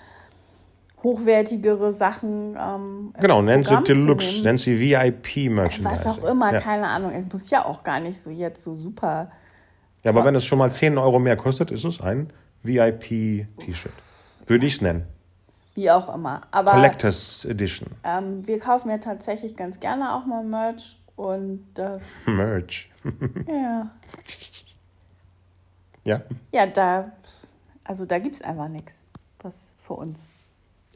hochwertigere 1.02 1.94
Sachen. 1.94 2.56
Ähm, 2.60 3.14
Genau, 3.20 3.42
nennen 3.42 3.64
sie 3.64 3.76
Deluxe, 3.84 4.44
nennen 4.44 4.60
sie 4.60 4.80
VIP-Merchandise. 4.80 5.90
Was 5.90 6.06
auch 6.08 6.24
immer, 6.24 6.54
Ja. 6.54 6.60
keine 6.60 6.88
Ahnung. 6.88 7.12
Es 7.12 7.26
muss 7.32 7.50
ja 7.50 7.66
auch 7.66 7.84
gar 7.84 8.00
nicht 8.00 8.20
so 8.20 8.30
jetzt 8.30 8.64
so 8.64 8.76
super. 8.76 9.32
Ja, 10.04 10.12
aber 10.12 10.24
wenn 10.24 10.36
es 10.36 10.46
schon 10.46 10.60
mal 10.60 10.72
10 10.72 11.00
Euro 11.00 11.18
mehr 11.18 11.38
kostet, 11.38 11.72
ist 11.72 11.86
es 11.86 12.02
ein 12.02 12.32
VIP-T-Shirt. 12.62 13.92
Würde 14.46 14.66
ich 14.68 14.76
es 14.76 14.82
nennen. 14.82 15.08
Wie 15.76 15.92
auch 15.92 16.14
immer. 16.14 16.42
Aber 16.52 16.72
Collectors 16.72 17.46
Edition. 17.46 17.90
ähm, 18.04 18.46
wir 18.48 18.60
kaufen 18.60 18.90
ja 18.90 18.98
tatsächlich 18.98 19.56
ganz 19.56 19.80
gerne 19.80 20.16
auch 20.16 20.26
mal 20.26 20.44
Merch. 20.44 20.98
Und 21.16 21.66
das, 21.76 22.04
Merch. 22.26 22.90
ja. 23.48 23.92
Ja. 26.04 26.22
Ja, 26.52 26.66
da, 26.68 27.12
also 27.84 28.06
da 28.06 28.20
gibt 28.20 28.36
es 28.36 28.42
einfach 28.42 28.68
nichts, 28.70 29.04
was 29.42 29.74
für 29.78 29.94
uns. 29.94 30.20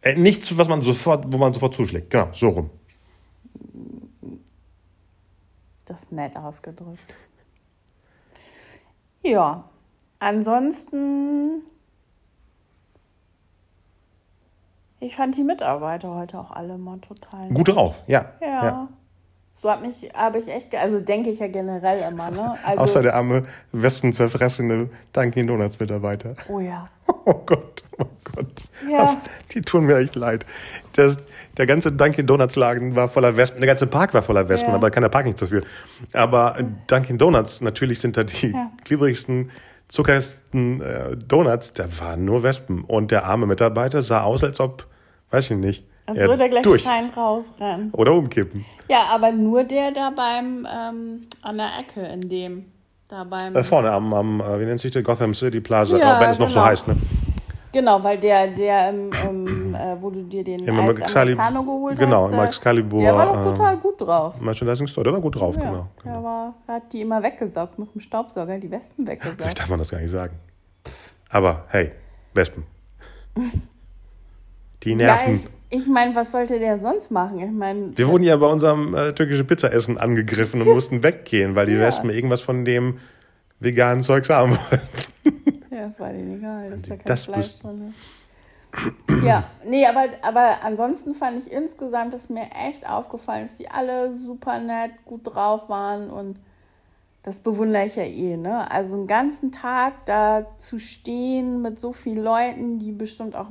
Äh, 0.02 0.16
nichts, 0.16 0.58
was 0.58 0.68
man 0.68 0.82
sofort, 0.82 1.32
wo 1.32 1.38
man 1.38 1.54
sofort 1.54 1.74
zuschlägt. 1.74 2.10
Genau, 2.10 2.30
so 2.34 2.50
rum. 2.50 2.70
Das 5.86 6.04
ist 6.04 6.12
nett 6.12 6.38
ausgedrückt. 6.38 7.16
Ja, 9.24 9.68
ansonsten. 10.20 11.64
Ich 15.00 15.16
fand 15.16 15.36
die 15.38 15.44
Mitarbeiter 15.44 16.14
heute 16.14 16.40
auch 16.40 16.52
alle 16.52 16.78
mal 16.78 16.98
total. 17.00 17.42
nett. 17.48 17.54
Gut 17.54 17.70
drauf, 17.76 18.02
ja. 18.08 18.34
Ja. 18.42 18.88
So 19.62 19.70
hat 19.70 19.82
mich, 19.82 20.10
habe 20.14 20.40
ich 20.40 20.48
echt, 20.48 20.74
also 20.76 21.02
denke 21.02 21.30
ich 21.30 21.40
ja 21.40 21.48
generell 21.48 22.10
immer, 22.10 22.32
ne? 22.32 22.56
Also, 22.66 22.84
Außer 22.84 23.02
der 23.04 23.16
arme 23.16 23.44
wespenzerfressene 23.74 24.90
Dunkin' 25.12 25.48
Donuts 25.48 25.80
Mitarbeiter. 25.80 26.34
oh 26.48 26.60
ja. 26.60 26.88
Oh 27.26 27.34
Gott, 27.46 27.84
oh 28.00 28.06
Gott. 28.24 28.48
Ja. 28.90 29.18
Die 29.52 29.62
tun 29.62 29.86
mir 29.86 29.98
echt 29.98 30.16
leid. 30.16 30.46
Das, 30.94 31.18
der 31.58 31.66
ganze 31.66 31.92
Dunkin' 31.92 32.26
Donuts 32.26 32.56
Laden 32.56 32.96
war 32.96 33.10
voller 33.10 33.36
Wespen. 33.36 33.60
Der 33.60 33.68
ganze 33.68 33.88
Park 33.88 34.14
war 34.14 34.22
voller 34.22 34.48
Wespen, 34.48 34.70
Ja. 34.70 34.76
aber 34.76 34.90
kann 34.92 35.02
der 35.04 35.10
Park 35.10 35.26
nicht 35.26 35.42
dafür. 35.42 35.64
Aber 36.14 36.56
Dunkin' 36.88 37.18
Donuts, 37.18 37.60
natürlich 37.62 38.00
sind 38.00 38.16
da 38.16 38.24
die 38.24 38.52
Ja. 38.52 38.72
glibberigsten, 38.86 39.52
zuckersten 39.90 40.82
äh, 40.82 41.18
Donuts. 41.18 41.74
Da 41.74 41.86
waren 42.00 42.24
nur 42.26 42.44
Wespen. 42.44 42.84
Und 42.86 43.12
der 43.12 43.26
arme 43.26 43.46
Mitarbeiter 43.46 44.02
sah 44.02 44.22
aus, 44.24 44.44
als 44.44 44.60
ob, 44.62 44.88
weiß 45.32 45.52
ich 45.52 45.58
nicht, 45.58 45.86
Als 46.06 46.18
er 46.18 46.28
würde 46.28 46.44
er 46.44 46.50
gleich 46.50 46.64
durch 46.64 46.88
rein 46.88 47.10
rausrennen. 47.16 47.90
oder 47.94 48.14
umkippen. 48.14 48.66
Ja, 48.90 49.06
aber 49.14 49.32
nur 49.32 49.64
der 49.64 49.92
da 49.92 50.10
beim, 50.16 50.68
ähm, 50.72 51.28
an 51.42 51.58
der 51.58 51.70
Ecke 51.80 52.02
in 52.14 52.22
dem, 52.30 52.66
da 53.08 53.24
beim. 53.24 53.56
Äh, 53.56 53.64
vorne 53.64 53.92
am, 53.92 54.14
am 54.14 54.42
äh, 54.42 54.60
wie 54.60 54.66
nennt 54.66 54.80
sich 54.80 54.92
der, 54.92 55.04
Gotham 55.04 55.34
City 55.34 55.60
Plaza, 55.62 55.98
Ja, 55.98 56.18
äh, 56.18 56.22
wenn 56.22 56.30
es 56.32 56.40
noch 56.40 56.50
so 56.50 56.56
genau. 56.60 56.66
heißt. 56.72 56.88
Ne? 56.88 56.96
Genau, 57.72 58.04
weil 58.04 58.18
der, 58.18 58.48
der 58.48 58.90
im, 58.90 59.12
im, 59.30 59.76
äh, 59.76 59.96
wo 60.02 60.10
du 60.10 60.24
dir 60.24 60.44
den 60.44 60.60
Im 60.62 60.80
Eis 60.80 61.16
Americano 61.16 61.62
geholt 61.62 62.00
genau, 62.00 62.26
hast. 62.26 62.34
im 62.34 62.40
Excalibur, 62.40 63.00
Der 63.00 63.16
war 63.16 63.28
doch 63.28 63.42
äh, 63.42 63.44
total 63.44 63.78
gut 63.78 64.02
drauf. 64.02 64.42
Merchandising 64.42 64.88
Store, 64.88 65.04
der 65.04 65.14
war 65.14 65.22
gut 65.22 65.40
drauf, 65.40 65.56
Ja, 65.56 65.62
genau. 65.64 65.88
der 66.04 66.24
war, 66.24 66.56
der 66.68 66.76
hat 66.76 66.92
die 66.92 67.02
immer 67.02 67.22
weggesaugt 67.22 67.78
mit 67.78 67.94
dem 67.94 68.02
Staubsauger, 68.02 68.58
die 68.58 68.72
Wespen 68.72 69.06
Vielleicht 69.06 69.24
weggesaugt. 69.24 69.60
darf 69.60 69.70
man 69.70 69.78
das 69.78 69.90
gar 69.92 70.00
nicht 70.00 70.10
sagen. 70.10 70.34
Aber 71.30 71.66
hey, 71.70 71.92
Wespen. 72.34 72.64
Die 74.84 74.92
Ja, 74.92 74.96
nerven. 74.98 75.34
ich, 75.70 75.82
ich 75.82 75.88
meine, 75.88 76.16
was 76.16 76.32
sollte 76.32 76.60
der 76.60 76.80
sonst 76.80 77.12
machen? 77.12 77.40
Ich 77.40 77.52
meine, 77.52 77.98
Wir 77.98 78.08
wurden 78.08 78.24
ja 78.24 78.36
bei 78.38 78.48
unserem 78.48 78.96
äh, 78.96 79.14
türkischen 79.14 79.46
Pizzaessen 79.48 79.98
angegriffen 79.98 80.62
und 80.62 80.68
mussten 80.74 81.04
weggehen, 81.04 81.56
weil 81.56 81.66
die 81.68 81.74
Ja. 81.74 81.82
Wespen 81.82 82.10
irgendwas 82.10 82.42
von 82.42 82.66
dem 82.66 83.00
veganen 83.60 84.04
Zeugs 84.04 84.30
haben 84.30 84.52
wollten. 84.52 84.82
ja, 85.72 85.86
das 85.88 86.00
war 86.00 86.12
denen 86.12 86.38
egal, 86.38 86.70
dass 86.70 86.82
da 86.84 86.96
kein 86.96 87.06
das 87.06 87.26
Fleisch 87.26 87.60
drin 87.60 87.90
ist. 87.94 89.26
Ja, 89.26 89.46
nee, 89.66 89.86
aber, 89.88 90.06
aber 90.22 90.58
ansonsten 90.64 91.16
fand 91.16 91.40
ich 91.40 91.52
insgesamt, 91.52 92.14
ist 92.14 92.30
mir 92.30 92.48
echt 92.68 92.88
aufgefallen, 92.88 93.48
dass 93.48 93.58
die 93.58 93.70
alle 93.70 94.14
super 94.14 94.60
nett, 94.60 94.92
gut 95.06 95.22
drauf 95.26 95.68
waren 95.70 96.10
und 96.12 96.40
das 97.24 97.40
bewundere 97.42 97.86
ich 97.86 97.96
ja 97.98 98.04
eh, 98.04 98.38
ne? 98.38 98.70
Also 98.72 98.96
einen 98.96 99.08
ganzen 99.08 99.52
Tag 99.52 100.06
da 100.06 100.46
zu 100.58 100.80
stehen 100.80 101.62
mit 101.62 101.78
so 101.80 101.92
vielen 101.94 102.24
Leuten, 102.24 102.80
die 102.80 102.92
bestimmt 102.92 103.36
auch 103.36 103.48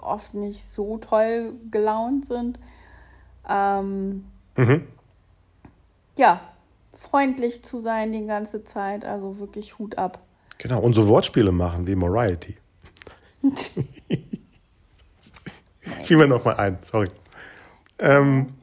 oft 0.00 0.34
nicht 0.34 0.64
so 0.64 0.98
toll 0.98 1.54
gelaunt 1.70 2.26
sind. 2.26 2.58
Ähm, 3.48 4.24
Mhm. 4.56 4.86
ja, 6.18 6.40
freundlich 6.94 7.62
zu 7.64 7.78
sein 7.78 8.12
die 8.12 8.26
ganze 8.26 8.64
Zeit, 8.64 9.04
also 9.04 9.38
wirklich 9.38 9.78
Hut 9.78 9.96
ab. 9.96 10.18
Genau, 10.58 10.80
und 10.80 10.92
so 10.94 11.06
Wortspiele 11.08 11.52
machen 11.52 11.86
wie 11.86 11.94
Moriarty. 11.94 12.56
Fiel 16.04 16.16
mir 16.16 16.28
noch 16.28 16.44
mal 16.44 16.56
ein, 16.56 16.78
sorry. 16.82 17.10
Ähm, 17.98 18.54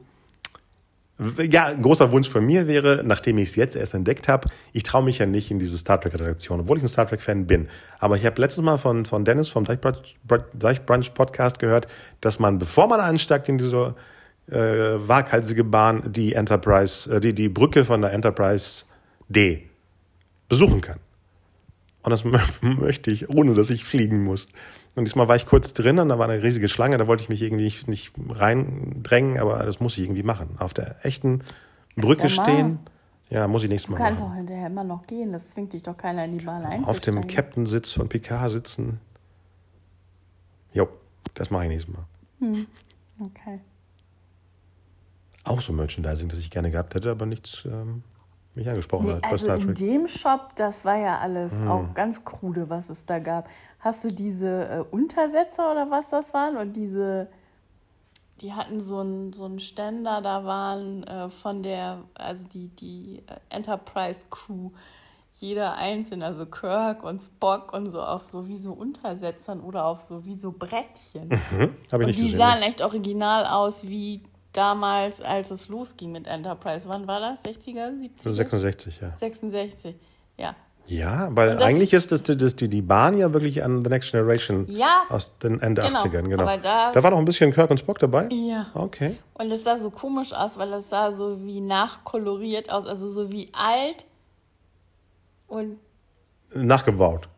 ja, 1.50 1.66
ein 1.66 1.82
großer 1.82 2.12
Wunsch 2.12 2.28
von 2.28 2.44
mir 2.44 2.66
wäre, 2.66 3.02
nachdem 3.04 3.38
ich 3.38 3.50
es 3.50 3.56
jetzt 3.56 3.76
erst 3.76 3.94
entdeckt 3.94 4.26
habe, 4.28 4.48
ich 4.72 4.82
traue 4.82 5.02
mich 5.02 5.18
ja 5.18 5.26
nicht 5.26 5.50
in 5.50 5.58
diese 5.58 5.76
Star 5.76 6.00
Trek-Attraktion, 6.00 6.60
obwohl 6.60 6.78
ich 6.78 6.82
ein 6.82 6.88
Star 6.88 7.06
Trek-Fan 7.06 7.46
bin. 7.46 7.68
Aber 7.98 8.16
ich 8.16 8.24
habe 8.24 8.40
letztes 8.40 8.62
Mal 8.64 8.78
von, 8.78 9.04
von 9.04 9.24
Dennis 9.24 9.48
vom 9.48 9.64
Deichbrunch, 9.64 10.16
Deichbrunch 10.54 11.12
Podcast 11.14 11.58
gehört, 11.58 11.88
dass 12.20 12.38
man, 12.38 12.58
bevor 12.58 12.88
man 12.88 13.00
einsteigt 13.00 13.48
in 13.48 13.58
diese 13.58 13.94
äh, 14.50 14.56
waghalsige 14.56 15.64
Bahn, 15.64 16.12
die 16.12 16.32
Enterprise, 16.34 17.10
äh, 17.14 17.20
die, 17.20 17.34
die 17.34 17.48
Brücke 17.48 17.84
von 17.84 18.00
der 18.00 18.12
Enterprise 18.12 18.84
D 19.28 19.68
besuchen 20.48 20.80
kann. 20.80 20.98
Und 22.02 22.10
das 22.10 22.24
mö- 22.24 22.40
möchte 22.62 23.10
ich, 23.10 23.28
ohne 23.28 23.54
dass 23.54 23.68
ich 23.70 23.84
fliegen 23.84 24.24
muss. 24.24 24.46
Und 24.96 25.04
diesmal 25.04 25.28
war 25.28 25.36
ich 25.36 25.46
kurz 25.46 25.72
drin 25.72 25.98
und 25.98 26.08
da 26.08 26.18
war 26.18 26.28
eine 26.28 26.42
riesige 26.42 26.68
Schlange, 26.68 26.98
da 26.98 27.06
wollte 27.06 27.22
ich 27.22 27.28
mich 27.28 27.42
irgendwie 27.42 27.64
nicht, 27.64 27.86
nicht 27.88 28.12
reindrängen, 28.28 29.38
aber 29.38 29.58
das 29.64 29.80
muss 29.80 29.96
ich 29.96 30.04
irgendwie 30.04 30.22
machen. 30.24 30.56
Auf 30.58 30.74
der 30.74 31.04
echten 31.04 31.42
Brücke 31.96 32.28
stehen, 32.28 32.80
ja, 33.28 33.46
muss 33.46 33.62
ich 33.62 33.70
nächstes 33.70 33.88
Mal 33.90 33.96
Du 33.98 34.02
kannst 34.02 34.20
machen. 34.20 34.32
auch 34.32 34.36
hinterher 34.36 34.66
immer 34.66 34.82
noch 34.84 35.06
gehen, 35.06 35.32
das 35.32 35.48
zwingt 35.50 35.72
dich 35.72 35.82
doch 35.84 35.96
keiner 35.96 36.24
in 36.24 36.38
die 36.38 36.44
Bahn 36.44 36.64
einzusteigen. 36.64 36.84
Auf 36.86 37.00
dem 37.00 37.26
Captain-Sitz 37.28 37.92
von 37.92 38.08
Picard 38.08 38.50
sitzen. 38.50 39.00
Jo, 40.72 40.88
das 41.34 41.50
mache 41.50 41.64
ich 41.64 41.68
nächstes 41.70 41.94
Mal. 41.94 42.66
Okay. 43.20 43.60
Auch 45.44 45.60
so 45.60 45.72
Merchandising, 45.72 46.28
das 46.28 46.38
ich 46.38 46.50
gerne 46.50 46.70
gehabt 46.70 46.94
hätte, 46.94 47.10
aber 47.10 47.26
nichts 47.26 47.62
ähm, 47.64 48.02
mich 48.54 48.68
angesprochen 48.68 49.06
Nee, 49.06 49.12
hat. 49.14 49.24
also 49.24 49.52
in 49.52 49.74
dem 49.74 50.08
Shop, 50.08 50.54
das 50.56 50.84
war 50.84 50.96
ja 50.96 51.18
alles 51.18 51.58
Hm. 51.58 51.68
auch 51.70 51.94
ganz 51.94 52.24
krude, 52.24 52.68
was 52.68 52.90
es 52.90 53.06
da 53.06 53.18
gab. 53.18 53.48
Hast 53.78 54.04
du 54.04 54.12
diese 54.12 54.68
äh, 54.68 54.84
Untersetzer 54.90 55.70
oder 55.70 55.90
was 55.90 56.10
das 56.10 56.34
waren? 56.34 56.56
Und 56.56 56.74
diese, 56.74 57.28
die 58.40 58.52
hatten 58.52 58.80
so 58.80 58.98
einen 58.98 59.32
so 59.32 59.44
einen 59.44 59.60
Ständer, 59.60 60.20
da 60.20 60.44
waren 60.44 61.04
äh, 61.04 61.28
von 61.30 61.62
der, 61.62 61.98
also 62.14 62.46
die, 62.48 62.68
die 62.68 63.22
äh, 63.26 63.36
Enterprise 63.54 64.26
Crew, 64.30 64.70
jeder 65.36 65.76
einzeln, 65.76 66.22
also 66.22 66.44
Kirk 66.44 67.02
und 67.02 67.20
Spock 67.22 67.72
und 67.72 67.90
so 67.90 68.02
auf 68.02 68.24
so 68.24 68.46
wie 68.48 68.56
so 68.56 68.72
Untersetzern 68.72 69.60
oder 69.60 69.86
auf 69.86 70.00
so 70.00 70.24
wie 70.26 70.34
so 70.34 70.52
Brettchen. 70.52 71.30
Hm? 71.50 71.74
Ich 71.86 71.92
Und 71.94 72.06
die 72.08 72.14
gesehen. 72.24 72.36
sahen 72.38 72.62
echt 72.62 72.82
original 72.82 73.46
aus 73.46 73.84
wie 73.84 74.20
damals, 74.52 75.20
als 75.20 75.50
es 75.50 75.68
losging 75.68 76.12
mit 76.12 76.26
Enterprise. 76.26 76.88
Wann 76.88 77.06
war 77.06 77.20
das? 77.20 77.44
60er, 77.44 77.90
70er? 77.90 78.32
66, 78.32 79.00
ja. 79.00 79.14
66, 79.14 79.96
ja. 80.36 80.54
Ja, 80.86 81.28
weil 81.36 81.62
eigentlich 81.62 81.92
ist 81.92 82.10
das, 82.10 82.22
das 82.24 82.56
die, 82.56 82.68
die 82.68 82.82
Bahn 82.82 83.16
ja 83.16 83.32
wirklich 83.32 83.62
an 83.62 83.84
The 83.84 83.90
Next 83.90 84.10
Generation 84.10 84.66
Ja. 84.68 85.04
aus 85.08 85.38
den 85.38 85.60
Ende 85.60 85.82
Genau, 85.82 85.98
80ern, 86.00 86.28
genau. 86.28 86.42
aber 86.42 86.56
da- 86.58 87.00
war 87.00 87.10
noch 87.12 87.18
ein 87.18 87.24
bisschen 87.24 87.52
Kirk 87.52 87.70
und 87.70 87.78
Spock 87.78 88.00
dabei? 88.00 88.28
Ja. 88.32 88.66
Okay. 88.74 89.16
Und 89.34 89.52
es 89.52 89.62
sah 89.62 89.76
so 89.78 89.90
komisch 89.90 90.32
aus, 90.32 90.58
weil 90.58 90.72
es 90.72 90.88
sah 90.88 91.12
so 91.12 91.38
wie 91.46 91.60
nachkoloriert 91.60 92.70
aus, 92.72 92.86
also 92.86 93.08
so 93.08 93.30
wie 93.30 93.48
alt. 93.52 94.04
Und 95.46 95.78
Nachgebaut. 96.54 97.28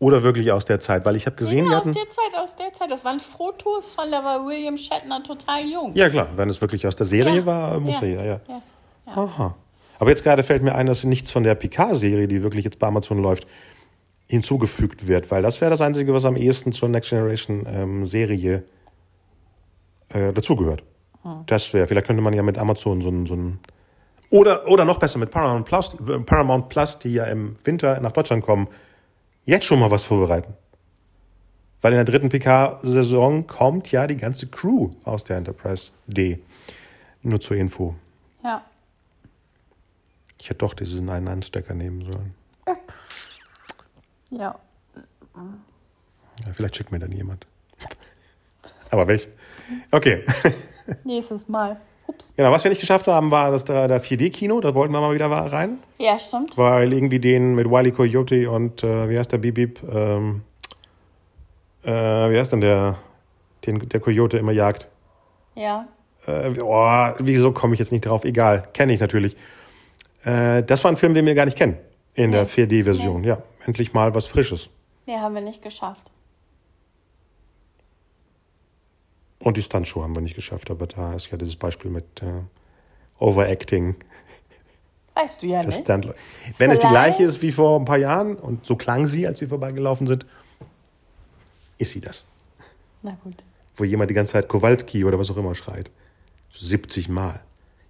Oder 0.00 0.22
wirklich 0.22 0.50
aus 0.50 0.64
der 0.64 0.80
Zeit, 0.80 1.04
weil 1.04 1.14
ich 1.14 1.26
habe 1.26 1.36
gesehen, 1.36 1.66
ja, 1.66 1.72
aus 1.72 1.84
hatten. 1.84 1.92
der 1.92 2.08
Zeit, 2.08 2.34
aus 2.42 2.56
der 2.56 2.72
Zeit. 2.72 2.90
Das 2.90 3.04
waren 3.04 3.20
Fotos 3.20 3.90
von, 3.90 4.10
da 4.10 4.24
war 4.24 4.46
William 4.46 4.78
Shatner 4.78 5.22
total 5.22 5.66
jung. 5.66 5.92
Ja, 5.94 6.08
klar, 6.08 6.28
wenn 6.36 6.48
es 6.48 6.58
wirklich 6.62 6.86
aus 6.86 6.96
der 6.96 7.04
Serie 7.04 7.36
Ja, 7.36 7.46
war, 7.46 7.78
muss 7.78 8.00
ja, 8.00 8.06
er 8.06 8.24
ja, 8.24 8.40
ja. 8.48 8.62
Aha. 9.04 9.54
Aber 9.98 10.08
jetzt 10.08 10.24
gerade 10.24 10.42
fällt 10.42 10.62
mir 10.62 10.74
ein, 10.74 10.86
dass 10.86 11.04
nichts 11.04 11.30
von 11.30 11.42
der 11.42 11.54
Picard-Serie, 11.54 12.28
die 12.28 12.42
wirklich 12.42 12.64
jetzt 12.64 12.78
bei 12.78 12.86
Amazon 12.86 13.18
läuft, 13.18 13.46
hinzugefügt 14.26 15.06
wird, 15.06 15.30
weil 15.30 15.42
das 15.42 15.60
wäre 15.60 15.70
das 15.70 15.82
Einzige, 15.82 16.14
was 16.14 16.24
am 16.24 16.36
ehesten 16.36 16.72
zur 16.72 16.88
Next 16.88 17.10
Generation-Serie 17.10 18.64
äh, 20.08 20.32
dazugehört. 20.32 20.82
Hm. 21.22 21.42
Das 21.44 21.74
wäre, 21.74 21.86
vielleicht 21.86 22.06
könnte 22.06 22.22
man 22.22 22.32
ja 22.32 22.42
mit 22.42 22.56
Amazon 22.56 23.02
so 23.02 23.10
ein, 23.10 23.26
so 23.26 23.34
ein 23.34 23.58
oder, 24.30 24.66
oder 24.68 24.86
noch 24.86 24.98
besser 24.98 25.18
mit 25.18 25.30
Paramount 25.30 25.66
Plus, 25.66 25.94
äh, 26.08 26.18
Paramount 26.20 26.70
Plus, 26.70 26.98
die 26.98 27.12
ja 27.12 27.24
im 27.24 27.56
Winter 27.64 28.00
nach 28.00 28.12
Deutschland 28.12 28.42
kommen, 28.42 28.68
jetzt 29.44 29.66
schon 29.66 29.80
mal 29.80 29.90
was 29.90 30.02
vorbereiten. 30.02 30.54
Weil 31.80 31.92
in 31.92 31.96
der 31.96 32.04
dritten 32.04 32.28
PK-Saison 32.28 33.46
kommt 33.46 33.90
ja 33.90 34.06
die 34.06 34.16
ganze 34.16 34.46
Crew 34.46 34.90
aus 35.04 35.24
der 35.24 35.38
Enterprise 35.38 35.92
D. 36.06 36.40
Nur 37.22 37.40
zur 37.40 37.56
Info. 37.56 37.94
Ja. 38.44 38.64
Ich 40.38 40.48
hätte 40.48 40.58
doch 40.58 40.74
diesen 40.74 41.08
einen 41.08 41.28
Anstecker 41.28 41.74
nehmen 41.74 42.04
sollen. 42.04 42.34
Ja. 44.30 44.58
Ja, 46.46 46.52
vielleicht 46.52 46.76
schickt 46.76 46.92
mir 46.92 46.98
dann 46.98 47.12
jemand. 47.12 47.46
Aber 48.90 49.06
welche? 49.06 49.28
Okay. 49.90 50.24
Nächstes 51.04 51.48
Mal. 51.48 51.80
Ups. 52.10 52.34
Genau, 52.36 52.50
was 52.50 52.64
wir 52.64 52.70
nicht 52.70 52.80
geschafft 52.80 53.06
haben, 53.06 53.30
war 53.30 53.50
das 53.50 53.64
der, 53.64 53.88
der 53.88 54.02
4D-Kino. 54.02 54.60
Da 54.60 54.74
wollten 54.74 54.92
wir 54.92 55.00
mal 55.00 55.14
wieder 55.14 55.26
rein. 55.26 55.78
Ja, 55.98 56.18
stimmt. 56.18 56.58
Weil 56.58 56.92
irgendwie 56.92 57.20
den 57.20 57.54
mit 57.54 57.70
Wiley 57.70 57.92
Coyote 57.92 58.50
und 58.50 58.82
äh, 58.82 59.08
wie 59.08 59.18
heißt 59.18 59.32
der 59.32 59.38
Bip? 59.38 59.80
Ähm, 59.90 60.42
äh, 61.84 61.90
wie 61.90 62.38
heißt 62.38 62.52
denn 62.52 62.60
der, 62.60 62.98
den 63.66 63.88
der 63.88 64.00
Coyote 64.00 64.38
immer 64.38 64.52
jagt? 64.52 64.88
Ja. 65.54 65.86
Äh, 66.26 66.60
oh, 66.60 67.14
wieso 67.18 67.52
komme 67.52 67.74
ich 67.74 67.78
jetzt 67.78 67.92
nicht 67.92 68.06
drauf? 68.06 68.24
Egal, 68.24 68.68
kenne 68.72 68.92
ich 68.92 69.00
natürlich. 69.00 69.36
Äh, 70.24 70.62
das 70.62 70.82
war 70.84 70.90
ein 70.90 70.96
Film, 70.96 71.14
den 71.14 71.26
wir 71.26 71.34
gar 71.34 71.44
nicht 71.44 71.56
kennen. 71.56 71.78
In 72.14 72.30
nee. 72.30 72.36
der 72.36 72.48
4D-Version. 72.48 73.22
Nee. 73.22 73.28
Ja, 73.28 73.42
endlich 73.64 73.92
mal 73.92 74.14
was 74.14 74.26
Frisches. 74.26 74.68
Nee, 75.06 75.16
haben 75.16 75.34
wir 75.34 75.42
nicht 75.42 75.62
geschafft. 75.62 76.10
Und 79.40 79.56
die 79.56 79.62
Stuntshow 79.62 80.02
haben 80.02 80.14
wir 80.14 80.20
nicht 80.20 80.36
geschafft, 80.36 80.70
aber 80.70 80.86
da 80.86 81.14
ist 81.14 81.30
ja 81.30 81.38
dieses 81.38 81.56
Beispiel 81.56 81.90
mit 81.90 82.22
äh, 82.22 82.42
Overacting. 83.18 83.96
Weißt 85.14 85.42
du 85.42 85.46
ja 85.46 85.62
nicht. 85.62 85.78
Stunt 85.78 86.06
Wenn 86.06 86.14
Vielleicht. 86.56 86.72
es 86.72 86.80
die 86.80 86.86
gleiche 86.88 87.22
ist 87.24 87.42
wie 87.42 87.50
vor 87.50 87.78
ein 87.80 87.86
paar 87.86 87.96
Jahren 87.96 88.36
und 88.36 88.66
so 88.66 88.76
klang 88.76 89.06
sie, 89.06 89.26
als 89.26 89.40
wir 89.40 89.48
vorbeigelaufen 89.48 90.06
sind, 90.06 90.26
ist 91.78 91.92
sie 91.92 92.00
das. 92.00 92.24
Na 93.02 93.16
gut. 93.24 93.42
Wo 93.76 93.84
jemand 93.84 94.10
die 94.10 94.14
ganze 94.14 94.32
Zeit 94.32 94.46
Kowalski 94.46 95.04
oder 95.04 95.18
was 95.18 95.30
auch 95.30 95.36
immer 95.38 95.54
schreit. 95.54 95.90
70 96.58 97.08
Mal. 97.08 97.40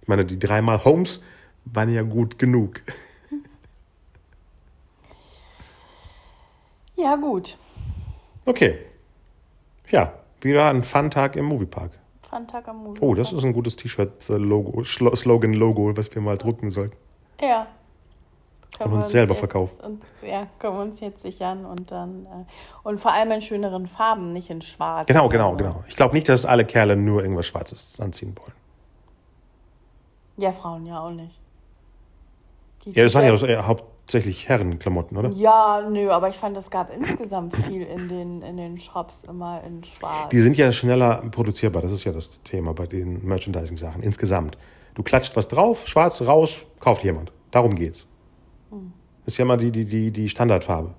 Ich 0.01 0.07
meine, 0.07 0.23
die 0.25 0.39
dreimal 0.39 0.83
Holmes 0.85 1.21
waren 1.65 1.93
ja 1.93 2.01
gut 2.01 2.39
genug. 2.39 2.81
Ja, 6.95 7.15
gut. 7.15 7.57
Okay. 8.45 8.77
Ja, 9.89 10.20
wieder 10.43 10.69
ein 10.69 10.83
Fun-Tag 10.83 11.35
im 11.35 11.45
Moviepark. 11.45 11.91
Fun-Tag 12.29 12.67
am 12.67 12.77
Moviepark. 12.77 13.03
Oh, 13.03 13.15
das 13.15 13.33
ist 13.33 13.43
ein 13.43 13.53
gutes 13.53 13.75
T-Shirt-Logo, 13.75 14.83
Slogan-Logo, 14.83 15.95
was 15.97 16.13
wir 16.13 16.21
mal 16.21 16.37
drucken 16.37 16.69
sollten. 16.69 16.95
Ja. 17.41 17.67
und 18.79 18.93
uns, 18.93 19.09
selber 19.09 19.35
verkaufen. 19.35 19.79
Und, 19.81 20.01
ja, 20.21 20.47
können 20.59 20.75
wir 20.75 20.81
uns 20.81 20.99
jetzt 20.99 21.21
sichern 21.21 21.65
und 21.65 21.91
dann. 21.91 22.25
Äh, 22.25 22.87
und 22.87 22.99
vor 22.99 23.13
allem 23.13 23.31
in 23.31 23.41
schöneren 23.41 23.87
Farben, 23.87 24.33
nicht 24.33 24.49
in 24.49 24.61
schwarz. 24.61 25.07
Genau, 25.07 25.27
genau, 25.29 25.55
genau. 25.55 25.83
Ich 25.87 25.95
glaube 25.95 26.15
nicht, 26.15 26.29
dass 26.29 26.45
alle 26.45 26.65
Kerle 26.65 26.95
nur 26.95 27.21
irgendwas 27.21 27.47
Schwarzes 27.47 27.99
anziehen 27.99 28.35
wollen. 28.39 28.53
Ja, 30.37 30.51
Frauen 30.51 30.85
ja 30.85 31.01
auch 31.01 31.11
nicht. 31.11 31.39
Die 32.85 32.91
ja, 32.91 33.03
das 33.03 33.13
waren 33.13 33.25
ja 33.25 33.67
Haupt, 33.67 33.83
hauptsächlich 34.11 34.49
Herrenklamotten, 34.49 35.15
oder? 35.15 35.29
Ja, 35.29 35.87
nö, 35.89 36.09
aber 36.09 36.27
ich 36.27 36.35
fand, 36.35 36.57
es 36.57 36.69
gab 36.69 36.93
insgesamt 36.93 37.55
viel 37.55 37.83
in 37.83 38.09
den, 38.09 38.41
in 38.41 38.57
den 38.57 38.77
Shops 38.77 39.23
immer 39.23 39.63
in 39.63 39.85
schwarz. 39.85 40.27
Die 40.31 40.41
sind 40.41 40.57
ja 40.57 40.69
schneller 40.73 41.23
produzierbar, 41.31 41.81
das 41.81 41.91
ist 41.91 42.03
ja 42.03 42.11
das 42.11 42.43
Thema 42.43 42.73
bei 42.73 42.87
den 42.87 43.25
Merchandising-Sachen 43.25 44.03
insgesamt. 44.03 44.57
Du 44.95 45.03
klatscht 45.03 45.37
was 45.37 45.47
drauf, 45.47 45.87
schwarz 45.87 46.21
raus, 46.21 46.65
kauft 46.81 47.05
jemand. 47.05 47.31
Darum 47.51 47.73
geht's. 47.73 48.05
Hm. 48.69 48.91
Ist 49.25 49.37
ja 49.37 49.45
mal 49.45 49.55
die, 49.55 49.71
die, 49.71 49.85
die, 49.85 50.11
die 50.11 50.27
Standardfarbe. 50.27 50.89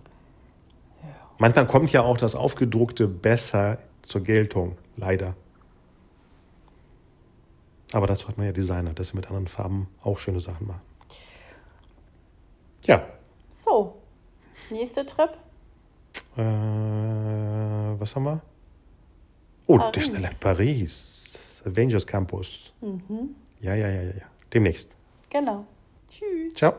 Ja. 1.02 1.08
Manchmal 1.36 1.66
kommt 1.66 1.92
ja 1.92 2.00
auch 2.00 2.16
das 2.16 2.34
Aufgedruckte 2.34 3.08
besser 3.08 3.76
zur 4.00 4.22
Geltung, 4.22 4.78
leider. 4.96 5.34
Aber 7.92 8.06
dazu 8.06 8.26
hat 8.28 8.38
man 8.38 8.46
ja 8.46 8.52
Designer, 8.52 8.94
dass 8.94 9.08
sie 9.08 9.16
mit 9.16 9.26
anderen 9.26 9.48
Farben 9.48 9.88
auch 10.00 10.18
schöne 10.18 10.40
Sachen 10.40 10.66
machen. 10.66 10.80
Ja. 12.84 13.06
So, 13.50 14.02
nächster 14.70 15.06
Trip. 15.06 15.30
Äh, 16.36 16.40
was 16.40 18.16
haben 18.16 18.24
wir? 18.24 18.40
Oh, 19.66 19.78
Paris. 19.78 19.92
Disneyland 19.92 20.40
Paris. 20.40 21.62
Avengers 21.64 22.06
Campus. 22.06 22.72
Mhm. 22.80 23.36
Ja, 23.60 23.74
ja, 23.74 23.88
ja, 23.88 24.02
ja, 24.02 24.10
ja. 24.10 24.24
Demnächst. 24.52 24.96
Genau. 25.30 25.64
Tschüss. 26.08 26.54
Ciao. 26.54 26.74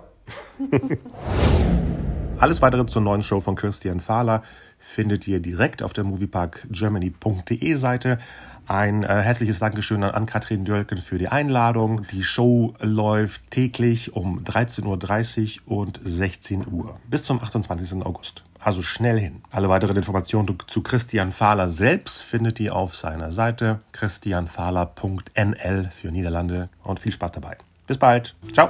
Alles 2.37 2.61
weitere 2.61 2.85
zur 2.85 3.01
neuen 3.01 3.23
Show 3.23 3.39
von 3.39 3.55
Christian 3.55 3.99
Fahler 3.99 4.43
findet 4.83 5.27
ihr 5.27 5.39
direkt 5.39 5.81
auf 5.81 5.93
der 5.93 6.03
movieparkgermany.de 6.03 7.75
Seite. 7.75 8.19
Ein 8.67 9.03
äh, 9.03 9.07
herzliches 9.07 9.59
Dankeschön 9.59 10.03
an 10.03 10.11
Ann-Kathrin 10.11 10.65
Dölken 10.65 10.99
für 10.99 11.17
die 11.17 11.27
Einladung. 11.27 12.05
Die 12.11 12.23
Show 12.23 12.73
läuft 12.79 13.49
täglich 13.51 14.13
um 14.13 14.43
13.30 14.43 15.61
Uhr 15.65 15.77
und 15.77 15.99
16 16.03 16.67
Uhr 16.71 16.99
bis 17.09 17.23
zum 17.23 17.41
28. 17.41 18.05
August. 18.05 18.43
Also 18.59 18.81
schnell 18.81 19.19
hin. 19.19 19.41
Alle 19.51 19.67
weiteren 19.67 19.97
Informationen 19.97 20.55
zu 20.67 20.81
Christian 20.81 21.31
Fahler 21.33 21.69
selbst 21.69 22.21
findet 22.21 22.59
ihr 22.59 22.75
auf 22.75 22.95
seiner 22.95 23.31
Seite 23.31 23.81
christianfahler.nl 23.91 25.89
für 25.91 26.11
Niederlande 26.11 26.69
und 26.83 26.99
viel 26.99 27.11
Spaß 27.11 27.33
dabei. 27.33 27.57
Bis 27.87 27.97
bald. 27.97 28.35
Ciao. 28.53 28.69